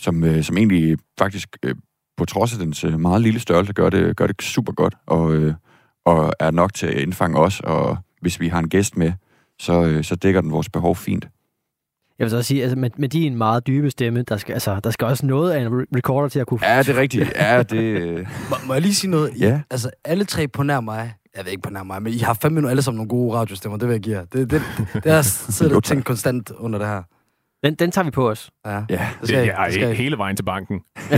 som, 0.00 0.24
øh, 0.24 0.44
som 0.44 0.56
egentlig 0.56 0.98
faktisk 1.18 1.48
øh, 1.62 1.74
på 2.16 2.24
trods 2.24 2.52
af 2.52 2.58
dens 2.58 2.84
øh, 2.84 3.00
meget 3.00 3.22
lille 3.22 3.40
størrelse 3.40 3.72
gør 3.72 3.90
det, 3.90 4.16
gør 4.16 4.26
det 4.26 4.42
super 4.42 4.72
godt, 4.72 4.94
og, 5.06 5.34
øh, 5.34 5.54
og 6.04 6.32
er 6.40 6.50
nok 6.50 6.74
til 6.74 6.86
at 6.86 6.94
indfange 6.94 7.38
os, 7.38 7.60
og 7.60 7.96
hvis 8.20 8.40
vi 8.40 8.48
har 8.48 8.58
en 8.58 8.68
gæst 8.68 8.96
med, 8.96 9.12
så, 9.58 9.84
øh, 9.84 10.04
så 10.04 10.14
dækker 10.14 10.40
den 10.40 10.52
vores 10.52 10.68
behov 10.68 10.96
fint. 10.96 11.28
Jeg 12.18 12.24
vil 12.24 12.30
så 12.30 12.36
også 12.36 12.48
sige, 12.48 12.62
altså 12.62 12.78
med, 12.78 12.90
med 12.96 13.08
din 13.08 13.36
meget 13.36 13.66
dybe 13.66 13.90
stemme, 13.90 14.22
der 14.22 14.36
skal, 14.36 14.52
altså, 14.52 14.80
der 14.84 14.90
skal 14.90 15.06
også 15.06 15.26
noget 15.26 15.52
af 15.52 15.60
en 15.60 15.66
re- 15.66 15.84
recorder 15.96 16.28
til 16.28 16.40
at 16.40 16.46
kunne... 16.46 16.60
Ja, 16.66 16.78
det 16.78 16.88
er 16.88 17.00
rigtigt. 17.00 17.32
Ja, 17.36 17.62
det... 17.62 17.82
øh, 17.82 18.18
Må, 18.50 18.56
må 18.66 18.72
jeg 18.72 18.82
lige 18.82 18.94
sige 18.94 19.10
noget? 19.10 19.32
Ja. 19.40 19.60
Altså, 19.70 19.90
alle 20.04 20.24
tre 20.24 20.48
på 20.48 20.62
nær 20.62 20.80
mig 20.80 21.14
Jeg 21.38 21.44
ved 21.44 21.52
ikke 21.52 21.62
på 21.62 21.70
nærmere, 21.70 22.00
men 22.00 22.12
I 22.12 22.18
har 22.18 22.34
fem 22.34 22.52
minutter 22.52 22.70
alle 22.70 22.82
sammen 22.82 22.96
nogle 22.96 23.08
gode 23.08 23.36
radiostemmer, 23.36 23.78
det 23.78 23.88
vil 23.88 23.94
jeg 23.94 24.02
give 24.02 24.16
jer. 24.18 24.24
Det, 24.24 24.50
det, 24.50 24.62
det, 24.78 25.04
det 25.04 25.12
har 25.12 25.22
siddet 25.22 25.76
og 25.76 25.84
tænkt 25.84 26.04
konstant 26.04 26.50
under 26.50 26.78
det 26.78 26.88
her. 26.88 27.02
Den, 27.64 27.74
den 27.74 27.90
tager 27.90 28.04
vi 28.04 28.10
på 28.10 28.30
os. 28.30 28.50
Ja, 28.66 28.70
Ja, 28.70 28.78
det 28.80 28.98
Det 29.20 29.28
skal, 29.28 29.44
I, 29.44 29.48
er 29.48 29.64
det 29.64 29.74
skal 29.74 29.90
I. 29.92 29.94
hele 29.94 30.18
vejen 30.18 30.36
til 30.36 30.42
banken. 30.42 30.80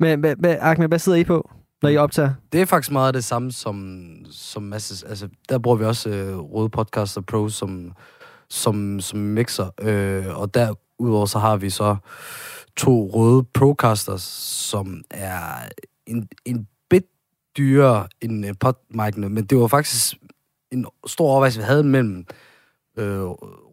Men 0.00 0.20
hvad, 0.20 0.34
hvad, 0.38 0.56
Ahmed, 0.60 0.88
hvad 0.88 0.98
sidder 0.98 1.18
I 1.18 1.24
på, 1.24 1.50
når 1.82 1.88
I 1.88 1.96
optager? 1.96 2.30
Det 2.52 2.60
er 2.60 2.66
faktisk 2.66 2.92
meget 2.92 3.14
det 3.14 3.24
samme 3.24 3.52
som, 3.52 4.06
som 4.30 4.62
masses. 4.62 5.02
Altså, 5.02 5.28
der 5.48 5.58
bruger 5.58 5.76
vi 5.76 5.84
også 5.84 6.08
øh, 6.10 6.38
Røde 6.38 6.68
Podcaster 6.68 7.20
Pro 7.20 7.48
som, 7.48 7.92
som, 8.50 9.00
som 9.00 9.18
mixer. 9.18 9.70
Øh, 9.82 10.38
og 10.40 10.54
derudover 10.54 11.26
så 11.26 11.38
har 11.38 11.56
vi 11.56 11.70
så 11.70 11.96
to 12.76 13.10
røde 13.14 13.44
Procasters, 13.54 14.22
som 14.70 15.02
er 15.10 15.40
en, 16.06 16.28
en 16.44 16.66
dyrere 17.58 18.08
end 18.20 18.46
øh, 18.46 18.54
potmikene, 18.60 19.28
men 19.28 19.44
det 19.44 19.58
var 19.58 19.66
faktisk 19.66 20.14
en 20.72 20.86
stor 21.06 21.30
overvejelse, 21.30 21.58
vi 21.58 21.64
havde 21.64 21.84
mellem 21.84 22.26
øh, 22.98 23.20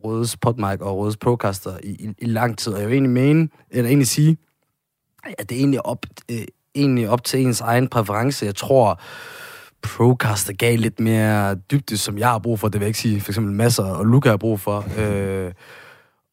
Rødes 0.03 0.37
podmic 0.37 0.79
og 0.79 0.97
Rødes 0.97 1.17
Procaster 1.17 1.77
i, 1.83 1.89
i, 1.89 2.13
i 2.17 2.25
lang 2.25 2.57
tid. 2.57 2.73
Og 2.73 2.79
jeg 2.79 2.87
vil 2.87 2.93
egentlig 2.93 3.11
mene, 3.11 3.49
eller 3.71 3.87
egentlig 3.87 4.07
sige, 4.07 4.37
at 5.37 5.49
det 5.49 5.55
er 5.55 5.59
egentlig 5.59 5.85
op, 5.85 6.05
øh, 6.31 6.37
egentlig 6.75 7.09
op 7.09 7.23
til 7.23 7.39
ens 7.39 7.61
egen 7.61 7.87
præference. 7.87 8.45
Jeg 8.45 8.55
tror, 8.55 9.01
Procaster 9.81 10.53
gav 10.53 10.77
lidt 10.77 10.99
mere 10.99 11.55
dybde, 11.55 11.97
som 11.97 12.17
jeg 12.17 12.29
har 12.29 12.39
brug 12.39 12.59
for. 12.59 12.67
Det 12.67 12.79
vil 12.79 12.85
jeg 12.85 12.89
ikke 12.89 12.99
sige, 12.99 13.21
for 13.21 13.31
eksempel 13.31 13.53
masser 13.53 13.83
og 13.83 14.05
Luca 14.05 14.29
har 14.29 14.37
brug 14.37 14.59
for. 14.59 14.85
Øh, 14.97 15.51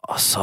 og 0.09 0.21
så 0.21 0.41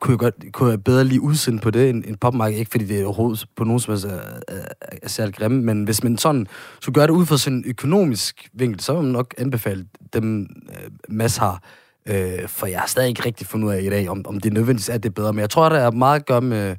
kunne 0.00 0.12
jeg, 0.12 0.18
godt, 0.18 0.34
kunne 0.52 0.70
jeg 0.70 0.84
bedre 0.84 1.04
lige 1.04 1.20
udsende 1.20 1.58
på 1.58 1.70
det 1.70 1.90
end, 1.90 2.04
end 2.04 2.16
popmarked. 2.16 2.58
Ikke 2.58 2.70
fordi 2.70 2.84
det 2.84 3.00
er 3.00 3.04
overhovedet 3.04 3.46
på 3.56 3.64
nogen 3.64 3.80
som 3.80 3.92
helst 3.92 4.06
øh, 4.06 4.12
øh, 4.12 4.18
er, 4.48 4.64
er, 4.80 4.96
er 5.02 5.08
særligt 5.08 5.36
grimme, 5.36 5.62
men 5.62 5.84
hvis 5.84 6.04
man 6.04 6.18
sådan 6.18 6.46
skulle 6.80 6.94
gøre 6.94 7.06
det 7.06 7.12
ud 7.12 7.26
fra 7.26 7.38
sådan 7.38 7.58
en 7.58 7.64
økonomisk 7.66 8.50
vinkel, 8.54 8.80
så 8.80 8.92
vil 8.94 9.02
man 9.02 9.12
nok 9.12 9.34
anbefale 9.38 9.86
dem, 10.12 10.42
øh, 10.68 10.90
Mads 11.08 11.36
har. 11.36 11.62
Øh, 12.08 12.48
for 12.48 12.66
jeg 12.66 12.80
har 12.80 12.86
stadig 12.86 13.08
ikke 13.08 13.24
rigtig 13.26 13.46
fundet 13.46 13.68
ud 13.68 13.72
af 13.72 13.82
i 13.82 13.90
dag, 13.90 14.08
om, 14.08 14.22
om 14.26 14.40
det 14.40 14.52
nødvendigvis 14.52 14.88
er 14.88 14.98
det 14.98 15.14
bedre. 15.14 15.32
Men 15.32 15.40
jeg 15.40 15.50
tror, 15.50 15.68
der 15.68 15.76
er 15.76 15.90
meget 15.90 16.20
at 16.20 16.26
gøre 16.26 16.40
med, 16.40 16.76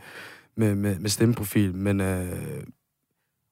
med, 0.58 0.76
med, 0.76 1.00
med 1.00 1.10
stemmeprofil. 1.10 1.76
Men, 1.76 2.02
øh, 2.02 2.64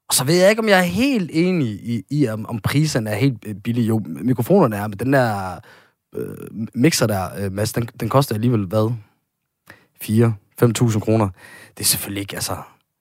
og 0.09 0.13
så 0.13 0.23
ved 0.23 0.35
jeg 0.35 0.49
ikke, 0.49 0.61
om 0.61 0.69
jeg 0.69 0.79
er 0.79 0.83
helt 0.83 1.31
enig 1.33 1.67
i, 1.67 2.03
i 2.09 2.27
om, 2.27 2.45
om 2.45 2.59
priserne 2.59 3.09
er 3.09 3.15
helt 3.15 3.45
øh, 3.47 3.55
billige. 3.55 3.87
Jo, 3.87 4.01
mikrofonerne 4.05 4.75
er, 4.75 4.87
men 4.87 4.99
den 4.99 5.13
der 5.13 5.59
øh, 6.15 6.67
mixer 6.73 7.07
der, 7.07 7.29
øh, 7.39 7.51
Mads, 7.51 7.73
den, 7.73 7.89
den 7.99 8.09
koster 8.09 8.35
alligevel, 8.35 8.65
hvad? 8.65 8.93
4-5.000 10.03 10.99
kroner. 10.99 11.29
Det 11.77 11.83
er 11.83 11.87
selvfølgelig 11.87 12.21
ikke, 12.21 12.35
altså... 12.35 12.55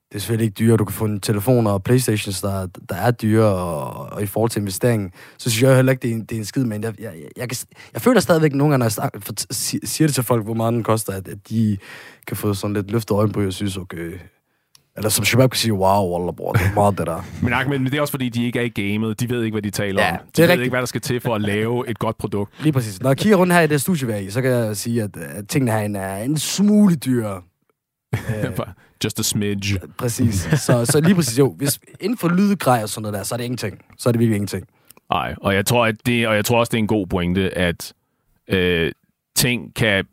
Det 0.08 0.18
er 0.18 0.20
selvfølgelig 0.20 0.44
ikke 0.44 0.54
dyre. 0.58 0.76
Du 0.76 0.84
kan 0.84 0.94
få 0.94 1.04
en 1.04 1.20
telefon 1.20 1.66
og 1.66 1.82
Playstations, 1.82 2.40
der, 2.40 2.66
der 2.88 2.94
er 2.94 3.10
dyre, 3.10 3.44
og, 3.44 4.12
og 4.12 4.22
i 4.22 4.26
forhold 4.26 4.50
til 4.50 4.60
investeringen, 4.60 5.12
så 5.38 5.50
synes 5.50 5.62
jeg 5.62 5.76
heller 5.76 5.92
ikke, 5.92 6.02
det 6.02 6.10
er 6.10 6.14
en, 6.14 6.20
det 6.20 6.32
er 6.32 6.38
en 6.38 6.44
skid, 6.44 6.64
men 6.64 6.82
jeg, 6.82 7.00
jeg, 7.00 7.12
jeg, 7.14 7.28
jeg, 7.36 7.48
kan, 7.48 7.56
jeg 7.92 8.02
føler 8.02 8.20
stadigvæk 8.20 8.52
nogle 8.52 8.72
gange, 8.72 8.78
når 8.78 8.84
jeg 8.84 8.92
snak, 8.92 9.12
for, 9.20 9.32
siger 9.86 10.08
det 10.08 10.14
til 10.14 10.24
folk, 10.24 10.44
hvor 10.44 10.54
meget 10.54 10.72
den 10.72 10.82
koster, 10.82 11.12
at, 11.12 11.28
at 11.28 11.48
de 11.48 11.78
kan 12.26 12.36
få 12.36 12.54
sådan 12.54 12.74
lidt 12.74 12.90
løftet 12.90 13.14
øjenbryg 13.14 13.46
og 13.46 13.52
synes, 13.52 13.76
okay... 13.76 14.18
Eller 14.96 15.08
som 15.10 15.24
Shabab 15.24 15.50
kan 15.50 15.58
sige, 15.58 15.72
wow, 15.74 16.12
Wallah, 16.16 16.34
bror, 16.36 16.52
det 16.52 16.62
er 16.62 16.74
meget 16.74 16.98
det 16.98 17.06
der. 17.06 17.24
Men, 17.42 17.52
Ahmed, 17.52 17.78
men 17.78 17.86
det 17.90 17.94
er 17.96 18.00
også 18.00 18.10
fordi, 18.10 18.28
de 18.28 18.44
ikke 18.44 18.58
er 18.58 18.62
i 18.62 18.68
gamet. 18.68 19.20
De 19.20 19.30
ved 19.30 19.42
ikke, 19.44 19.54
hvad 19.54 19.62
de 19.62 19.70
taler 19.70 20.02
Ja, 20.02 20.12
om. 20.12 20.18
det 20.26 20.36
De 20.36 20.42
er 20.42 20.46
ved 20.46 20.50
rigtigt. 20.52 20.64
ikke, 20.64 20.72
hvad 20.72 20.80
der 20.80 20.86
skal 20.86 21.00
til 21.00 21.20
for 21.20 21.34
at 21.34 21.40
lave 21.40 21.88
et 21.88 21.98
godt 21.98 22.18
produkt. 22.18 22.52
Lige 22.62 22.72
præcis. 22.72 23.00
Når 23.00 23.10
jeg 23.10 23.16
kigger 23.16 23.36
rundt 23.36 23.52
her 23.52 23.60
i 23.60 23.66
det 23.66 23.80
studie, 23.80 24.06
vi 24.06 24.12
er 24.12 24.16
i, 24.16 24.30
så 24.30 24.42
kan 24.42 24.50
jeg 24.50 24.76
sige, 24.76 25.02
at, 25.02 25.16
at 25.16 25.48
tingene 25.48 25.72
herinde 25.72 26.00
er 26.00 26.16
en 26.24 26.38
smule 26.38 26.96
dyrere. 26.96 27.42
Øh, 28.44 28.50
Just 29.04 29.18
a 29.18 29.22
smidge. 29.22 29.80
præcis. 29.98 30.34
Så, 30.34 30.84
så 30.86 31.00
lige 31.00 31.14
præcis, 31.14 31.38
jo. 31.38 31.54
Hvis 31.58 31.80
inden 32.00 32.18
for 32.18 32.28
lydgrej 32.28 32.82
og 32.82 32.88
sådan 32.88 33.02
noget 33.02 33.14
der, 33.18 33.22
så 33.22 33.34
er 33.34 33.36
det 33.36 33.44
ingenting. 33.44 33.78
Så 33.98 34.08
er 34.08 34.12
det 34.12 34.18
virkelig 34.20 34.36
ingenting. 34.36 34.66
Nej, 35.10 35.34
og 35.40 35.54
jeg 35.54 35.66
tror, 35.66 35.86
at 35.86 35.94
det, 36.06 36.28
og 36.28 36.34
jeg 36.36 36.44
tror 36.44 36.58
også, 36.60 36.70
det 36.70 36.76
er 36.76 36.82
en 36.82 36.86
god 36.86 37.06
pointe, 37.06 37.58
at 37.58 37.92
øh, 38.48 38.92
ting 39.36 39.74
kan 39.74 40.04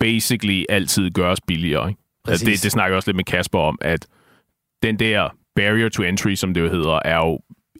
basically 0.00 0.64
altid 0.68 1.10
gøres 1.10 1.40
billigere. 1.40 1.88
Ikke? 1.88 2.00
Altså, 2.28 2.46
det, 2.46 2.62
det 2.62 2.72
snakker 2.72 2.90
jeg 2.92 2.96
også 2.96 3.08
lidt 3.10 3.16
med 3.16 3.24
Kasper 3.24 3.58
om, 3.58 3.78
at 3.80 4.06
den 4.82 4.98
der 4.98 5.28
barrier 5.54 5.88
to 5.88 6.02
entry, 6.02 6.34
som 6.34 6.54
det 6.54 6.60
jo 6.60 6.68
hedder, 6.68 6.98
er 7.04 7.16
jo 7.16 7.38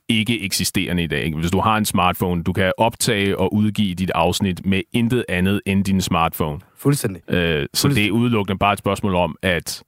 ikke 0.09 0.41
eksisterende 0.43 1.03
i 1.03 1.07
dag. 1.07 1.25
Ikke? 1.25 1.39
Hvis 1.39 1.51
du 1.51 1.61
har 1.61 1.77
en 1.77 1.85
smartphone, 1.85 2.43
du 2.43 2.53
kan 2.53 2.73
optage 2.79 3.39
og 3.39 3.55
udgive 3.55 3.95
dit 3.95 4.11
afsnit 4.15 4.67
med 4.67 4.83
intet 4.93 5.25
andet 5.29 5.61
end 5.67 5.85
din 5.85 6.01
smartphone. 6.01 6.61
Fuldstændig. 6.77 7.31
Øh, 7.35 7.67
så 7.75 7.89
det 7.89 8.07
er 8.07 8.11
udelukkende 8.11 8.59
bare 8.59 8.73
et 8.73 8.79
spørgsmål 8.79 9.15
om 9.15 9.37
at 9.43 9.83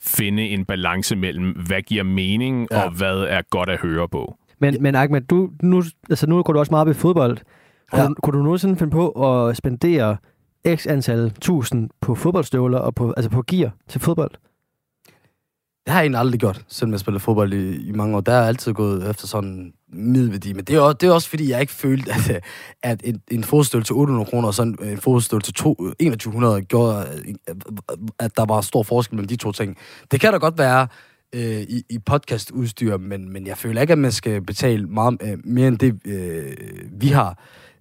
finde 0.00 0.42
en 0.48 0.64
balance 0.64 1.16
mellem, 1.16 1.50
hvad 1.66 1.82
giver 1.82 2.02
mening, 2.02 2.68
Ja. 2.70 2.82
og 2.84 2.90
hvad 2.90 3.16
er 3.28 3.42
godt 3.50 3.68
at 3.68 3.80
høre 3.80 4.08
på. 4.08 4.36
Men, 4.58 4.76
men 4.80 4.94
Ahmed, 4.94 5.20
du, 5.20 5.50
nu, 5.62 5.82
altså 6.10 6.26
nu 6.26 6.42
går 6.42 6.52
du 6.52 6.58
også 6.58 6.70
meget 6.70 6.80
op 6.88 6.90
i 6.90 6.94
fodbold. 6.94 7.38
Kunne, 7.92 8.02
Ja. 8.02 8.08
ja. 8.08 8.14
kunne 8.22 8.38
du 8.38 8.42
nogensinde 8.42 8.76
finde 8.76 8.90
på 8.90 9.10
at 9.10 9.56
spendere 9.56 10.16
x 10.76 10.86
antal 10.86 11.30
tusind 11.40 11.90
på 12.00 12.14
fodboldstøvler 12.14 12.78
og 12.78 12.94
på, 12.94 13.12
altså 13.16 13.30
på 13.30 13.42
gear 13.46 13.70
til 13.88 14.00
fodbold? 14.00 14.30
Det 15.88 15.92
har 15.92 16.00
jeg 16.00 16.04
egentlig 16.04 16.20
aldrig 16.20 16.40
gjort, 16.40 16.64
selvom 16.68 16.92
jeg 16.92 17.00
spillede 17.00 17.20
fodbold 17.20 17.52
i, 17.52 17.88
i 17.88 17.92
mange 17.92 18.16
år. 18.16 18.20
Der 18.20 18.32
har 18.32 18.38
jeg 18.38 18.48
altid 18.48 18.72
gået 18.72 19.10
efter 19.10 19.26
sådan 19.26 19.50
en 19.50 19.72
middelværdi. 19.92 20.52
Men 20.52 20.64
det 20.64 20.76
er, 20.76 20.80
også, 20.80 20.96
det 21.00 21.08
er 21.08 21.12
også, 21.12 21.28
fordi 21.28 21.50
jeg 21.50 21.60
ikke 21.60 21.72
følte, 21.72 22.12
at, 22.12 22.44
at 22.82 23.00
en, 23.04 23.22
en 23.30 23.44
fodstøl 23.44 23.84
til 23.84 23.94
800 23.94 24.30
kroner 24.30 24.48
og 24.48 24.54
sådan 24.54 24.78
en 24.82 24.98
fodstøl 24.98 25.40
til 25.40 25.54
2, 25.54 25.74
2100 25.74 26.62
gjorde, 26.62 27.06
at 28.18 28.36
der 28.36 28.44
var 28.44 28.60
stor 28.60 28.82
forskel 28.82 29.16
mellem 29.16 29.28
de 29.28 29.36
to 29.36 29.52
ting. 29.52 29.76
Det 30.10 30.20
kan 30.20 30.32
da 30.32 30.38
godt 30.38 30.58
være 30.58 30.88
øh, 31.34 31.60
i, 31.60 31.82
i 31.90 31.98
podcastudstyr, 31.98 32.96
men, 32.96 33.32
men 33.32 33.46
jeg 33.46 33.58
føler 33.58 33.80
ikke, 33.80 33.92
at 33.92 33.98
man 33.98 34.12
skal 34.12 34.42
betale 34.42 34.86
meget 34.86 35.18
øh, 35.22 35.38
mere 35.44 35.68
end 35.68 35.78
det, 35.78 36.00
øh, 36.04 36.56
vi 36.92 37.08
har 37.08 37.38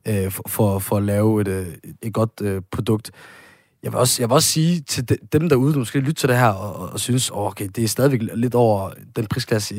øh, 0.08 0.32
for, 0.32 0.44
for, 0.48 0.80
for 0.80 0.98
at 0.98 1.04
lave 1.04 1.42
et, 1.42 1.48
øh, 1.48 1.68
et 2.04 2.14
godt 2.14 2.42
øh, 2.42 2.62
produkt. 2.72 3.12
Jeg 3.88 3.94
vil, 3.94 4.00
også, 4.00 4.22
jeg 4.22 4.30
vil 4.30 4.34
også 4.34 4.48
sige 4.48 4.82
til 4.82 5.10
de, 5.10 5.18
dem 5.34 5.50
derude, 5.50 5.74
der 5.74 5.80
måske 5.80 6.00
lytter 6.00 6.14
til 6.14 6.30
det 6.30 6.38
her 6.38 6.48
og, 6.48 6.76
og, 6.76 6.90
og 6.90 7.00
synes, 7.00 7.30
oh, 7.30 7.46
okay, 7.46 7.68
det 7.76 7.84
er 7.84 7.88
stadigvæk 7.88 8.22
lidt 8.34 8.56
over 8.56 8.90
den 9.16 9.28
prisklasse, 9.28 9.76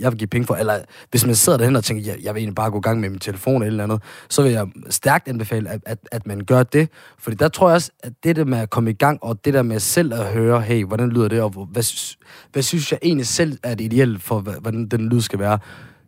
jeg 0.00 0.12
vil 0.12 0.18
give 0.18 0.28
penge 0.28 0.46
for. 0.46 0.54
Eller 0.54 0.78
hvis 1.10 1.26
man 1.26 1.34
sidder 1.34 1.58
derhen 1.58 1.76
og 1.76 1.84
tænker, 1.84 2.04
jeg, 2.04 2.18
jeg 2.22 2.34
vil 2.34 2.40
egentlig 2.40 2.54
bare 2.54 2.70
gå 2.70 2.78
i 2.78 2.80
gang 2.80 3.00
med 3.00 3.10
min 3.10 3.18
telefon 3.18 3.62
eller 3.62 3.66
eller 3.66 3.84
andet, 3.84 4.02
så 4.28 4.42
vil 4.42 4.52
jeg 4.52 4.66
stærkt 4.90 5.28
anbefale, 5.28 5.70
at, 5.70 5.80
at, 5.86 5.98
at 6.12 6.26
man 6.26 6.40
gør 6.40 6.62
det. 6.62 6.88
Fordi 7.18 7.36
der 7.36 7.48
tror 7.48 7.68
jeg 7.68 7.74
også, 7.74 7.90
at 8.02 8.12
det 8.24 8.36
der 8.36 8.44
med 8.44 8.58
at 8.58 8.70
komme 8.70 8.90
i 8.90 8.94
gang, 8.94 9.18
og 9.22 9.44
det 9.44 9.54
der 9.54 9.62
med 9.62 9.80
selv 9.80 10.14
at 10.14 10.32
høre, 10.32 10.60
hey, 10.60 10.84
hvordan 10.84 11.08
lyder 11.08 11.28
det, 11.28 11.42
og 11.42 11.50
hvad, 11.50 12.06
hvad 12.52 12.62
synes 12.62 12.92
jeg 12.92 12.98
egentlig 13.02 13.26
selv 13.26 13.58
er 13.62 13.74
det 13.74 13.84
ideelle 13.84 14.18
for, 14.18 14.40
hvordan 14.40 14.88
den 14.88 15.08
lyd 15.08 15.20
skal 15.20 15.38
være, 15.38 15.58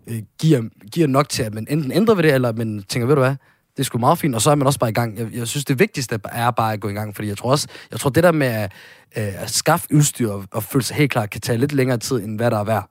øh, 0.06 0.22
giver, 0.40 0.62
giver 0.92 1.06
nok 1.06 1.28
til, 1.28 1.42
at 1.42 1.54
man 1.54 1.66
enten 1.70 1.92
ændrer 1.92 2.14
ved 2.14 2.22
det, 2.22 2.34
eller 2.34 2.52
man 2.52 2.82
tænker, 2.88 3.06
ved 3.06 3.14
du 3.14 3.20
hvad, 3.20 3.36
det 3.76 3.78
er 3.80 3.84
sgu 3.84 3.98
meget 3.98 4.18
fint, 4.18 4.34
og 4.34 4.42
så 4.42 4.50
er 4.50 4.54
man 4.54 4.66
også 4.66 4.78
bare 4.78 4.90
i 4.90 4.92
gang. 4.92 5.18
Jeg, 5.18 5.26
jeg 5.34 5.48
synes, 5.48 5.64
det 5.64 5.78
vigtigste 5.78 6.18
er 6.32 6.50
bare 6.50 6.72
at 6.72 6.80
gå 6.80 6.88
i 6.88 6.92
gang, 6.92 7.14
fordi 7.16 7.28
jeg 7.28 7.36
tror 7.38 7.50
også, 7.50 7.68
jeg 7.90 8.00
tror 8.00 8.10
det 8.10 8.22
der 8.24 8.32
med 8.32 8.46
at, 8.46 8.72
øh, 9.18 9.42
at 9.42 9.50
skaffe 9.50 9.86
udstyr 9.94 10.30
og, 10.30 10.44
og 10.52 10.62
føle 10.62 10.84
sig 10.84 10.96
helt 10.96 11.10
klar, 11.10 11.26
kan 11.26 11.40
tage 11.40 11.58
lidt 11.58 11.72
længere 11.72 11.98
tid, 11.98 12.16
end 12.24 12.36
hvad 12.38 12.50
der 12.50 12.58
er 12.58 12.64
værd. 12.64 12.90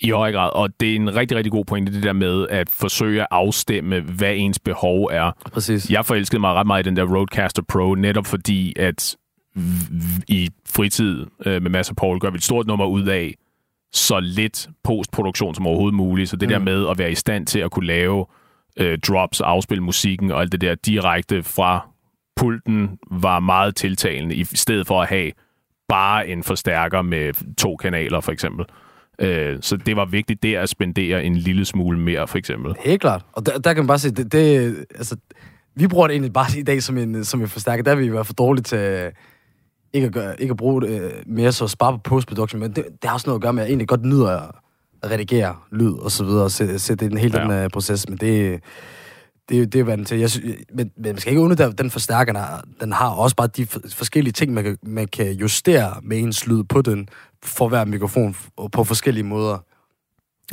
I 0.00 0.10
høj 0.10 0.32
grad, 0.32 0.50
og 0.52 0.68
det 0.80 0.90
er 0.92 0.96
en 0.96 1.16
rigtig, 1.16 1.36
rigtig 1.36 1.52
god 1.52 1.64
pointe, 1.64 1.92
det 1.92 2.02
der 2.02 2.12
med 2.12 2.46
at 2.50 2.70
forsøge 2.70 3.20
at 3.20 3.26
afstemme, 3.30 4.00
hvad 4.00 4.34
ens 4.36 4.58
behov 4.58 5.04
er. 5.12 5.32
Præcis. 5.52 5.90
Jeg 5.90 6.06
forelskede 6.06 6.40
mig 6.40 6.52
ret 6.54 6.66
meget 6.66 6.86
i 6.86 6.88
den 6.88 6.96
der 6.96 7.16
Roadcaster 7.16 7.62
Pro, 7.68 7.94
netop 7.94 8.26
fordi, 8.26 8.72
at 8.78 9.16
i 10.28 10.50
fritid 10.68 11.26
øh, 11.46 11.62
med 11.62 11.70
Mads 11.70 11.90
og 11.90 11.96
Paul 11.96 12.18
gør 12.20 12.30
vi 12.30 12.36
et 12.36 12.44
stort 12.44 12.66
nummer 12.66 12.86
ud 12.86 13.06
af 13.06 13.34
så 13.92 14.20
lidt 14.20 14.68
postproduktion 14.84 15.54
som 15.54 15.66
overhovedet 15.66 15.94
muligt. 15.96 16.30
Så 16.30 16.36
det 16.36 16.48
Mm. 16.48 16.52
der 16.52 16.58
med 16.58 16.86
at 16.90 16.98
være 16.98 17.12
i 17.12 17.14
stand 17.14 17.46
til 17.46 17.58
at 17.58 17.70
kunne 17.70 17.86
lave 17.86 18.26
øh, 18.76 18.98
drops, 18.98 19.40
afspille 19.40 19.84
musikken 19.84 20.30
og 20.30 20.40
alt 20.40 20.52
det 20.52 20.60
der 20.60 20.74
direkte 20.74 21.42
fra 21.42 21.88
pulten 22.36 22.98
var 23.10 23.40
meget 23.40 23.76
tiltalende, 23.76 24.34
i 24.34 24.44
stedet 24.44 24.86
for 24.86 25.02
at 25.02 25.08
have 25.08 25.32
bare 25.88 26.28
en 26.28 26.42
forstærker 26.42 27.02
med 27.02 27.56
to 27.56 27.76
kanaler, 27.76 28.20
for 28.20 28.32
eksempel. 28.32 28.66
Øh, 29.18 29.58
så 29.60 29.76
det 29.76 29.96
var 29.96 30.04
vigtigt 30.04 30.42
der 30.42 30.60
at 30.60 30.68
spendere 30.68 31.24
en 31.24 31.36
lille 31.36 31.64
smule 31.64 31.98
mere, 31.98 32.28
for 32.28 32.38
eksempel. 32.38 32.74
Helt 32.80 33.00
klart. 33.00 33.24
Og 33.32 33.46
der, 33.46 33.58
der 33.58 33.74
kan 33.74 33.82
man 33.82 33.86
bare 33.86 33.98
se, 33.98 34.10
det, 34.10 34.32
det 34.32 34.76
altså, 34.94 35.16
vi 35.74 35.88
bruger 35.88 36.06
det 36.06 36.14
egentlig 36.14 36.32
bare 36.32 36.58
i 36.58 36.62
dag 36.62 36.82
som 36.82 36.98
en, 36.98 37.24
som 37.24 37.40
en 37.40 37.48
forstærker. 37.48 37.82
Der 37.84 37.94
vil 37.94 38.06
vi 38.06 38.12
være 38.12 38.24
for 38.24 38.32
dårlige 38.32 38.62
til 38.62 39.12
ikke 39.92 40.06
at, 40.06 40.12
gøre, 40.12 40.40
ikke 40.40 40.50
at 40.50 40.56
bruge 40.56 40.82
det 40.82 41.02
øh, 41.02 41.10
mere 41.26 41.52
så 41.52 41.64
at 41.64 41.70
spare 41.70 41.92
på 41.92 41.98
postproduktion, 41.98 42.60
men 42.60 42.72
det, 42.72 42.84
det 43.02 43.04
har 43.04 43.14
også 43.14 43.26
noget 43.26 43.38
at 43.38 43.42
gøre 43.42 43.52
med, 43.52 43.62
at 43.62 43.66
jeg 43.66 43.70
egentlig 43.70 43.88
godt 43.88 44.04
nyder 44.04 44.28
at 44.28 44.50
redigere 45.10 45.56
lyd 45.72 45.92
og 45.92 46.10
så 46.10 46.24
videre, 46.24 46.44
og 46.44 46.50
sætte, 46.50 46.78
sætte 46.78 47.08
den 47.08 47.18
hele 47.18 47.38
Ja. 47.40 47.54
den 47.56 47.64
uh, 47.64 47.70
proces, 47.72 48.08
men 48.08 48.18
det, 48.18 48.60
det, 49.48 49.72
det 49.72 49.80
er 49.80 49.84
vant 49.84 50.08
til. 50.08 50.18
Jeg 50.18 50.30
synes, 50.30 50.56
men, 50.74 50.90
men 50.96 51.12
man 51.12 51.18
skal 51.18 51.30
ikke 51.32 51.42
underdrive, 51.42 51.72
den 51.72 51.90
forstærker, 51.90 52.32
den 52.32 52.40
har, 52.42 52.64
den 52.80 52.92
har 52.92 53.08
også 53.10 53.36
bare 53.36 53.48
de 53.56 53.66
forskellige 53.92 54.32
ting, 54.32 54.52
man 54.54 54.64
kan, 54.64 54.78
man 54.82 55.08
kan 55.08 55.32
justere 55.32 55.94
med 56.02 56.18
ens 56.18 56.46
lyd 56.46 56.64
på 56.64 56.82
den, 56.82 57.08
for 57.44 57.68
hver 57.68 57.84
mikrofon 57.84 58.36
på 58.72 58.84
forskellige 58.84 59.24
måder. 59.24 59.58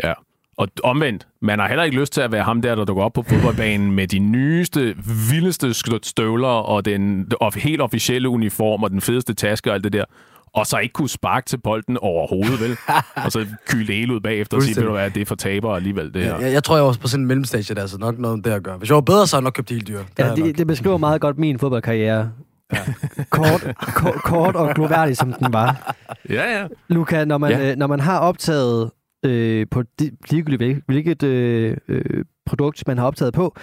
Ja. 0.04 0.14
Og 0.58 0.68
omvendt, 0.84 1.28
man 1.42 1.60
har 1.60 1.68
heller 1.68 1.84
ikke 1.84 2.00
lyst 2.00 2.14
til 2.14 2.22
at 2.22 2.32
være 2.32 2.44
ham 2.44 2.62
der, 2.62 2.76
der 2.76 2.86
dukker 2.86 3.04
op 3.04 3.14
på 3.14 3.22
fodboldbanen 3.22 3.92
med 3.92 4.08
de 4.08 4.20
nyeste, 4.20 4.96
vildeste 5.32 5.74
støvler 6.04 6.48
og 6.48 6.86
den 6.86 7.32
of- 7.44 7.56
helt 7.60 7.82
officielle 7.82 8.30
uniform 8.30 8.84
og 8.84 8.92
den 8.92 9.02
fedeste 9.02 9.34
taske 9.34 9.70
og 9.72 9.74
alt 9.76 9.84
det 9.84 9.94
der. 9.94 10.06
Og 10.54 10.68
så 10.68 10.78
ikke 10.78 10.94
kunne 10.94 11.10
sparke 11.10 11.46
til 11.46 11.58
bolden 11.58 11.98
overhovedet, 11.98 12.60
vel? 12.62 12.78
og 13.26 13.32
så 13.32 13.46
kyle 13.68 13.88
det 13.88 13.96
hele 13.96 14.14
ud 14.14 14.20
bagefter 14.20 14.58
og 14.58 14.64
sige, 14.64 14.76
ved 14.76 14.84
du 14.84 14.92
hvad, 14.92 15.10
det 15.10 15.22
er 15.22 15.26
for 15.26 15.36
taber 15.36 15.76
alligevel, 15.76 16.14
det 16.14 16.24
her. 16.24 16.40
Jeg, 16.40 16.54
jeg 16.54 16.64
tror, 16.64 16.76
jeg 16.76 16.86
var 16.86 16.98
på 17.02 17.08
sådan 17.08 17.24
en 17.24 17.28
mellemstage, 17.28 17.76
der 17.76 17.82
er 17.82 17.88
så 17.88 17.98
nok 17.98 18.20
noget 18.20 18.34
om 18.34 18.42
det 18.44 18.52
at 18.52 18.64
gøre. 18.64 18.78
Hvis 18.78 18.90
jeg 18.90 18.96
var 18.96 19.02
bedre, 19.02 19.28
så 19.28 19.36
havde 19.36 19.42
jeg 19.42 19.44
nok 19.48 19.54
købt 19.54 19.70
det 19.70 19.76
helt 19.76 19.88
dyr. 19.88 19.98
Det 19.98 20.08
Ja, 20.20 20.36
det, 20.36 20.58
det 20.58 20.68
beskriver 20.68 20.98
meget 20.98 21.22
godt 21.22 21.38
min 21.38 21.60
fodboldkarriere. 21.60 22.32
kort, 23.30 23.68
kort, 23.96 24.14
kort 24.24 24.56
og 24.56 24.76
gloværdig, 24.76 25.18
som 25.18 25.34
den 25.34 25.54
var. 25.54 25.96
Ja, 26.30 26.60
ja. 26.60 26.68
Luca, 26.90 27.26
når 27.26 27.38
man, 27.38 27.52
Ja. 27.52 27.58
ja. 27.60 27.72
øh, 27.72 27.78
når 27.78 27.88
man 27.88 28.00
har 28.00 28.20
optaget 28.20 28.92
øh, 29.26 29.68
på 29.72 29.84
di- 30.02 30.18
ligegyldigt 30.30 30.62
hvil- 30.62 30.82
hvilket 30.88 31.24
øh, 31.24 31.78
øh, 31.88 32.26
produkt, 32.46 32.84
man 32.88 32.98
har 32.98 33.06
optaget 33.08 33.34
på, 33.34 33.56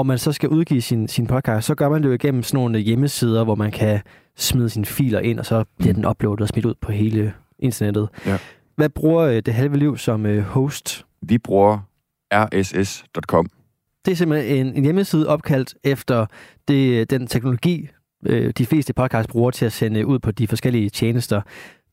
og 0.00 0.06
man 0.06 0.18
så 0.18 0.32
skal 0.32 0.48
udgive 0.48 0.80
sin, 0.80 1.08
sin 1.08 1.26
podcast, 1.26 1.66
så 1.66 1.74
gør 1.74 1.88
man 1.88 2.02
det 2.02 2.08
jo 2.08 2.14
igennem 2.14 2.42
sådan 2.42 2.58
nogle 2.58 2.78
hjemmesider, 2.78 3.44
hvor 3.44 3.54
man 3.54 3.70
kan 3.70 4.00
smide 4.36 4.70
sine 4.70 4.86
filer 4.86 5.20
ind, 5.20 5.38
og 5.38 5.46
så 5.46 5.64
bliver 5.78 5.94
den 5.94 6.06
uploadet 6.06 6.40
og 6.40 6.48
smidt 6.48 6.66
ud 6.66 6.74
på 6.80 6.92
hele 6.92 7.32
internettet. 7.58 8.08
Ja. 8.26 8.38
Hvad 8.76 8.88
bruger 8.88 9.22
øh, 9.22 9.36
det 9.36 9.54
halve 9.54 9.76
liv 9.76 9.98
som 9.98 10.26
øh, 10.26 10.42
host? 10.42 11.06
Vi 11.22 11.38
bruger 11.38 11.78
rss.com. 12.34 13.46
Det 14.04 14.12
er 14.12 14.16
simpelthen 14.16 14.66
en, 14.66 14.74
en 14.74 14.84
hjemmeside 14.84 15.28
opkaldt 15.28 15.74
efter 15.84 16.26
det, 16.68 17.10
den 17.10 17.26
teknologi, 17.26 17.88
øh, 18.26 18.52
de 18.58 18.66
fleste 18.66 18.92
podcasts 18.92 19.32
bruger 19.32 19.50
til 19.50 19.66
at 19.66 19.72
sende 19.72 20.06
ud 20.06 20.18
på 20.18 20.30
de 20.30 20.48
forskellige 20.48 20.90
tjenester. 20.90 21.42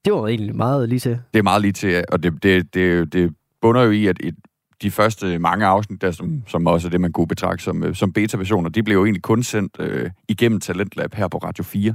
Det 0.05 0.13
var 0.13 0.27
egentlig 0.27 0.55
meget 0.55 0.89
lige 0.89 0.99
til. 0.99 1.19
Det 1.33 1.39
er 1.39 1.43
meget 1.43 1.61
lige 1.61 1.73
til, 1.73 2.03
og 2.11 2.23
det, 2.23 2.43
det, 2.43 2.73
det, 2.73 3.13
det 3.13 3.33
bunder 3.61 3.81
jo 3.81 3.91
i, 3.91 4.07
at 4.07 4.17
et, 4.19 4.35
de 4.81 4.91
første 4.91 5.39
mange 5.39 5.65
afsnit, 5.65 6.01
der, 6.01 6.11
som, 6.11 6.43
som 6.47 6.67
også 6.67 6.87
er 6.87 6.89
det, 6.89 7.01
man 7.01 7.11
kunne 7.11 7.27
betragte 7.27 7.63
som, 7.63 7.83
øh, 7.83 7.95
som 7.95 8.13
beta-versioner, 8.13 8.69
de 8.69 8.83
blev 8.83 8.95
jo 8.95 9.05
egentlig 9.05 9.21
kun 9.21 9.43
sendt 9.43 9.75
øh, 9.79 10.09
igennem 10.27 10.59
Talentlab 10.59 11.13
her 11.13 11.27
på 11.27 11.37
Radio 11.37 11.63
4. 11.63 11.93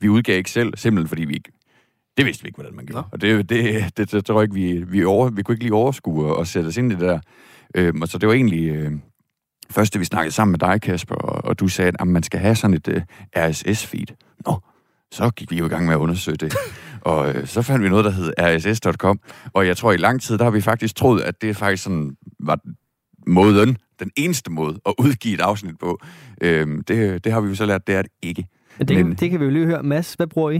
Vi 0.00 0.08
udgav 0.08 0.36
ikke 0.36 0.50
selv, 0.50 0.76
simpelthen 0.76 1.08
fordi 1.08 1.24
vi 1.24 1.34
ikke... 1.34 1.52
Det 2.16 2.26
vidste 2.26 2.42
vi 2.42 2.48
ikke, 2.48 2.56
hvordan 2.56 2.76
man 2.76 2.86
gjorde. 2.86 3.06
Og 3.12 3.20
det, 3.20 3.48
det, 3.48 3.84
det, 3.96 4.12
det 4.12 4.24
tror 4.24 4.40
jeg 4.40 4.42
ikke, 4.42 4.54
vi, 4.54 4.84
vi, 4.90 5.04
over, 5.04 5.30
vi 5.30 5.42
kunne 5.42 5.52
ikke 5.52 5.64
lige 5.64 5.74
overskue 5.74 6.36
og 6.36 6.46
sætte 6.46 6.66
os 6.66 6.76
ind 6.76 6.92
i 6.92 6.94
det 6.94 7.02
der. 7.02 7.18
Øhm, 7.74 8.02
og 8.02 8.08
så 8.08 8.18
det 8.18 8.28
var 8.28 8.34
egentlig... 8.34 8.70
Øh, 8.70 8.92
Først, 9.70 9.98
vi 9.98 10.04
snakkede 10.04 10.34
sammen 10.34 10.52
med 10.52 10.58
dig, 10.58 10.80
Kasper, 10.80 11.14
og, 11.14 11.44
og 11.44 11.60
du 11.60 11.68
sagde, 11.68 11.92
at 12.00 12.06
man 12.06 12.22
skal 12.22 12.40
have 12.40 12.54
sådan 12.54 12.74
et 12.74 12.88
uh, 12.88 13.02
RSS-feed. 13.36 14.36
Nå, 14.46 14.60
så 15.10 15.30
gik 15.30 15.50
vi 15.50 15.56
jo 15.56 15.66
i 15.66 15.68
gang 15.68 15.86
med 15.86 15.94
at 15.94 15.98
undersøge 15.98 16.36
det. 16.36 16.54
Og 17.04 17.28
øh, 17.34 17.46
så 17.46 17.62
fandt 17.62 17.84
vi 17.84 17.88
noget, 17.88 18.04
der 18.04 18.10
hed 18.10 18.32
rss.com. 18.40 19.20
Og 19.52 19.66
jeg 19.66 19.76
tror, 19.76 19.92
i 19.92 19.96
lang 19.96 20.22
tid, 20.22 20.38
der 20.38 20.44
har 20.44 20.50
vi 20.50 20.60
faktisk 20.60 20.96
troet, 20.96 21.20
at 21.22 21.42
det 21.42 21.56
faktisk 21.56 21.82
sådan 21.82 22.16
var 22.40 22.58
måden, 23.26 23.78
den 24.00 24.10
eneste 24.16 24.50
måde 24.50 24.80
at 24.86 24.94
udgive 24.98 25.34
et 25.34 25.40
afsnit 25.40 25.78
på. 25.78 26.00
Øhm, 26.40 26.84
det, 26.84 27.24
det 27.24 27.32
har 27.32 27.40
vi 27.40 27.48
jo 27.48 27.54
så 27.54 27.66
lært, 27.66 27.86
det 27.86 27.94
er 27.94 28.02
det 28.02 28.10
ikke. 28.22 28.46
Men 28.78 28.88
det, 28.88 29.06
Men- 29.06 29.14
det 29.14 29.30
kan 29.30 29.40
vi 29.40 29.44
jo 29.44 29.50
lige 29.50 29.66
høre. 29.66 29.82
Mads, 29.82 30.14
hvad 30.14 30.26
bruger 30.26 30.50
I? 30.50 30.56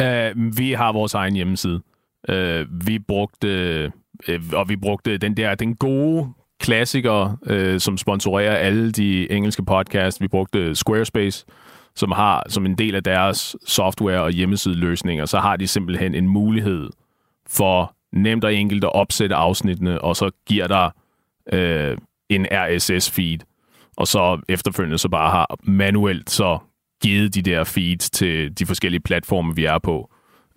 Uh, 0.00 0.58
vi 0.58 0.72
har 0.72 0.92
vores 0.92 1.14
egen 1.14 1.34
hjemmeside. 1.34 1.80
Uh, 2.28 2.86
vi 2.86 2.98
brugte, 2.98 3.92
uh, 4.28 4.34
og 4.52 4.68
vi 4.68 4.76
brugte 4.76 5.16
den 5.18 5.36
der, 5.36 5.54
den 5.54 5.74
gode 5.76 6.28
klassiker, 6.60 7.36
uh, 7.50 7.78
som 7.80 7.98
sponsorerer 7.98 8.56
alle 8.56 8.92
de 8.92 9.32
engelske 9.32 9.64
podcasts. 9.64 10.20
Vi 10.20 10.28
brugte 10.28 10.74
Squarespace, 10.74 11.46
som 11.96 12.12
har 12.12 12.42
som 12.48 12.66
en 12.66 12.74
del 12.78 12.94
af 12.94 13.02
deres 13.02 13.56
software 13.66 14.22
og 14.22 14.30
hjemmesideløsninger, 14.30 15.24
så 15.24 15.38
har 15.38 15.56
de 15.56 15.66
simpelthen 15.66 16.14
en 16.14 16.28
mulighed 16.28 16.90
for 17.48 17.94
nemt 18.12 18.44
og 18.44 18.54
enkelt 18.54 18.84
at 18.84 18.92
opsætte 18.92 19.34
afsnittene, 19.34 20.00
og 20.00 20.16
så 20.16 20.30
giver 20.46 20.66
der 20.66 20.90
uh, 21.52 21.98
en 22.28 22.46
RSS-feed, 22.52 23.38
og 23.96 24.06
så 24.06 24.40
efterfølgende 24.48 24.98
så 24.98 25.08
bare 25.08 25.30
har 25.30 25.58
manuelt 25.62 26.30
så 26.30 26.58
givet 27.02 27.34
de 27.34 27.42
der 27.42 27.64
feeds 27.64 28.10
til 28.10 28.58
de 28.58 28.66
forskellige 28.66 29.00
platforme, 29.00 29.56
vi 29.56 29.64
er 29.64 29.78
på. 29.78 30.10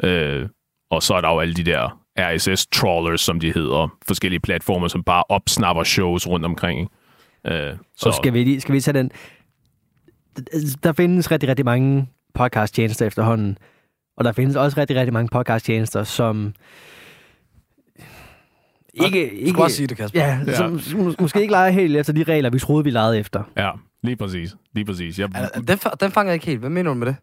Øh, 0.04 0.50
og 0.92 1.04
så 1.04 1.14
er 1.16 1.22
der 1.22 1.30
jo 1.30 1.40
alle 1.40 1.54
de 1.54 1.64
der 1.64 2.00
RSS-trawlers, 2.20 3.22
som 3.22 3.40
de 3.40 3.54
hedder. 3.54 3.88
Forskellige 4.08 4.40
platformer, 4.40 4.88
som 4.88 5.04
bare 5.04 5.24
opsnapper 5.30 5.84
shows 5.84 6.28
rundt 6.28 6.46
omkring. 6.46 6.80
ikke? 6.80 7.58
Øh, 7.68 7.78
Så 7.98 8.12
skal 8.12 8.34
vi, 8.34 8.44
lige, 8.44 8.62
skal 8.62 8.76
vi 8.76 8.82
tage 8.82 8.98
den... 8.98 9.12
Der 10.84 10.94
findes 10.94 11.32
rigtig, 11.32 11.50
rigtig 11.50 11.66
mange 11.66 12.10
podcast-tjenester 12.34 13.06
efterhånden. 13.06 13.58
Og 14.18 14.24
der 14.26 14.32
findes 14.32 14.56
også 14.56 14.80
rigtig, 14.80 14.98
rigtig 14.98 15.14
mange 15.14 15.30
podcast-tjenester, 15.32 16.04
som... 16.04 16.54
Ikke, 18.94 19.20
Du 19.30 19.36
ikke, 19.36 19.50
skulle 19.50 19.64
også 19.66 19.76
sige 19.78 19.88
det, 19.88 19.98
Kasper. 19.98 20.20
ja, 20.20 20.40
ja. 20.48 20.56
Som, 20.56 20.80
som 20.80 21.00
mås- 21.00 21.16
måske 21.20 21.42
ikke 21.42 21.52
leger 21.52 21.70
helt 21.72 21.98
efter 21.98 22.14
de 22.14 22.24
regler, 22.24 22.50
vi 22.50 22.60
troede, 22.60 22.84
vi 22.84 22.90
legede 22.90 23.20
efter. 23.20 23.44
Ja, 23.58 23.72
lige 24.04 24.16
præcis. 24.16 24.56
Lige 24.74 24.86
præcis. 24.86 25.20
Jeg, 25.20 25.30
Altså, 25.36 25.62
Den, 25.68 25.78
fa- 25.86 25.96
den 26.00 26.12
fanger 26.12 26.30
jeg 26.32 26.34
ikke 26.36 26.46
helt. 26.46 26.60
Hvad 26.60 26.70
mener 26.70 26.90
du 26.92 26.98
med 26.98 27.08
det? 27.08 27.16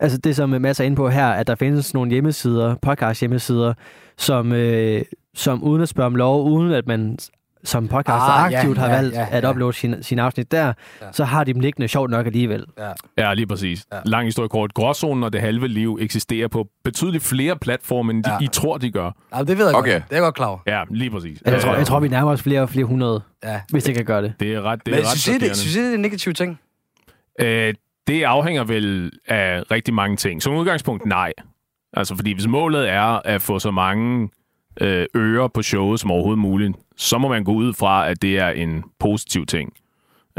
Altså 0.00 0.18
det, 0.18 0.36
som 0.36 0.48
Mads 0.50 0.80
er 0.80 0.84
inde 0.84 0.96
på 0.96 1.08
her, 1.08 1.26
at 1.28 1.46
der 1.46 1.54
findes 1.54 1.94
nogle 1.94 2.10
hjemmesider, 2.10 2.74
podcast 2.82 3.20
hjemmesider, 3.20 3.74
som, 4.18 4.52
øh, 4.52 5.02
som 5.34 5.62
uden 5.62 5.82
at 5.82 5.88
spørge 5.88 6.06
om 6.06 6.14
lov, 6.14 6.50
uden 6.50 6.72
at 6.72 6.86
man 6.86 7.18
som 7.64 7.88
podcaster 7.88 8.12
Ah, 8.12 8.44
ah, 8.44 8.52
ja, 8.52 8.58
aktivt 8.58 8.78
har 8.78 8.86
ja, 8.88 8.94
valgt 8.96 9.14
ja, 9.14 9.26
at 9.30 9.44
ja. 9.44 9.50
uploade 9.50 9.72
sin, 9.72 10.02
sin 10.02 10.18
afsnit 10.18 10.52
der, 10.52 10.66
Ja. 10.66 11.06
så 11.12 11.24
har 11.24 11.44
de 11.44 11.52
dem 11.52 11.60
liggende 11.60 11.88
sjovt 11.88 12.10
nok 12.10 12.26
alligevel. 12.26 12.64
ja, 13.18 13.34
lige 13.34 13.46
præcis. 13.46 13.84
Ja. 13.92 13.96
Ja. 13.96 14.02
Lang 14.04 14.24
historie 14.24 14.48
kort. 14.48 14.74
Gråzonen 14.74 15.24
og 15.24 15.32
det 15.32 15.40
halve 15.40 15.68
liv 15.68 15.98
eksisterer 16.00 16.48
på 16.48 16.66
betydeligt 16.84 17.24
flere 17.24 17.56
platforme, 17.56 18.10
end 18.12 18.24
de, 18.24 18.30
Ja. 18.30 18.36
ja. 18.40 18.44
I 18.44 18.48
tror, 18.52 18.78
de 18.78 18.90
gør. 18.90 19.10
Ja, 19.34 19.42
det 19.42 19.58
ved 19.58 19.66
jeg 19.66 19.74
Okay. 19.76 19.92
godt. 19.92 20.10
Det 20.10 20.16
er 20.18 20.20
godt 20.22 20.34
klar. 20.34 20.62
Ja, 20.66 20.82
lige 20.90 21.10
præcis. 21.10 21.42
Jeg, 21.46 21.60
tror, 21.60 21.72
Øh, 21.72 21.78
jeg 21.78 21.86
tror, 21.86 22.00
vi 22.00 22.08
nærmer 22.08 22.30
os 22.32 22.42
flere 22.42 22.62
og 22.62 22.68
flere 22.68 22.84
hundrede, 22.84 23.22
Ja. 23.44 23.60
hvis 23.70 23.84
det 23.84 23.94
kan 23.94 24.04
gøre 24.04 24.22
det. 24.22 24.32
Det 24.40 24.54
er 24.54 24.62
ret, 24.62 24.78
det 24.86 24.90
Men 24.90 24.94
er 25.00 25.10
ret 25.10 25.18
synes 25.18 25.36
I, 25.42 25.48
det, 25.48 25.56
synes 25.56 25.76
I, 25.76 25.80
det 25.80 25.90
er 25.90 25.94
en 25.94 26.00
negativ 26.00 26.32
ting? 26.34 26.60
Øh, 27.40 27.74
det 28.06 28.22
afhænger 28.22 28.64
vel 28.64 29.10
af 29.28 29.62
rigtig 29.70 29.94
mange 29.94 30.16
ting. 30.16 30.42
Som 30.42 30.54
udgangspunkt, 30.54 31.06
nej. 31.06 31.32
Altså, 31.92 32.16
fordi 32.16 32.32
hvis 32.32 32.46
målet 32.46 32.90
er 32.90 33.20
at 33.24 33.42
få 33.42 33.58
så 33.58 33.70
mange 33.70 34.28
øh, 34.80 35.06
ører 35.16 35.48
på 35.48 35.62
showet 35.62 36.00
som 36.00 36.10
overhovedet 36.10 36.38
muligt, 36.38 36.76
så 37.00 37.18
må 37.18 37.28
man 37.28 37.44
gå 37.44 37.52
ud 37.52 37.72
fra, 37.72 38.10
at 38.10 38.22
det 38.22 38.38
er 38.38 38.48
en 38.48 38.84
positiv 38.98 39.46
ting. 39.46 39.72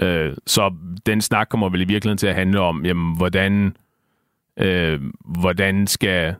Øh, 0.01 0.33
så 0.47 0.73
den 1.05 1.21
snak 1.21 1.49
kommer 1.49 1.69
vel 1.69 1.81
i 1.81 1.85
virkeligheden 1.85 2.17
til 2.17 2.27
at 2.27 2.35
handle 2.35 2.59
om, 2.59 2.85
jamen, 2.85 3.17
hvordan, 3.17 3.75
øh, 4.59 5.01
hvordan 5.25 5.87
skal, 5.87 6.35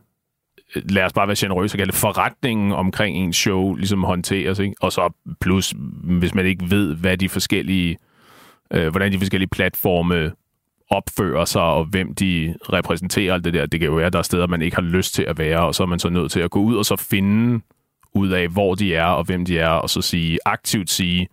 lad 0.75 1.03
os 1.03 1.13
bare 1.13 1.27
være 1.27 1.35
generøse 1.39 1.75
og 1.75 1.77
kalde 1.77 1.93
forretningen 1.93 2.71
omkring 2.71 3.17
ens 3.17 3.37
show 3.37 3.73
ligesom 3.73 4.03
håndteres. 4.03 4.59
Ikke? 4.59 4.75
Og 4.81 4.91
så 4.91 5.13
plus, 5.41 5.73
hvis 6.03 6.33
man 6.35 6.45
ikke 6.45 6.71
ved, 6.71 6.95
hvad 6.95 7.17
de 7.17 7.29
forskellige, 7.29 7.97
øh, 8.73 8.87
hvordan 8.87 9.11
de 9.11 9.17
forskellige 9.17 9.49
platforme 9.49 10.31
opfører 10.89 11.45
sig, 11.45 11.61
og 11.61 11.85
hvem 11.85 12.15
de 12.15 12.55
repræsenterer 12.73 13.33
alt 13.33 13.45
det 13.45 13.53
der. 13.53 13.65
Det 13.65 13.79
kan 13.79 13.89
jo 13.89 13.95
være, 13.95 14.05
at 14.05 14.13
der 14.13 14.19
er 14.19 14.23
steder, 14.23 14.47
man 14.47 14.61
ikke 14.61 14.75
har 14.75 14.83
lyst 14.83 15.13
til 15.13 15.23
at 15.23 15.37
være, 15.37 15.59
og 15.59 15.75
så 15.75 15.83
er 15.83 15.87
man 15.87 15.99
så 15.99 16.09
nødt 16.09 16.31
til 16.31 16.39
at 16.39 16.51
gå 16.51 16.59
ud 16.59 16.75
og 16.75 16.85
så 16.85 16.95
finde 16.95 17.61
ud 18.15 18.29
af, 18.29 18.47
hvor 18.47 18.75
de 18.75 18.95
er, 18.95 19.05
og 19.05 19.23
hvem 19.23 19.45
de 19.45 19.59
er, 19.59 19.69
og 19.69 19.89
så 19.89 20.01
sige, 20.01 20.39
aktivt 20.45 20.89
sige, 20.89 21.27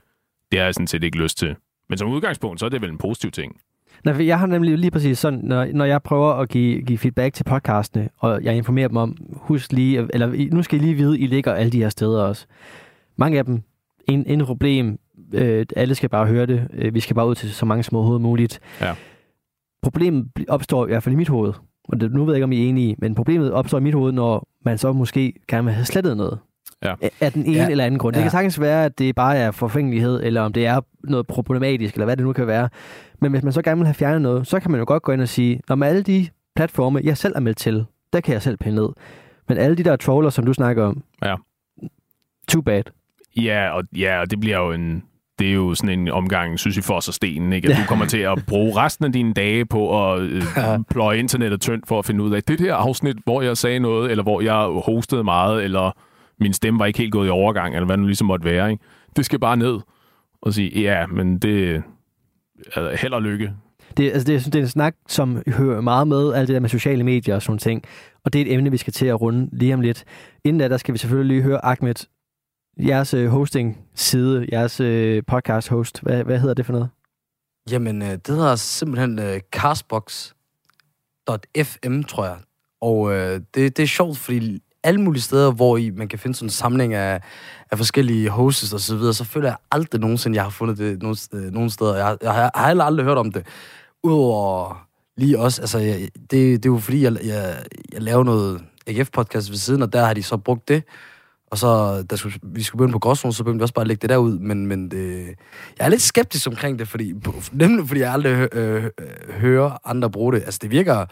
det 0.53 0.59
har 0.59 0.64
jeg 0.66 0.74
sådan 0.74 0.87
set 0.87 1.05
ikke 1.05 1.18
lyst 1.18 1.39
til. 1.39 1.57
Men 1.89 1.99
som 1.99 2.09
udgangspunkt, 2.09 2.61
så 2.61 2.66
er 2.66 2.70
det 2.70 2.83
vel 2.83 2.91
en 2.91 2.99
positiv 2.99 3.31
ting. 3.31 3.57
Nej, 4.05 4.14
for 4.14 4.22
jeg 4.22 4.39
har 4.39 4.47
nemlig 4.47 4.79
lige 4.79 4.91
præcis 4.91 5.18
sådan, 5.18 5.41
når, 5.43 5.66
når 5.72 5.85
jeg 5.85 6.03
prøver 6.03 6.33
at 6.33 6.49
give, 6.49 6.83
give 6.83 6.99
feedback 6.99 7.35
til 7.35 7.45
podcastene, 7.45 8.09
og 8.18 8.45
jeg 8.45 8.57
informerer 8.57 8.89
dem 8.89 8.97
om, 8.97 9.16
husk 9.33 9.72
lige, 9.72 10.09
eller 10.14 10.55
nu 10.55 10.62
skal 10.62 10.79
I 10.79 10.83
lige 10.83 10.95
vide, 10.95 11.18
I 11.18 11.26
ligger 11.26 11.53
alle 11.55 11.72
de 11.72 11.83
her 11.83 11.89
steder 11.89 12.22
også. 12.22 12.47
Mange 13.16 13.39
af 13.39 13.45
dem, 13.45 13.62
en, 14.09 14.24
en 14.26 14.45
problem, 14.45 14.99
øh, 15.35 15.66
alle 15.76 15.95
skal 15.95 16.09
bare 16.09 16.26
høre 16.26 16.47
det, 16.47 16.68
øh, 16.74 16.95
vi 16.95 17.01
skal 17.01 17.14
bare 17.16 17.29
ud 17.29 17.35
til 17.35 17.51
så 17.51 17.66
mange 17.66 17.83
små 17.83 18.03
hoved 18.03 18.18
muligt. 18.18 18.61
Ja. 18.81 18.95
Problemet 19.83 20.26
bl- 20.39 20.45
opstår 20.49 20.87
i 20.87 20.89
hvert 20.89 21.03
fald 21.03 21.12
i 21.12 21.16
mit 21.16 21.29
hoved, 21.29 21.53
og 21.89 22.01
det, 22.01 22.12
nu 22.12 22.24
ved 22.24 22.35
jeg 22.35 22.37
ikke, 22.37 22.45
om 22.45 22.53
I 22.53 22.64
er 22.64 22.68
enige, 22.68 22.97
men 22.99 23.14
problemet 23.14 23.53
opstår 23.53 23.79
i 23.79 23.83
mit 23.83 23.95
hoved, 23.95 24.12
når 24.12 24.49
man 24.64 24.79
så 24.79 24.93
måske 24.93 25.33
gerne 25.49 25.64
vil 25.64 25.74
have 25.74 25.85
slettet 25.85 26.16
noget. 26.16 26.39
Ja. 26.85 26.95
Af- 27.20 27.33
den 27.33 27.47
ene 27.47 27.57
Ja. 27.57 27.68
eller 27.70 27.85
anden 27.85 27.99
grund. 27.99 28.14
Det 28.14 28.20
Ja. 28.20 28.24
kan 28.24 28.31
sagtens 28.31 28.61
være, 28.61 28.85
at 28.85 28.99
det 28.99 29.14
bare 29.14 29.37
er 29.37 29.51
forfængelighed, 29.51 30.20
eller 30.22 30.41
om 30.43 30.53
det 30.53 30.66
er 30.66 30.81
noget 31.05 31.26
problematisk, 31.26 31.95
eller 31.95 32.05
hvad 32.05 32.16
det 32.16 32.24
nu 32.26 32.33
kan 32.33 32.47
være. 32.47 32.68
Men 33.20 33.31
hvis 33.33 33.43
man 33.43 33.53
så 33.53 33.62
gerne 33.62 33.79
vil 33.79 33.87
have 33.87 33.95
fjernet 33.95 34.22
noget, 34.22 34.47
så 34.47 34.61
kan 34.61 34.70
man 34.70 34.79
jo 34.81 34.85
godt 34.89 35.03
gå 35.03 35.12
ind 35.12 35.20
og 35.20 35.29
sige, 35.29 35.61
om 35.68 35.83
alle 35.83 36.03
de 36.03 36.29
platforme, 36.57 37.01
jeg 37.05 37.16
selv 37.16 37.33
er 37.37 37.41
meldt 37.41 37.59
til, 37.59 37.85
der 38.12 38.20
kan 38.20 38.33
jeg 38.35 38.43
selv 38.43 38.57
pille 38.57 38.74
ned. 38.76 38.89
Men 39.49 39.59
alle 39.59 39.76
de 39.76 39.83
der 39.85 39.97
trawler, 39.97 40.31
som 40.31 40.47
du 40.47 40.53
snakker 40.53 40.85
om, 40.85 41.03
Ja. 41.24 41.35
too 42.49 42.62
bad. 42.62 42.83
Ja, 43.37 43.70
og, 43.70 43.83
ja, 43.97 44.20
og 44.20 44.31
det 44.31 44.41
bliver 44.41 44.57
jo 44.59 44.72
en... 44.72 45.03
Det 45.39 45.49
er 45.49 45.53
jo 45.53 45.74
sådan 45.74 45.99
en 45.99 46.09
omgang, 46.09 46.59
synes 46.59 46.76
I, 46.76 46.81
for 46.81 46.95
os 46.95 47.05
stenen, 47.12 47.53
ikke? 47.53 47.68
At 47.72 47.76
du 47.76 47.83
kommer 47.89 48.07
til 48.07 48.18
at 48.18 48.39
bruge 48.47 48.76
resten 48.76 49.05
af 49.05 49.12
dine 49.12 49.33
dage 49.33 49.66
på 49.66 50.12
at 50.12 50.20
øh, 50.20 50.43
pløje 50.91 51.18
internettet 51.18 51.61
tyndt 51.61 51.89
for 51.89 51.99
at 51.99 52.05
finde 52.05 52.24
ud 52.24 52.33
af, 52.35 52.43
det 52.43 52.59
der 52.59 52.74
afsnit, 52.74 53.16
hvor 53.24 53.43
jeg 53.43 53.57
sagde 53.57 53.79
noget, 53.79 54.11
eller 54.11 54.22
hvor 54.22 54.41
jeg 54.41 54.81
hostede 54.85 55.24
meget, 55.24 55.64
eller 55.64 55.97
min 56.41 56.53
stemme 56.53 56.78
var 56.78 56.86
ikke 56.86 56.99
helt 56.99 57.12
gået 57.12 57.26
i 57.26 57.30
overgang, 57.30 57.74
eller 57.74 57.86
hvad 57.86 57.97
det 57.97 58.01
nu 58.01 58.07
ligesom 58.07 58.26
måtte 58.26 58.45
være, 58.45 58.70
ikke? 58.70 58.84
Det 59.16 59.24
skal 59.24 59.39
bare 59.39 59.57
ned 59.57 59.80
og 60.43 60.55
sige, 60.55 60.80
ja, 60.80 61.07
men 61.07 61.39
det 61.39 61.82
er 62.74 62.97
held 62.97 63.12
og 63.12 63.22
lykke. 63.22 63.53
Det, 63.97 64.11
altså 64.11 64.26
det, 64.26 64.32
jeg 64.32 64.41
synes, 64.41 64.53
det 64.53 64.59
er 64.59 64.62
en 64.62 64.68
snak, 64.68 64.97
som 65.09 65.43
hører 65.47 65.80
meget 65.80 66.09
med, 66.09 66.32
alt 66.32 66.49
det 66.49 66.55
der 66.55 66.61
med 66.61 66.68
sociale 66.68 67.05
medier 67.05 67.34
og 67.34 67.43
sådan 67.43 67.59
ting. 67.59 67.82
Og 68.24 68.32
det 68.32 68.41
er 68.41 68.47
et 68.47 68.53
emne, 68.53 68.70
vi 68.70 68.76
skal 68.76 68.93
til 68.93 69.07
at 69.07 69.20
runde 69.20 69.49
lige 69.53 69.74
om 69.74 69.80
lidt. 69.80 70.05
Inden 70.45 70.61
da, 70.61 70.68
der 70.68 70.76
skal 70.76 70.93
vi 70.95 70.99
selvfølgelig 70.99 71.36
lige 71.36 71.43
høre 71.43 71.64
Ahmed, 71.64 71.95
jeres 72.78 73.14
øh, 73.14 73.28
hosting-side, 73.28 74.47
jeres 74.53 74.80
øh, 74.80 75.22
podcast-host. 75.26 76.01
Hvad, 76.03 76.24
hvad 76.24 76.39
hedder 76.39 76.55
det 76.55 76.66
for 76.66 76.72
noget? 76.72 76.89
Jamen, 77.70 78.03
øh, 78.03 78.09
det 78.09 78.28
hedder 78.28 78.57
simpelthen 78.57 79.18
øh, 79.18 79.41
castbox.fm, 79.53 80.32
tror 82.03 82.24
jeg. 82.24 82.36
Og 82.80 83.12
øh, 83.12 83.41
det, 83.55 83.76
det 83.76 83.82
er 83.82 83.86
sjovt, 83.86 84.18
fordi 84.18 84.62
alle 84.85 85.01
mulige 85.01 85.22
steder, 85.22 85.53
hvor 85.53 85.76
I, 85.76 85.91
man 85.91 86.09
kan 86.09 86.18
finde 86.18 86.37
sådan 86.37 86.47
en 86.47 86.51
samling 86.51 86.95
af, 86.95 87.20
af 87.70 87.79
forskellige 87.79 88.29
hosts 88.29 88.72
og 88.72 88.81
så 88.81 88.97
videre, 88.97 89.14
så 89.14 89.24
føler 89.24 89.49
jeg 89.49 89.57
aldrig 89.70 90.01
nogensinde, 90.01 90.37
jeg 90.37 90.43
har 90.43 90.51
fundet 90.51 90.79
det 90.79 91.03
nogen, 91.03 91.16
øh, 91.33 91.53
nogen 91.53 91.70
steder. 91.70 91.97
Jeg, 91.97 92.16
jeg, 92.22 92.33
har, 92.33 92.41
jeg 92.41 92.51
har 92.55 92.66
heller 92.66 92.85
aldrig 92.85 93.07
hørt 93.07 93.18
om 93.18 93.33
det. 93.33 93.47
Udover 94.03 94.89
lige 95.16 95.39
også, 95.39 95.62
altså, 95.62 95.79
jeg, 95.79 96.09
det, 96.14 96.31
det 96.31 96.66
er 96.66 96.72
jo 96.72 96.79
fordi, 96.79 97.03
jeg, 97.03 97.16
jeg, 97.24 97.64
jeg 97.93 98.03
laver 98.03 98.24
noget 98.24 98.61
AGF-podcast 98.87 99.51
ved 99.51 99.57
siden, 99.57 99.83
og 99.83 99.93
der 99.93 100.05
har 100.05 100.14
de 100.14 100.22
så 100.22 100.37
brugt 100.37 100.68
det. 100.68 100.83
Og 101.51 101.59
så, 101.59 102.03
da 102.11 102.16
skulle, 102.16 102.39
vi 102.43 102.62
skulle 102.62 102.79
begynde 102.79 102.93
på 102.93 102.99
Gråsruen, 102.99 103.33
så 103.33 103.45
begyndte 103.45 103.59
vi 103.59 103.62
også 103.62 103.74
bare 103.74 103.83
at 103.83 103.87
lægge 103.87 104.01
det 104.01 104.11
derud. 104.11 104.39
Men, 104.39 104.66
men 104.66 104.91
det, 104.91 105.26
jeg 105.79 105.85
er 105.85 105.89
lidt 105.89 106.03
skeptisk 106.03 106.47
omkring 106.47 106.79
det, 106.79 106.89
fordi, 106.89 107.14
nemlig 107.53 107.89
fordi 107.89 108.01
jeg 108.01 108.12
aldrig 108.12 108.55
øh, 108.55 108.85
øh, 108.85 108.91
hører 109.33 109.79
andre 109.85 110.11
bruge 110.11 110.33
det. 110.33 110.43
Altså, 110.43 110.59
det 110.62 110.70
virker 110.70 111.07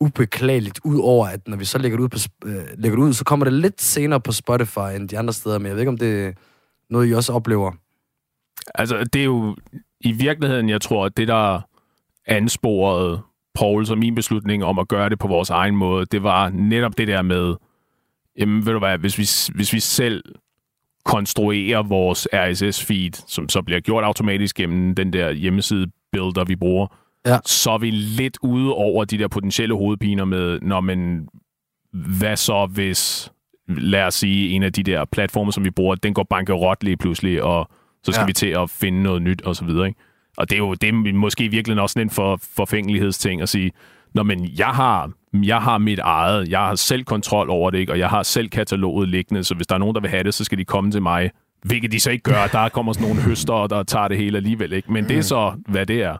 ubeklageligt, 0.00 0.80
ud 0.84 1.00
over 1.02 1.26
at 1.26 1.48
når 1.48 1.56
vi 1.56 1.64
så 1.64 1.78
lægger 1.78 1.98
det 1.98 2.04
ud, 2.04 2.08
på, 2.08 2.18
øh, 2.48 2.54
lægger 2.78 2.96
det 2.96 3.02
ud, 3.02 3.12
så 3.12 3.24
kommer 3.24 3.44
det 3.44 3.52
lidt 3.52 3.82
senere 3.82 4.20
på 4.20 4.32
Spotify 4.32 4.96
end 4.96 5.08
de 5.08 5.18
andre 5.18 5.32
steder, 5.32 5.58
men 5.58 5.66
jeg 5.66 5.74
ved 5.74 5.80
ikke, 5.80 5.90
om 5.90 5.98
det 5.98 6.24
er 6.26 6.32
noget, 6.90 7.10
I 7.10 7.14
også 7.14 7.32
oplever. 7.32 7.72
Altså, 8.74 9.04
det 9.12 9.20
er 9.20 9.24
jo 9.24 9.56
i 10.00 10.12
virkeligheden, 10.12 10.68
jeg 10.68 10.80
tror, 10.80 11.06
at 11.06 11.16
det, 11.16 11.28
der 11.28 11.60
ansporede 12.26 13.22
Paul 13.54 13.86
som 13.86 13.98
min 13.98 14.14
beslutning 14.14 14.64
om 14.64 14.78
at 14.78 14.88
gøre 14.88 15.08
det 15.08 15.18
på 15.18 15.28
vores 15.28 15.50
egen 15.50 15.76
måde, 15.76 16.06
det 16.06 16.22
var 16.22 16.50
netop 16.50 16.98
det 16.98 17.08
der 17.08 17.22
med, 17.22 17.54
jamen 18.38 18.66
ved 18.66 18.72
du 18.72 18.78
hvad, 18.78 18.98
hvis 18.98 19.18
vi, 19.18 19.54
hvis 19.54 19.72
vi 19.72 19.80
selv 19.80 20.24
konstruerer 21.04 21.82
vores 21.82 22.28
RSS-feed, 22.32 23.24
som 23.28 23.48
så 23.48 23.62
bliver 23.62 23.80
gjort 23.80 24.04
automatisk 24.04 24.56
gennem 24.56 24.94
den 24.94 25.12
der 25.12 25.32
hjemmeside 25.32 25.86
builder, 26.12 26.44
vi 26.44 26.56
bruger, 26.56 26.86
Ja. 27.26 27.38
så 27.46 27.70
er 27.70 27.78
vi 27.78 27.90
lidt 27.90 28.38
ude 28.42 28.72
over 28.74 29.04
de 29.04 29.18
der 29.18 29.28
potentielle 29.28 29.74
hovedpiner 29.74 30.24
med, 30.24 30.60
når 30.60 30.80
man, 30.80 31.28
hvad 32.18 32.36
så 32.36 32.66
hvis, 32.66 33.32
lad 33.68 34.02
os 34.02 34.14
sige, 34.14 34.50
en 34.50 34.62
af 34.62 34.72
de 34.72 34.82
der 34.82 35.04
platforme, 35.04 35.52
som 35.52 35.64
vi 35.64 35.70
bruger, 35.70 35.94
den 35.94 36.14
går 36.14 36.26
bankerot 36.30 36.84
lige 36.84 36.96
pludselig, 36.96 37.42
og 37.42 37.68
så 38.04 38.12
skal 38.12 38.20
Ja. 38.20 38.22
ja. 38.22 38.26
vi 38.26 38.32
til 38.32 38.46
at 38.46 38.70
finde 38.70 39.02
noget 39.02 39.22
nyt, 39.22 39.42
og 39.42 39.56
så 39.56 39.64
videre, 39.64 39.86
ikke? 39.86 40.00
Og 40.36 40.50
det 40.50 40.56
er 40.56 40.60
jo 40.60 40.74
det 40.74 40.88
er 40.88 41.12
måske 41.12 41.48
virkelig 41.48 41.80
også 41.80 42.00
en 42.00 42.10
for, 42.10 42.38
forfængelighedsting 42.56 43.42
at 43.42 43.48
sige, 43.48 43.72
Nå, 44.14 44.22
men 44.22 44.50
jeg 44.58 44.66
har, 44.66 45.10
jeg 45.42 45.62
har 45.62 45.78
mit 45.78 45.98
eget, 45.98 46.48
jeg 46.48 46.58
har 46.58 46.74
selv 46.74 47.04
kontrol 47.04 47.50
over 47.50 47.70
det, 47.70 47.78
ikke? 47.78 47.92
og 47.92 47.98
jeg 47.98 48.08
har 48.08 48.22
selv 48.22 48.48
kataloget 48.48 49.08
liggende, 49.08 49.44
så 49.44 49.54
hvis 49.54 49.66
der 49.66 49.74
er 49.74 49.78
nogen, 49.78 49.94
der 49.94 50.00
vil 50.00 50.10
have 50.10 50.22
det, 50.22 50.34
så 50.34 50.44
skal 50.44 50.58
de 50.58 50.64
komme 50.64 50.90
til 50.90 51.02
mig. 51.02 51.30
Hvilket 51.62 51.92
de 51.92 52.00
så 52.00 52.10
ikke 52.10 52.22
gør. 52.22 52.46
Der 52.52 52.68
kommer 52.68 52.92
sådan 52.92 53.08
nogle 53.08 53.22
høster, 53.22 53.66
der 53.66 53.82
tager 53.82 54.08
det 54.08 54.16
hele 54.16 54.36
alligevel. 54.36 54.72
Ikke? 54.72 54.92
Men 54.92 55.08
det 55.08 55.16
er 55.18 55.22
så, 55.22 55.52
hvad 55.68 55.86
det 55.86 56.02
er. 56.02 56.16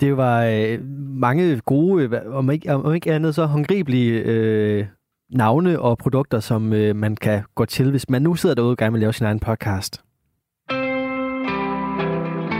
Det 0.00 0.16
var 0.16 0.44
øh, 0.44 0.84
mange 1.08 1.60
gode, 1.60 2.04
øh, 2.04 2.36
om 2.36 2.50
ikke, 2.50 2.74
om 2.74 2.94
ikke 2.94 3.12
andet 3.12 3.34
så 3.34 3.46
håndgribelige 3.46 4.12
øh, 4.12 4.86
navne 5.30 5.80
og 5.80 5.98
produkter, 5.98 6.40
som 6.40 6.72
øh, 6.72 6.96
man 6.96 7.16
kan 7.16 7.42
gå 7.54 7.64
til, 7.64 7.90
hvis 7.90 8.10
man 8.10 8.22
nu 8.22 8.34
sidder 8.34 8.54
derude 8.54 8.70
og 8.70 8.76
gerne 8.76 8.92
vil 8.92 9.00
lave 9.00 9.12
sin 9.12 9.26
egen 9.26 9.40
podcast. 9.40 10.00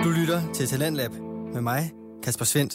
Du 0.04 0.10
lytter 0.20 0.52
til 0.54 0.66
Talentlab 0.66 1.10
med 1.54 1.60
mig, 1.60 1.80
Kasper 2.22 2.44
Svendt. 2.44 2.74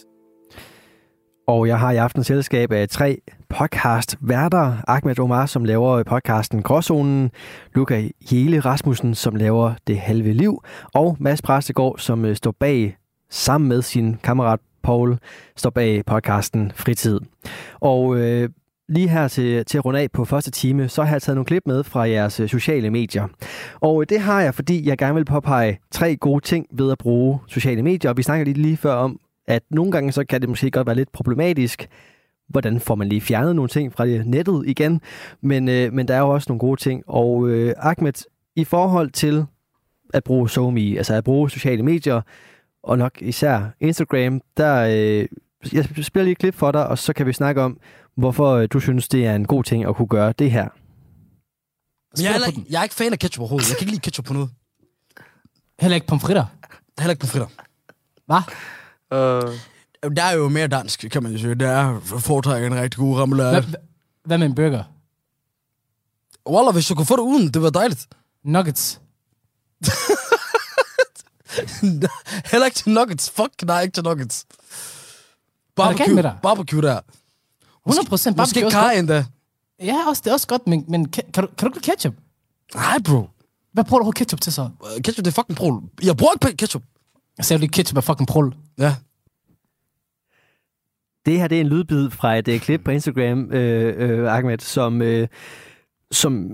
Og 1.48 1.68
jeg 1.68 1.80
har 1.80 1.92
i 1.92 1.98
aften 1.98 2.24
selskab 2.24 2.72
af 2.72 2.90
tre 2.90 3.18
podcast-værter. 3.50 4.78
Ahmed 4.88 5.20
Omar, 5.20 5.46
som 5.46 5.66
laver 5.66 6.04
podcasten 6.04 6.64
Gråzonen. 6.64 7.32
Luca 7.76 8.10
Jele 8.32 8.60
Rasmussen, 8.60 9.16
som 9.16 9.36
laver 9.36 9.74
Det 9.88 10.00
Halve 10.00 10.34
Liv. 10.34 10.64
Og 10.94 11.18
Mads 11.20 11.42
Præstegård, 11.42 12.00
som 12.00 12.26
øh, 12.26 12.36
står 12.36 12.56
bag, 12.60 12.98
sammen 13.32 13.68
med 13.68 13.82
sin 13.82 14.18
kammerat 14.24 14.60
Paul, 14.84 15.18
står 15.56 15.70
bag 15.70 16.06
podcasten 16.06 16.72
Fritid. 16.76 17.20
Og 17.80 18.18
øh, 18.18 18.50
lige 18.90 19.10
her 19.10 19.28
til, 19.28 19.66
til 19.66 19.78
at 19.78 19.86
runde 19.86 20.00
af 20.00 20.12
på 20.12 20.26
første 20.26 20.52
time, 20.52 20.90
så 20.90 21.04
har 21.04 21.16
jeg 21.16 21.22
taget 21.22 21.36
nogle 21.36 21.46
klip 21.46 21.64
med 21.66 21.84
fra 21.84 22.10
jeres 22.10 22.40
øh, 22.40 22.50
sociale 22.50 22.90
medier. 22.90 23.28
Og 23.82 24.02
øh, 24.02 24.06
det 24.10 24.20
har 24.20 24.42
jeg, 24.42 24.56
fordi 24.56 24.88
jeg 24.88 24.98
gerne 24.98 25.16
vil 25.16 25.26
påpege 25.26 25.80
tre 25.92 26.16
gode 26.16 26.44
ting 26.44 26.66
ved 26.72 26.92
at 26.92 26.98
bruge 26.98 27.40
sociale 27.48 27.84
medier. 27.84 28.12
Og 28.12 28.18
vi 28.18 28.24
snakker 28.24 28.46
lige, 28.46 28.62
lige 28.62 28.78
før 28.78 28.94
om, 28.94 29.20
at 29.48 29.64
nogle 29.70 29.92
gange 29.92 30.12
så 30.12 30.26
kan 30.26 30.42
det 30.42 30.50
måske 30.50 30.72
godt 30.72 30.88
være 30.88 30.96
lidt 30.96 31.12
problematisk, 31.12 31.88
hvordan 32.50 32.80
får 32.80 32.96
man 32.96 33.10
lige 33.10 33.22
fjernet 33.22 33.56
nogle 33.56 33.70
ting 33.70 33.94
fra 33.94 34.06
det 34.06 34.28
nettet 34.28 34.64
igen. 34.68 35.02
Men, 35.42 35.70
øh, 35.70 35.94
men 35.94 36.08
der 36.08 36.16
er 36.16 36.20
jo 36.20 36.30
også 36.30 36.46
nogle 36.50 36.60
gode 36.60 36.82
ting. 36.82 37.04
Og 37.08 37.50
øh, 37.50 37.74
Ahmed, 37.78 38.26
i 38.56 38.64
forhold 38.64 39.10
til 39.10 39.46
at 40.14 40.24
bruge 40.24 40.50
SoMe, 40.50 40.98
altså 40.98 41.14
at 41.14 41.24
bruge 41.24 41.50
sociale 41.50 41.84
medier, 41.84 42.22
og 42.84 42.98
nok 42.98 43.22
især 43.22 43.64
Instagram, 43.80 44.42
der 44.58 44.76
øh, 44.76 45.28
jeg 45.74 45.86
spiller 45.86 46.24
lige 46.24 46.32
et 46.32 46.38
klip 46.38 46.56
for 46.56 46.72
dig, 46.72 46.88
og 46.88 46.98
så 46.98 47.14
kan 47.14 47.26
vi 47.26 47.34
snakke 47.34 47.62
om, 47.62 47.80
hvorfor 48.16 48.50
øh, 48.52 48.68
du 48.74 48.80
synes, 48.80 49.08
det 49.08 49.26
er 49.26 49.36
en 49.36 49.46
god 49.48 49.64
ting 49.64 49.86
at 49.86 49.96
kunne 49.96 50.08
gøre 50.08 50.34
det 50.40 50.52
her. 50.52 50.68
Men 52.18 52.24
jeg 52.24 52.28
er, 52.30 52.32
heller, 52.32 52.48
ikke- 52.48 52.66
jeg 52.70 52.80
er 52.80 52.84
ikke 52.84 52.96
fan 52.96 53.14
af 53.14 53.20
ketchup 53.20 53.40
overhovedet. 53.42 53.70
Jeg 53.70 53.78
kan 53.78 53.84
ikke 53.86 53.92
lide 53.92 54.02
ketchup 54.02 54.26
på 54.26 54.34
noget. 54.34 54.50
Heller 55.80 55.96
ikke 55.96 56.08
pomfritter. 56.08 56.46
Heller 57.00 57.12
ikke 57.12 57.20
på 57.22 57.28
fritter. 57.28 57.48
Hvad? 58.26 58.42
Uh... 59.12 59.54
Der 60.16 60.24
er 60.24 60.34
jo 60.36 60.50
mere 60.50 60.68
dansk, 60.68 61.06
kan 61.12 61.24
man 61.24 61.32
jo 61.32 61.38
sige. 61.38 61.56
Det 61.56 61.68
er 61.68 62.00
foretrækker 62.00 62.68
en 62.68 62.76
rigtig 62.76 62.98
god 62.98 63.20
remoulade. 63.22 63.52
Hvad, 63.62 63.80
hvad 64.26 64.38
med 64.38 64.48
en 64.48 64.56
burger? 64.56 64.84
Wallah, 66.50 66.74
hvis 66.74 66.88
du 66.88 66.96
kunne 66.96 67.06
få 67.06 67.16
det 67.16 67.22
uden, 67.22 67.48
det 67.48 67.62
var 67.62 67.70
dejligt. 67.70 68.08
Nuggets. 68.44 69.02
Heller 72.52 72.66
ikke 72.66 72.76
til 72.76 72.92
nuggets. 72.92 73.30
Fuck, 73.30 73.64
nej, 73.64 73.82
ikke 73.82 73.94
til 73.94 74.04
nuggets. 74.04 74.46
Er 75.78 76.22
dig? 76.22 76.38
Barbecue 76.44 76.82
der. 76.82 77.00
100 77.88 78.10
procent. 78.10 78.38
Måske 78.38 78.70
kaj 78.72 78.94
endda. 78.94 79.26
Ja, 79.80 79.96
også, 80.08 80.22
det 80.26 80.30
er 80.30 80.34
også 80.34 80.48
godt, 80.48 80.68
men, 80.68 80.86
men 80.88 81.10
kan, 81.10 81.24
kan, 81.34 81.44
du, 81.44 81.50
kan 81.58 81.72
du 81.72 81.78
ikke 81.78 81.92
ketchup? 81.92 82.14
Nej, 82.76 82.98
bro. 83.06 83.30
Hvad 83.74 83.84
bruger 83.84 84.04
du 84.04 84.12
ketchup 84.12 84.42
til 84.42 84.54
så? 84.54 84.62
Uh, 84.62 85.02
Ketchup, 85.04 85.26
det 85.26 85.28
er 85.28 85.42
fucking 85.42 85.58
prol. 85.58 85.84
Jeg 86.04 86.18
bruger 86.18 86.48
ikke 86.48 86.58
ketchup. 86.58 86.84
Jeg 87.38 87.46
sagde, 87.46 87.64
at 87.64 87.72
ketchup 87.72 87.98
er 87.98 88.02
fucking 88.02 88.28
prul. 88.28 88.56
Ja. 88.78 88.96
Det 91.26 91.40
her 91.40 91.48
det 91.48 91.58
er 91.58 91.62
en 91.62 91.68
lydbid 91.68 92.10
fra 92.10 92.36
et 92.36 92.48
øh, 92.48 92.60
klip 92.60 92.82
på 92.84 92.92
Instagram, 92.92 93.52
øh, 93.52 93.94
øh, 93.98 94.34
Ahmed, 94.38 94.58
som, 94.60 95.02
øh, 95.02 95.28
som 96.12 96.50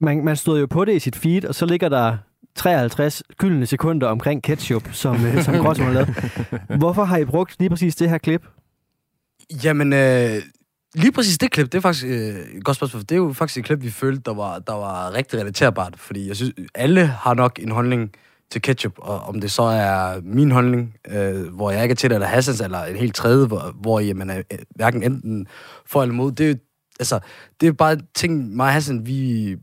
man, 0.00 0.24
man 0.24 0.36
stod 0.36 0.60
jo 0.60 0.66
på 0.66 0.84
det 0.84 0.96
i 0.96 0.98
sit 0.98 1.16
feed, 1.16 1.44
og 1.44 1.54
så 1.54 1.66
ligger 1.66 1.88
der 1.88 2.18
53 2.54 3.22
gyldne 3.38 3.66
sekunder 3.66 4.06
omkring 4.06 4.42
ketchup, 4.42 4.88
som, 4.92 5.26
øh, 5.26 5.42
som 5.44 5.54
Gråsum 5.64 5.86
har 5.86 5.92
lavet. 5.92 6.08
Hvorfor 6.78 7.04
har 7.04 7.16
I 7.16 7.24
brugt 7.24 7.56
lige 7.58 7.68
præcis 7.68 7.96
det 7.96 8.10
her 8.10 8.18
klip? 8.18 8.46
Jamen, 9.64 9.92
øh, 9.92 10.42
lige 10.94 11.12
præcis 11.12 11.38
det 11.38 11.50
klip, 11.50 11.66
det 11.66 11.74
er 11.74 11.82
faktisk 11.82 12.06
øh, 12.06 12.10
et 12.10 12.64
godt 12.64 12.76
spørgsmål. 12.76 13.00
for 13.00 13.06
Det 13.06 13.14
er 13.14 13.16
jo 13.16 13.32
faktisk 13.32 13.58
et 13.58 13.64
klip, 13.64 13.82
vi 13.82 13.90
følte, 13.90 14.22
der 14.24 14.34
var, 14.34 14.58
der 14.58 14.72
var 14.72 15.14
rigtig 15.14 15.40
relaterbart. 15.40 15.94
Fordi 15.96 16.28
jeg 16.28 16.36
synes, 16.36 16.52
alle 16.74 17.06
har 17.06 17.34
nok 17.34 17.58
en 17.62 17.70
holdning 17.70 18.12
til 18.50 18.62
ketchup, 18.62 18.92
og 18.96 19.20
om 19.20 19.40
det 19.40 19.50
så 19.50 19.62
er 19.62 20.20
min 20.22 20.50
holdning, 20.50 20.94
øh, 21.08 21.54
hvor 21.54 21.70
jeg 21.70 21.82
ikke 21.82 21.92
er 21.92 21.96
til 21.96 22.10
det, 22.10 22.14
eller 22.14 22.28
Hassans, 22.28 22.60
eller 22.60 22.84
en 22.84 22.96
helt 22.96 23.14
tredje, 23.14 23.46
hvor, 23.46 23.74
hvor 23.80 24.00
jamen, 24.00 24.30
er 24.30 24.42
hverken 24.74 25.02
enten 25.02 25.46
for 25.86 26.02
eller 26.02 26.12
imod. 26.12 26.32
Det 26.32 26.50
er, 26.50 26.54
altså, 27.00 27.20
det 27.60 27.68
er 27.68 27.72
bare 27.72 27.98
ting, 28.14 28.56
mig 28.56 28.66
og 28.66 28.72
Hassan, 28.72 29.06
vi 29.06 29.56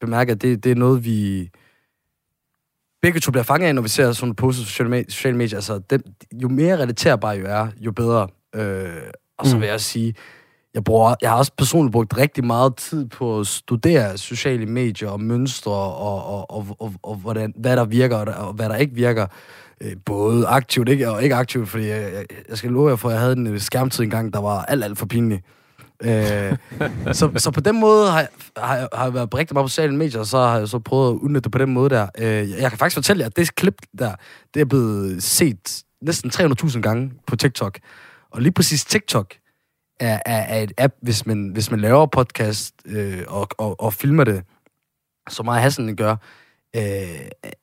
bemærker, 0.00 0.34
det, 0.34 0.64
det 0.64 0.72
er 0.72 0.76
noget, 0.76 1.04
vi 1.04 1.50
begge 3.04 3.20
to 3.20 3.30
bliver 3.30 3.44
fanget 3.44 3.68
af, 3.68 3.74
når 3.74 3.82
vi 3.82 3.88
ser 3.88 4.12
sådan 4.12 4.34
på 4.34 4.52
sociale 4.52 4.98
me- 5.00 5.04
sociale 5.08 5.36
medier. 5.36 5.56
Altså, 5.58 5.80
dem, 5.90 6.02
jo 6.32 6.48
mere 6.48 6.76
relaterbar 6.78 7.32
jo 7.32 7.44
er, 7.48 7.68
jo 7.80 7.92
bedre. 7.92 8.28
Øh, 8.54 8.86
og 9.38 9.46
så 9.46 9.56
Mm. 9.56 9.60
vil 9.62 9.68
jeg 9.68 9.80
sige, 9.80 10.14
jeg, 10.74 10.84
bruger, 10.84 11.14
jeg 11.22 11.30
har 11.30 11.36
også 11.36 11.52
personligt 11.58 11.92
brugt 11.92 12.16
rigtig 12.18 12.44
meget 12.46 12.76
tid 12.76 13.08
på 13.08 13.40
at 13.40 13.46
studere 13.46 14.18
sociale 14.18 14.66
medier 14.66 15.08
og 15.08 15.20
mønstre 15.20 15.72
og, 15.72 16.24
og, 16.26 16.50
og, 16.50 16.76
og, 16.80 16.92
og 17.02 17.16
hvordan, 17.16 17.52
hvad 17.56 17.76
der 17.76 17.84
virker 17.84 18.16
og, 18.16 18.46
og 18.46 18.52
hvad 18.52 18.68
der 18.68 18.76
ikke 18.76 18.94
virker. 18.94 19.26
Øh, 19.80 19.92
både 20.04 20.46
aktivt 20.46 20.88
ikke, 20.88 21.10
og 21.10 21.22
ikke 21.22 21.34
aktivt, 21.34 21.68
fordi 21.68 21.86
jeg, 21.86 22.12
jeg, 22.12 22.24
jeg 22.48 22.58
skal 22.58 22.70
love 22.70 22.88
jer 22.88 22.96
for, 22.96 23.08
at 23.08 23.12
jeg 23.12 23.20
havde 23.20 23.36
en 23.36 23.46
øh, 23.46 23.60
skærmtid 23.60 24.04
engang, 24.04 24.32
der 24.32 24.40
var 24.40 24.62
alt, 24.64 24.84
alt 24.84 24.98
for 24.98 25.06
pinlig. 25.06 25.42
Øh, 26.02 26.56
så, 27.12 27.30
så 27.36 27.50
på 27.50 27.60
den 27.60 27.80
måde 27.80 28.10
har 28.10 28.18
jeg, 28.18 28.28
har, 28.56 28.76
jeg, 28.76 28.88
har 28.92 29.04
jeg 29.04 29.14
været 29.14 29.34
rigtig 29.34 29.54
meget 29.54 29.64
på 29.64 29.68
sociale 29.68 29.96
medier, 29.96 30.20
og 30.20 30.26
så 30.26 30.38
har 30.38 30.58
jeg 30.58 30.68
så 30.68 30.78
prøvet 30.78 31.10
at 31.10 31.14
udnytte 31.14 31.40
det 31.40 31.52
på 31.52 31.58
den 31.58 31.72
måde 31.72 31.90
der. 31.90 32.08
Øh, 32.18 32.50
jeg, 32.50 32.70
kan 32.70 32.78
faktisk 32.78 32.94
fortælle 32.94 33.20
jer, 33.20 33.26
at 33.26 33.36
det 33.36 33.54
klip 33.54 33.74
der, 33.98 34.14
det 34.54 34.60
er 34.60 34.64
blevet 34.64 35.22
set 35.22 35.84
næsten 36.02 36.30
300.000 36.30 36.80
gange 36.80 37.12
på 37.26 37.36
TikTok. 37.36 37.78
Og 38.30 38.42
lige 38.42 38.52
præcis 38.52 38.84
TikTok 38.84 39.34
er, 40.00 40.20
er, 40.26 40.36
er 40.36 40.62
et 40.62 40.72
app, 40.78 40.94
hvis 41.02 41.26
man, 41.26 41.48
hvis 41.48 41.70
man 41.70 41.80
laver 41.80 42.06
podcast 42.06 42.74
øh, 42.86 43.22
og, 43.28 43.48
og, 43.58 43.80
og 43.80 43.92
filmer 43.92 44.24
det, 44.24 44.42
som 45.30 45.44
meget 45.44 45.62
Hassan 45.62 45.96
gør, 45.96 46.16
øh, 46.76 46.82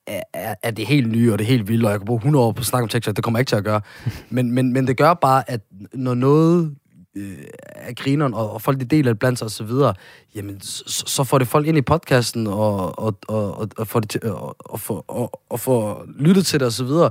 er, 0.08 0.56
er, 0.64 0.72
det 0.72 0.88
helt 0.88 1.12
nye 1.12 1.32
og 1.32 1.40
det 1.40 1.46
er 1.46 1.50
helt 1.50 1.68
vildt, 1.68 1.86
og 1.86 1.92
jeg 1.92 2.00
kan 2.00 2.06
bruge 2.06 2.18
100 2.18 2.46
år 2.46 2.52
på 2.52 2.60
at 2.60 2.66
snakke 2.66 2.84
om 2.84 2.90
TikTok, 2.90 3.16
det 3.16 3.24
kommer 3.24 3.40
jeg 3.40 3.42
ikke 3.42 3.50
til 3.50 3.56
at 3.56 3.64
gøre. 3.64 3.82
Men, 4.30 4.52
men, 4.52 4.74
men 4.74 4.88
det 4.88 4.98
gør 4.98 5.14
bare, 5.14 5.52
at 5.52 5.62
når 5.94 6.14
noget 6.14 6.76
øh, 7.18 7.38
er 7.60 7.94
grineren, 7.94 8.34
og, 8.34 8.52
og 8.52 8.62
folk 8.62 8.80
de 8.80 8.86
deler 8.86 9.12
det 9.12 9.20
blandt 9.20 9.40
sig 9.40 9.46
osv., 9.46 9.56
så 9.56 9.64
videre, 9.64 9.94
jamen, 10.36 10.62
så, 10.62 11.04
så 11.08 11.24
får 11.24 11.38
det 11.38 11.48
folk 11.48 11.68
ind 11.68 11.78
i 11.78 11.82
podcasten, 11.82 12.48
og, 12.48 13.00
og, 13.00 13.18
og, 13.28 13.58
og, 13.58 13.70
og 13.78 13.88
får 13.88 14.00
det 14.00 14.10
til, 14.10 14.24
og, 14.24 14.56
og, 14.60 14.80
får, 14.80 15.06
og, 15.08 15.42
og 15.50 15.60
får 15.60 16.06
lyttet 16.20 16.46
til 16.46 16.60
det 16.60 16.66
og 16.66 16.72
så 16.72 16.84
videre. 16.84 17.10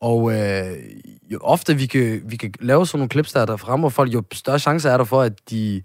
Og 0.00 0.32
øh, 0.32 0.76
jo 1.32 1.38
ofte 1.42 1.74
vi 1.74 1.86
kan, 1.86 2.22
vi 2.24 2.36
kan 2.36 2.54
lave 2.60 2.86
sådan 2.86 2.98
nogle 2.98 3.10
clips, 3.10 3.32
der, 3.32 3.46
der 3.46 3.56
fremmer 3.56 3.88
folk, 3.88 4.14
jo 4.14 4.22
større 4.32 4.58
chance 4.58 4.88
er 4.88 4.96
der 4.96 5.04
for, 5.04 5.22
at 5.22 5.50
de 5.50 5.82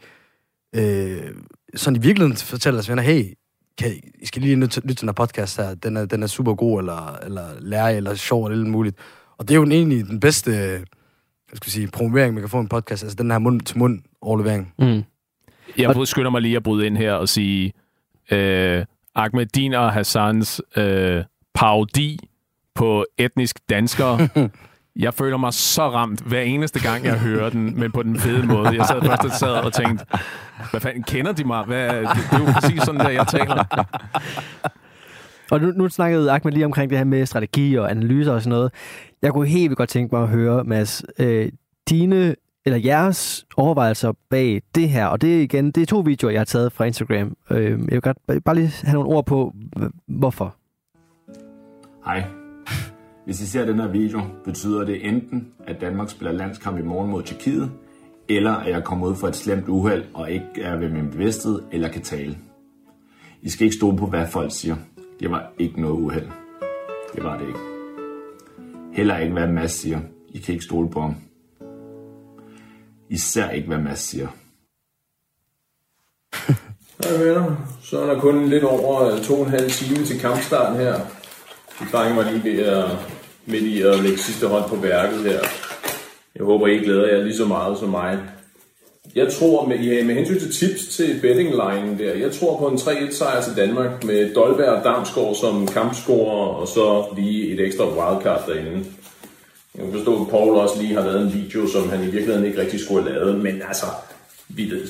øh, 0.76 1.36
sådan 1.76 1.96
i 1.96 2.00
virkeligheden 2.00 2.38
fortæller 2.38 2.78
deres 2.78 2.90
venner, 2.90 3.04
hey, 3.04 3.38
kan, 3.78 3.92
I 3.92 4.02
I 4.22 4.26
skal 4.26 4.42
lige 4.42 4.56
lytte, 4.56 4.82
lytte 4.82 4.94
til 4.94 5.02
den 5.02 5.10
her 5.10 5.14
podcast 5.14 5.58
her, 5.58 5.76
den 5.76 5.98
er, 5.98 6.06
den 6.06 6.24
er 6.24 6.28
super 6.28 6.54
god, 6.54 6.80
eller, 6.80 7.18
eller 7.24 7.48
lærer, 7.60 7.90
eller 7.90 8.16
sjov, 8.16 8.46
eller 8.46 8.60
alt 8.60 8.72
muligt. 8.72 8.98
Og 9.38 9.48
det 9.48 9.54
er 9.54 9.60
jo 9.60 9.66
egentlig 9.66 10.08
den 10.08 10.20
bedste, 10.20 10.52
øh, 10.52 10.80
hvad 11.54 11.58
skal 11.58 11.68
jeg 11.68 11.72
sige, 11.72 11.88
promovering, 11.88 12.34
man 12.34 12.44
kan 12.44 12.50
få 12.50 12.60
en 12.60 12.68
podcast, 12.68 13.04
altså 13.04 13.16
den 13.16 13.32
her 13.32 13.40
mund-til-mund 13.40 14.02
overlevering. 14.22 14.74
Mm. 14.80 15.04
Jeg 15.78 15.98
og... 15.98 16.08
skynder 16.08 16.32
mig 16.32 16.42
lige 16.42 16.56
at 16.56 16.64
bryde 16.64 16.86
ind 16.86 16.98
her 16.98 17.14
og 17.14 17.30
sige, 17.30 17.74
øh, 18.32 18.86
Ahmed 19.16 19.46
Din 19.46 19.74
og 19.74 19.94
Hassans 19.94 20.62
øh, 20.76 21.24
parodi 21.54 22.20
på 22.76 23.06
etnisk 23.18 23.60
danskere. 23.70 24.30
jeg 24.96 25.14
føler 25.14 25.38
mig 25.38 25.54
så 25.54 25.90
ramt 25.90 26.22
hver 26.22 26.42
eneste 26.42 26.80
gang, 26.82 27.06
jeg 27.06 27.20
hører 27.20 27.50
den, 27.50 27.80
men 27.80 27.92
på 27.92 28.04
den 28.04 28.20
fede 28.20 28.48
måde. 28.48 28.70
Jeg 28.70 28.86
sad 28.86 29.02
først 29.02 29.26
og 29.26 29.32
sad 29.32 29.54
og 29.54 29.74
tænkte, 29.74 30.06
hvad 30.72 30.82
fanden, 30.82 31.04
kender 31.04 31.32
de 31.32 31.44
mig? 31.44 31.64
Hvad, 31.64 31.90
det, 31.96 32.10
det 32.32 32.34
er 32.34 32.40
jo 32.40 32.52
præcis 32.54 32.82
sådan, 32.82 33.00
der 33.00 33.10
jeg 33.10 33.28
taler. 33.28 33.64
Og 35.52 35.62
nu, 35.62 35.72
nu 35.72 35.90
snakkede 35.90 36.32
Ahmed 36.32 36.54
lige 36.54 36.66
omkring 36.66 36.90
det 36.90 36.98
her 36.98 37.06
med 37.06 37.26
strategi 37.26 37.76
og 37.76 37.92
analyser 37.92 38.34
og 38.34 38.42
sådan 38.42 38.58
noget. 38.58 38.74
Jeg 39.22 39.34
kunne 39.34 39.48
helt 39.48 39.70
vildt 39.70 39.78
godt 39.78 39.90
tænke 39.90 40.16
mig 40.16 40.24
at 40.24 40.30
høre, 40.30 40.64
Mads, 40.64 41.04
øh, 41.20 41.52
dine 41.90 42.36
eller 42.66 42.80
jeres 42.80 43.46
overvejelser 43.58 44.14
bag 44.30 44.62
det 44.76 44.90
her, 44.90 45.06
og 45.06 45.22
det 45.22 45.38
er 45.38 45.42
igen, 45.42 45.72
det 45.72 45.82
er 45.82 45.86
to 45.86 46.00
videoer, 46.00 46.32
jeg 46.32 46.40
har 46.40 46.46
taget 46.46 46.72
fra 46.72 46.86
Instagram. 46.86 47.38
Øh, 47.50 47.70
jeg 47.70 47.78
vil 47.80 48.02
godt 48.02 48.18
bare 48.46 48.56
lige 48.56 48.72
have 48.84 48.94
nogle 48.94 49.10
ord 49.10 49.26
på, 49.26 49.54
hvorfor. 50.08 50.56
Hej. 52.06 52.24
Hvis 53.26 53.42
I 53.42 53.46
ser 53.46 53.66
den 53.66 53.80
her 53.80 53.88
video, 53.88 54.22
betyder 54.46 54.86
det 54.86 55.08
enten, 55.08 55.48
at 55.68 55.82
Danmark 55.82 56.10
spiller 56.10 56.32
landskamp 56.32 56.80
i 56.80 56.82
morgen 56.82 57.12
mod 57.12 57.24
Tjekkiet, 57.24 57.72
eller 58.30 58.52
at 58.52 58.72
jeg 58.72 58.84
kommer 58.84 59.08
ud 59.08 59.16
for 59.16 59.28
et 59.28 59.36
slemt 59.36 59.68
uheld 59.68 60.04
og 60.14 60.32
ikke 60.32 60.62
er 60.62 60.76
ved 60.78 60.90
min 60.90 61.10
bevidsthed 61.10 61.62
eller 61.72 61.90
kan 61.90 62.02
tale. 62.02 62.38
I 63.42 63.50
skal 63.50 63.66
ikke 63.66 63.78
stole 63.78 63.98
på, 63.98 64.06
hvad 64.06 64.28
folk 64.28 64.52
siger. 64.52 64.76
Det 65.20 65.32
var 65.32 65.52
ikke 65.60 65.82
noget 65.82 66.00
uheld. 66.00 66.28
Det 67.16 67.24
var 67.24 67.38
det 67.38 67.48
ikke. 67.48 67.60
Heller 68.94 69.18
ikke, 69.18 69.34
hvad 69.34 69.48
Mads 69.48 69.72
siger. 69.72 70.00
I 70.30 70.40
kan 70.40 70.54
ikke 70.54 70.66
stole 70.66 70.90
på 70.90 71.02
ham. 71.02 71.16
Især 73.10 73.50
ikke, 73.50 73.68
hvad 73.68 73.78
Mads 73.78 74.00
siger. 74.00 74.28
Hej 77.04 77.18
venner. 77.24 77.56
Så 77.84 78.02
er 78.02 78.14
der 78.14 78.20
kun 78.20 78.50
lidt 78.50 78.64
over 78.64 79.02
øh, 79.02 79.22
to 79.22 79.34
og 79.34 79.46
en 79.46 79.50
halv 79.50 79.70
time 79.70 80.06
til 80.06 80.20
kampstarten 80.20 80.80
her. 80.80 81.00
Vi 81.80 81.86
trænger 81.92 82.16
mig 82.16 82.34
lige 82.34 82.44
ved 82.44 82.64
at, 82.64 82.90
midt 83.46 83.64
i 83.64 83.82
at 83.82 84.00
lægge 84.00 84.18
sidste 84.18 84.48
hånd 84.48 84.70
på 84.70 84.76
værket 84.76 85.20
her. 85.20 85.40
Jeg 86.36 86.46
håber, 86.46 86.68
I 86.68 86.78
glæder 86.78 87.08
jer 87.08 87.24
lige 87.24 87.38
så 87.38 87.46
meget 87.46 87.78
som 87.78 87.90
mig. 87.90 88.20
Jeg 89.16 89.34
tror, 89.34 89.66
med, 89.66 89.80
ja, 89.80 90.04
med 90.04 90.16
hensyn 90.16 90.40
til 90.40 90.52
tips 90.54 90.88
til 90.88 91.20
betting 91.22 91.50
line 91.50 91.98
der, 92.00 92.14
jeg 92.14 92.32
tror 92.32 92.58
på 92.58 92.68
en 92.68 92.78
3-1 92.78 93.16
sejr 93.16 93.42
til 93.42 93.56
Danmark 93.56 94.04
med 94.04 94.34
Dolberg 94.34 94.70
og 94.70 94.84
Damsgaard 94.84 95.36
som 95.36 95.68
kampscorer, 95.68 96.48
og 96.48 96.68
så 96.68 97.06
lige 97.16 97.54
et 97.54 97.60
ekstra 97.60 97.86
wildcard 97.86 98.44
derinde. 98.48 98.86
Jeg 99.76 99.84
kan 99.84 99.94
forstå, 99.94 100.22
at 100.22 100.30
Paul 100.30 100.56
også 100.56 100.82
lige 100.82 100.94
har 100.94 101.02
lavet 101.02 101.22
en 101.22 101.34
video, 101.34 101.68
som 101.68 101.90
han 101.90 102.00
i 102.00 102.12
virkeligheden 102.12 102.46
ikke 102.46 102.62
rigtig 102.62 102.80
skulle 102.80 103.04
have 103.04 103.14
lavet, 103.14 103.42
men 103.44 103.62
altså, 103.68 103.86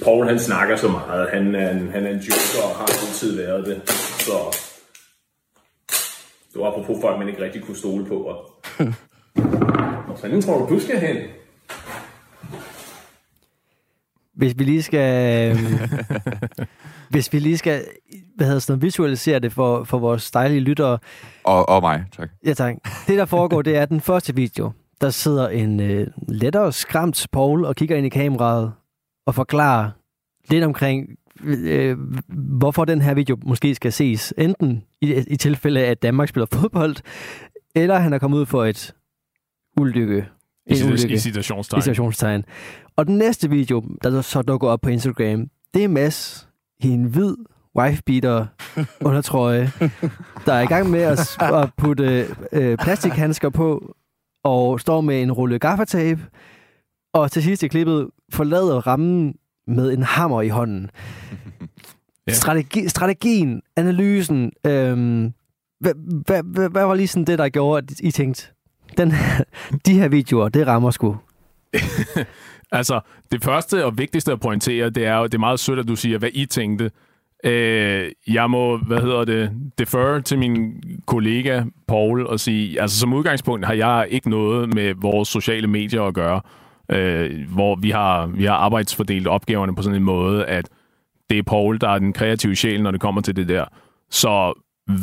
Paul 0.04 0.28
han 0.28 0.40
snakker 0.40 0.76
så 0.76 0.88
meget, 0.88 1.30
han 1.30 1.56
er 1.56 1.72
en, 1.72 1.90
han 1.92 2.06
er 2.06 2.10
en 2.10 2.20
joker 2.20 2.64
og 2.64 2.76
har 2.76 2.84
altid 2.84 3.38
været 3.38 3.66
det, 3.66 3.82
så 4.20 4.58
det 6.54 6.62
var 6.62 6.68
apropos 6.68 6.98
folk, 7.02 7.20
man 7.20 7.30
ikke 7.30 7.44
rigtig 7.44 7.62
kunne 7.64 7.78
stole 7.78 8.06
på. 8.06 8.16
Og... 8.16 8.38
Hvor 10.06 10.16
fanden 10.16 10.42
tror 10.42 10.58
du, 10.58 10.76
du 10.76 10.80
skal 10.80 11.00
hen? 11.00 11.18
Hvis 14.36 14.54
vi 14.58 14.64
lige 14.64 14.84
skal... 14.84 15.50
øhm, 15.52 15.90
hvis 17.12 17.34
vi 17.34 17.40
lige 17.40 17.58
skal 17.58 17.86
hvad 18.36 18.48
hedder 18.48 18.60
sådan 18.60 18.82
visualisere 18.82 19.40
det 19.40 19.54
for, 19.54 19.84
for 19.84 20.00
vores 20.00 20.32
dejlige 20.32 20.60
lyttere. 20.60 21.00
Og, 21.44 21.70
og 21.70 21.82
mig, 21.82 22.06
tak. 22.18 22.30
Ja, 22.46 22.54
tak. 22.54 22.76
Det, 23.08 23.18
der 23.18 23.26
foregår, 23.26 23.62
det 23.62 23.78
er 23.78 23.86
den 23.86 24.02
første 24.02 24.36
video. 24.36 24.72
Der 25.02 25.10
sidder 25.10 25.50
en 25.50 25.80
øh, 25.80 26.08
lettere 26.28 26.72
skræmt 26.72 27.28
Paul 27.32 27.66
og 27.66 27.76
kigger 27.76 27.96
ind 27.96 28.06
i 28.06 28.10
kameraet 28.10 28.74
og 29.26 29.36
forklarer 29.36 29.90
lidt 30.50 30.64
omkring, 30.64 31.10
øh, 31.44 31.98
hvorfor 32.58 32.86
den 32.86 33.02
her 33.02 33.14
video 33.14 33.38
måske 33.46 33.76
skal 33.76 33.94
ses. 33.94 34.34
Enten 34.38 34.84
i, 35.02 35.24
i 35.28 35.36
tilfælde 35.36 35.86
af, 35.86 35.92
at 35.92 36.02
Danmark 36.02 36.30
spiller 36.30 36.48
fodbold, 36.54 36.96
eller 37.76 38.00
han 38.00 38.14
er 38.14 38.20
kommet 38.20 38.38
ud 38.38 38.46
for 38.46 38.66
et 38.66 38.96
ulykke. 39.78 40.26
I, 40.68 40.82
En 40.82 40.88
ulykke. 40.88 41.14
i 41.14 41.18
situationstegn. 41.18 41.80
I 41.80 41.82
situationstegn. 41.82 42.46
Og 42.96 43.08
den 43.08 43.18
næste 43.18 43.50
video, 43.50 43.84
der 44.04 44.22
så 44.22 44.42
dukker 44.42 44.68
op 44.68 44.82
på 44.82 44.90
Instagram, 44.90 45.48
det 45.74 45.84
er 45.84 45.88
Mads 45.88 46.50
i 46.80 46.88
en 46.88 47.04
hvid 47.04 47.36
wifebeater 47.78 48.46
undertrøje, 49.08 49.72
der 50.46 50.54
er 50.54 50.62
i 50.62 50.66
gang 50.66 50.90
med 50.90 51.02
at, 51.02 51.38
at 51.42 51.70
putte 51.78 52.28
øh, 52.52 52.78
plastikhandsker 52.78 53.50
på, 53.50 53.96
og 54.44 54.80
står 54.80 55.02
med 55.02 55.22
en 55.22 55.32
rulle 55.32 55.60
gaffatape, 55.60 56.22
og 57.14 57.32
til 57.32 57.44
sidst 57.44 57.64
i 57.64 57.68
klippet 57.68 58.08
forlader 58.34 58.88
rammen 58.88 59.36
med 59.68 59.94
en 59.94 60.04
hammer 60.04 60.42
i 60.42 60.50
hånden. 60.50 60.90
Ja. 62.28 62.34
Strategi, 62.34 62.90
strategien, 62.90 63.62
analysen, 63.76 64.52
øhm, 64.66 65.34
hvad, 65.80 65.94
hvad, 66.26 66.44
hvad, 66.44 66.70
hvad 66.70 66.86
var 66.86 66.96
lige 66.96 67.08
sådan 67.08 67.26
det, 67.26 67.40
der 67.40 67.50
gjorde, 67.50 67.78
at 67.78 68.00
I 68.00 68.12
tænkte, 68.12 68.48
den, 68.98 69.14
de 69.86 69.94
her 69.94 70.08
videoer, 70.08 70.50
det 70.50 70.68
rammer 70.68 70.92
sgu. 70.92 71.18
Altså, 72.74 73.00
det 73.32 73.44
første 73.44 73.86
og 73.86 73.98
vigtigste 73.98 74.32
at 74.32 74.40
pointere, 74.40 74.90
det 74.90 75.06
er 75.06 75.18
jo, 75.18 75.24
det 75.24 75.34
er 75.34 75.40
meget 75.40 75.60
sødt, 75.60 75.80
at 75.80 75.88
du 75.88 75.96
siger, 75.96 76.18
hvad 76.18 76.30
I 76.34 76.46
tænkte. 76.46 76.92
Øh, 77.46 78.12
jeg 78.28 78.50
må, 78.50 78.78
hvad 78.78 79.02
hedder 79.02 79.26
det, 79.26 79.52
defer 79.78 80.20
til 80.20 80.40
min 80.40 80.84
kollega 81.06 81.64
Paul 81.88 82.28
og 82.28 82.40
sige, 82.40 82.82
altså 82.82 83.00
som 83.00 83.14
udgangspunkt 83.14 83.66
har 83.66 83.74
jeg 83.74 84.08
ikke 84.10 84.30
noget 84.30 84.74
med 84.74 84.94
vores 85.02 85.30
sociale 85.30 85.68
medier 85.68 86.04
at 86.04 86.14
gøre, 86.14 86.42
øh, 86.92 87.50
hvor 87.50 87.76
vi 87.76 87.90
har, 87.90 88.28
vi 88.28 88.46
har 88.46 88.56
arbejdsfordelt 88.56 89.28
opgaverne 89.28 89.76
på 89.76 89.82
sådan 89.82 89.98
en 89.98 90.04
måde, 90.04 90.46
at 90.46 90.70
det 91.30 91.38
er 91.38 91.44
Paul, 91.44 91.82
der 91.82 91.90
er 91.90 92.00
den 92.00 92.14
kreative 92.14 92.56
sjæl, 92.56 92.84
når 92.84 92.92
det 92.92 93.02
kommer 93.02 93.22
til 93.22 93.36
det 93.36 93.48
der. 93.48 93.66
Så 94.10 94.54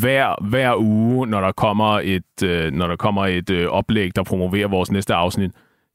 hver, 0.00 0.44
hver 0.48 0.76
uge, 0.76 1.26
når 1.26 1.40
der 1.40 1.52
kommer 1.52 2.00
et, 2.04 2.42
øh, 2.44 2.72
når 2.72 2.86
der 2.86 2.96
kommer 2.96 3.26
et 3.26 3.50
øh, 3.50 3.68
oplæg, 3.68 4.16
der 4.16 4.22
promoverer 4.22 4.68
vores 4.68 4.90
næste 4.90 5.14
afsnit, 5.14 5.50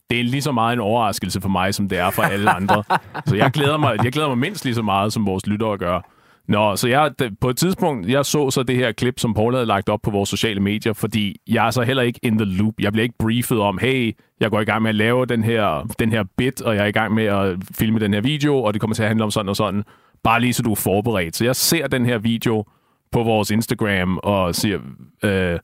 det 0.09 0.19
er 0.19 0.23
lige 0.23 0.41
så 0.41 0.51
meget 0.51 0.73
en 0.73 0.79
overraskelse 0.79 1.41
for 1.41 1.49
mig, 1.49 1.73
som 1.73 1.89
det 1.89 1.97
er 1.97 2.09
for 2.09 2.23
alle 2.23 2.49
andre. 2.49 2.83
Så 3.25 3.35
jeg 3.35 3.51
glæder 3.51 3.77
mig, 3.77 4.03
jeg 4.03 4.11
glæder 4.11 4.27
mig 4.27 4.37
mindst 4.37 4.65
lige 4.65 4.75
så 4.75 4.81
meget, 4.81 5.13
som 5.13 5.25
vores 5.25 5.47
lyttere 5.47 5.77
gør. 5.77 6.01
Nå, 6.47 6.75
så 6.75 6.87
jeg, 6.87 7.11
på 7.41 7.49
et 7.49 7.57
tidspunkt, 7.57 8.09
jeg 8.09 8.25
så 8.25 8.51
så 8.51 8.63
det 8.63 8.75
her 8.75 8.91
klip, 8.91 9.19
som 9.19 9.33
Paul 9.33 9.53
havde 9.53 9.65
lagt 9.65 9.89
op 9.89 9.99
på 10.03 10.11
vores 10.11 10.29
sociale 10.29 10.59
medier, 10.59 10.93
fordi 10.93 11.35
jeg 11.47 11.67
er 11.67 11.71
så 11.71 11.81
heller 11.81 12.03
ikke 12.03 12.19
in 12.23 12.37
the 12.37 12.45
loop. 12.45 12.73
Jeg 12.79 12.91
bliver 12.91 13.03
ikke 13.03 13.17
briefet 13.19 13.59
om, 13.59 13.77
hey, 13.81 14.15
jeg 14.39 14.51
går 14.51 14.61
i 14.61 14.65
gang 14.65 14.81
med 14.81 14.89
at 14.89 14.95
lave 14.95 15.25
den 15.25 15.43
her, 15.43 15.87
den 15.99 16.11
her 16.11 16.23
bit, 16.37 16.61
og 16.61 16.75
jeg 16.75 16.83
er 16.83 16.87
i 16.87 16.91
gang 16.91 17.13
med 17.13 17.23
at 17.23 17.57
filme 17.71 17.99
den 17.99 18.13
her 18.13 18.21
video, 18.21 18.63
og 18.63 18.73
det 18.73 18.81
kommer 18.81 18.95
til 18.95 19.03
at 19.03 19.07
handle 19.07 19.23
om 19.23 19.31
sådan 19.31 19.49
og 19.49 19.55
sådan. 19.55 19.83
Bare 20.23 20.41
lige 20.41 20.53
så 20.53 20.63
du 20.63 20.71
er 20.71 20.75
forberedt. 20.75 21.35
Så 21.35 21.45
jeg 21.45 21.55
ser 21.55 21.87
den 21.87 22.05
her 22.05 22.17
video 22.17 22.65
på 23.11 23.23
vores 23.23 23.51
Instagram 23.51 24.19
og 24.23 24.55
siger, 24.55 24.79
øh, 25.23 25.59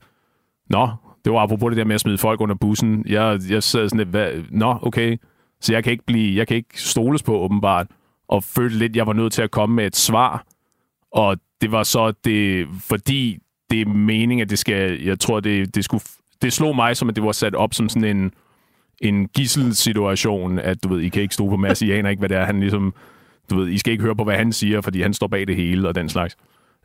nå, 0.70 0.88
det 1.24 1.32
var 1.32 1.38
apropos 1.38 1.70
det 1.70 1.76
der 1.76 1.84
med 1.84 1.94
at 1.94 2.00
smide 2.00 2.18
folk 2.18 2.40
under 2.40 2.54
bussen. 2.54 3.04
Jeg, 3.08 3.40
jeg 3.48 3.62
sad 3.62 3.88
sådan 3.88 3.98
lidt, 3.98 4.08
hvad, 4.08 4.32
nå, 4.50 4.78
okay. 4.82 5.16
Så 5.60 5.72
jeg 5.72 5.84
kan 5.84 5.92
ikke 5.92 6.04
blive, 6.06 6.36
jeg 6.36 6.46
kan 6.46 6.56
ikke 6.56 6.80
stoles 6.80 7.22
på 7.22 7.38
åbenbart, 7.38 7.86
og 8.28 8.44
følte 8.44 8.78
lidt, 8.78 8.96
jeg 8.96 9.06
var 9.06 9.12
nødt 9.12 9.32
til 9.32 9.42
at 9.42 9.50
komme 9.50 9.76
med 9.76 9.86
et 9.86 9.96
svar. 9.96 10.44
Og 11.12 11.36
det 11.60 11.72
var 11.72 11.82
så 11.82 12.12
det, 12.24 12.68
fordi 12.80 13.38
det 13.70 13.80
er 13.80 13.86
meningen, 13.86 14.40
at 14.40 14.50
det 14.50 14.58
skal, 14.58 15.02
jeg 15.02 15.20
tror, 15.20 15.40
det, 15.40 15.74
det 15.74 15.84
skulle, 15.84 16.04
det 16.42 16.52
slog 16.52 16.76
mig 16.76 16.96
som, 16.96 17.08
at 17.08 17.16
det 17.16 17.24
var 17.24 17.32
sat 17.32 17.54
op 17.54 17.74
som 17.74 17.88
sådan 17.88 18.16
en, 18.16 18.32
en 19.00 19.28
gisselsituation, 19.28 20.58
at 20.58 20.84
du 20.84 20.88
ved, 20.88 21.00
I 21.00 21.08
kan 21.08 21.22
ikke 21.22 21.34
stole 21.34 21.50
på 21.50 21.56
Mads, 21.56 21.82
I 21.82 21.90
aner 21.90 22.10
ikke, 22.10 22.20
hvad 22.20 22.28
det 22.28 22.36
er, 22.36 22.44
han 22.44 22.60
ligesom, 22.60 22.94
du 23.50 23.56
ved, 23.56 23.68
I 23.68 23.78
skal 23.78 23.92
ikke 23.92 24.04
høre 24.04 24.16
på, 24.16 24.24
hvad 24.24 24.36
han 24.36 24.52
siger, 24.52 24.80
fordi 24.80 25.02
han 25.02 25.14
står 25.14 25.26
bag 25.26 25.46
det 25.46 25.56
hele 25.56 25.88
og 25.88 25.94
den 25.94 26.08
slags. 26.08 26.36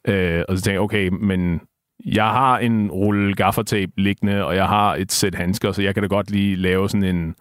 Øh, 0.07 0.43
og 0.49 0.57
så 0.57 0.63
tænkte 0.63 0.71
jeg, 0.71 0.81
okay, 0.81 1.07
men 1.07 1.61
jeg 2.05 2.25
har 2.25 2.59
en 2.59 2.91
rulle 2.91 3.33
gaffertape 3.33 3.91
liggende, 3.97 4.45
og 4.45 4.55
jeg 4.55 4.67
har 4.67 4.95
et 4.95 5.11
sæt 5.11 5.35
handsker, 5.35 5.71
så 5.71 5.81
jeg 5.81 5.93
kan 5.93 6.03
da 6.03 6.07
godt 6.07 6.31
lige 6.31 6.55
lave 6.55 6.89
sådan 6.89 7.15
en... 7.15 7.35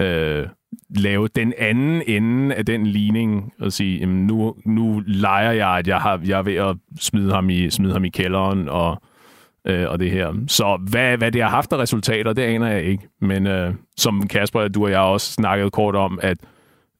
Øh, 0.00 0.46
lave 0.90 1.28
den 1.28 1.52
anden 1.58 2.02
ende 2.06 2.54
af 2.54 2.66
den 2.66 2.86
ligning 2.86 3.52
og 3.60 3.72
sige, 3.72 3.98
jamen 3.98 4.26
nu, 4.26 4.54
nu 4.64 5.02
leger 5.06 5.52
jeg, 5.52 5.68
at 5.68 5.86
jeg, 5.86 5.98
har, 5.98 6.20
jeg 6.24 6.38
er 6.38 6.42
ved 6.42 6.54
at 6.54 6.76
smide 7.00 7.32
ham 7.32 7.50
i, 7.50 7.70
smide 7.70 7.92
ham 7.92 8.04
i 8.04 8.08
kælderen 8.08 8.68
og, 8.68 9.02
øh, 9.66 9.88
og 9.88 10.00
det 10.00 10.10
her. 10.10 10.34
Så 10.46 10.78
hvad, 10.90 11.16
hvad 11.16 11.32
det 11.32 11.42
har 11.42 11.48
haft 11.48 11.72
af 11.72 11.76
resultater, 11.76 12.32
det 12.32 12.42
aner 12.42 12.66
jeg 12.66 12.84
ikke. 12.84 13.08
Men 13.20 13.46
øh, 13.46 13.74
som 13.96 14.26
Kasper, 14.28 14.68
du 14.68 14.84
og 14.84 14.90
jeg 14.90 15.00
også 15.00 15.32
snakket 15.32 15.72
kort 15.72 15.96
om, 15.96 16.18
at 16.22 16.38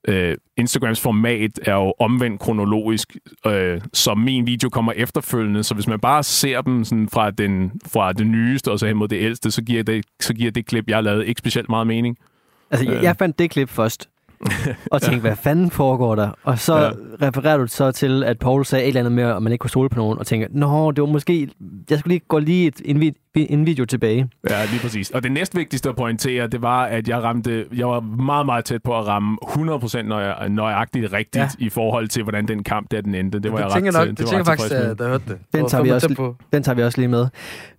øh, 0.08 0.36
Instagrams 0.56 1.00
format 1.00 1.60
er 1.62 1.74
jo 1.74 1.94
omvendt 2.00 2.40
kronologisk, 2.40 3.16
øh, 3.46 3.80
så 3.92 4.14
min 4.14 4.46
video 4.46 4.68
kommer 4.68 4.92
efterfølgende, 4.92 5.62
så 5.64 5.74
hvis 5.74 5.86
man 5.86 6.00
bare 6.00 6.22
ser 6.22 6.60
dem 6.60 6.84
sådan 6.84 7.08
fra, 7.08 7.30
den, 7.30 7.72
fra 7.86 8.12
det 8.12 8.26
nyeste 8.26 8.70
og 8.70 8.78
så 8.78 8.86
hen 8.86 8.96
mod 8.96 9.08
det 9.08 9.22
ældste, 9.22 9.50
så 9.50 9.62
giver 9.62 9.82
det, 9.82 10.04
så 10.20 10.34
giver 10.34 10.50
det 10.50 10.66
klip, 10.66 10.88
jeg 10.88 10.96
har 10.96 11.02
lavet, 11.02 11.26
ikke 11.26 11.38
specielt 11.38 11.68
meget 11.68 11.86
mening. 11.86 12.16
Altså, 12.70 12.90
Øh. 12.92 13.02
jeg 13.02 13.16
fandt 13.16 13.38
det 13.38 13.50
klip 13.50 13.68
først, 13.68 14.08
og 14.92 15.02
tænkte, 15.02 15.20
hvad 15.20 15.36
fanden 15.36 15.70
foregår 15.70 16.14
der? 16.14 16.30
Og 16.44 16.58
så 16.58 16.76
Ja. 16.78 16.90
refererer 17.26 17.56
du 17.56 17.66
så 17.66 17.92
til, 17.92 18.24
at 18.24 18.38
Paul 18.38 18.64
sagde 18.64 18.84
et 18.84 18.88
eller 18.88 19.00
andet 19.00 19.12
med, 19.12 19.24
at 19.24 19.42
man 19.42 19.52
ikke 19.52 19.60
kunne 19.62 19.70
stole 19.70 19.88
på 19.88 19.96
nogen, 19.96 20.18
og 20.18 20.26
tænker, 20.26 20.46
nå, 20.50 20.90
det 20.90 21.02
var 21.02 21.08
måske, 21.08 21.48
jeg 21.90 21.98
skulle 21.98 22.14
lige 22.14 22.24
gå 22.28 22.38
lige 22.38 22.66
et, 22.66 22.80
en, 22.84 22.96
vid- 23.02 23.24
en 23.34 23.66
video 23.66 23.84
tilbage. 23.84 24.28
Ja, 24.50 24.64
lige 24.70 24.80
præcis. 24.82 25.10
Og 25.10 25.22
det 25.22 25.32
næstvigtigste 25.32 25.88
at 25.88 25.96
pointere, 25.96 26.46
det 26.46 26.62
var, 26.62 26.84
at 26.84 27.08
jeg 27.08 27.22
ramte, 27.22 27.64
jeg 27.76 27.88
var 27.88 28.00
meget, 28.00 28.46
meget 28.46 28.64
tæt 28.64 28.82
på 28.82 28.98
at 28.98 29.06
ramme 29.06 29.36
100% 29.42 30.02
nøje, 30.02 30.48
nøjagtigt 30.48 31.12
rigtigt 31.12 31.36
ja. 31.44 31.48
I 31.66 31.68
forhold 31.68 32.08
til, 32.08 32.22
hvordan 32.22 32.48
den 32.48 32.62
kamp 32.64 32.90
der 32.90 33.00
den 33.00 33.14
endte. 33.14 33.38
Det 33.38 33.52
var 33.52 33.58
det 33.58 33.64
jeg 33.64 33.72
tænker 33.72 33.90
ret, 33.90 33.98
nok, 33.98 34.08
det 34.08 34.18
det 34.18 34.24
var 34.24 34.30
tænker 34.30 34.44
faktisk, 34.44 34.70
da 34.70 34.76
jeg 34.76 35.08
hørte 35.10 35.24
det. 35.28 35.38
Den 35.54 35.68
tager, 35.68 35.84
vi 35.84 35.90
også, 35.90 36.14
på. 36.16 36.36
den 36.52 36.62
tager 36.62 36.76
vi 36.76 36.82
også 36.82 36.98
lige 37.00 37.08
med. 37.08 37.26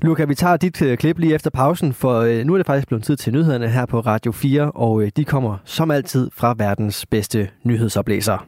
Luca, 0.01 0.25
vi 0.25 0.35
tager 0.35 0.57
dit 0.57 0.81
øh, 0.81 0.97
klip 0.97 1.19
lige 1.19 1.35
efter 1.35 1.49
pausen, 1.49 1.93
for 1.93 2.19
øh, 2.21 2.45
nu 2.45 2.53
er 2.53 2.57
det 2.57 2.65
faktisk 2.65 2.87
blevet 2.87 3.03
tid 3.03 3.15
til 3.17 3.33
nyhederne 3.33 3.69
her 3.69 3.85
på 3.85 3.99
Radio 3.99 4.31
4, 4.31 4.71
og 4.71 5.01
øh, 5.01 5.11
de 5.17 5.25
kommer 5.25 5.57
som 5.65 5.91
altid 5.91 6.29
fra 6.49 6.55
verdens 6.57 7.05
bedste 7.05 7.49
nyhedsoplæser. 7.63 8.47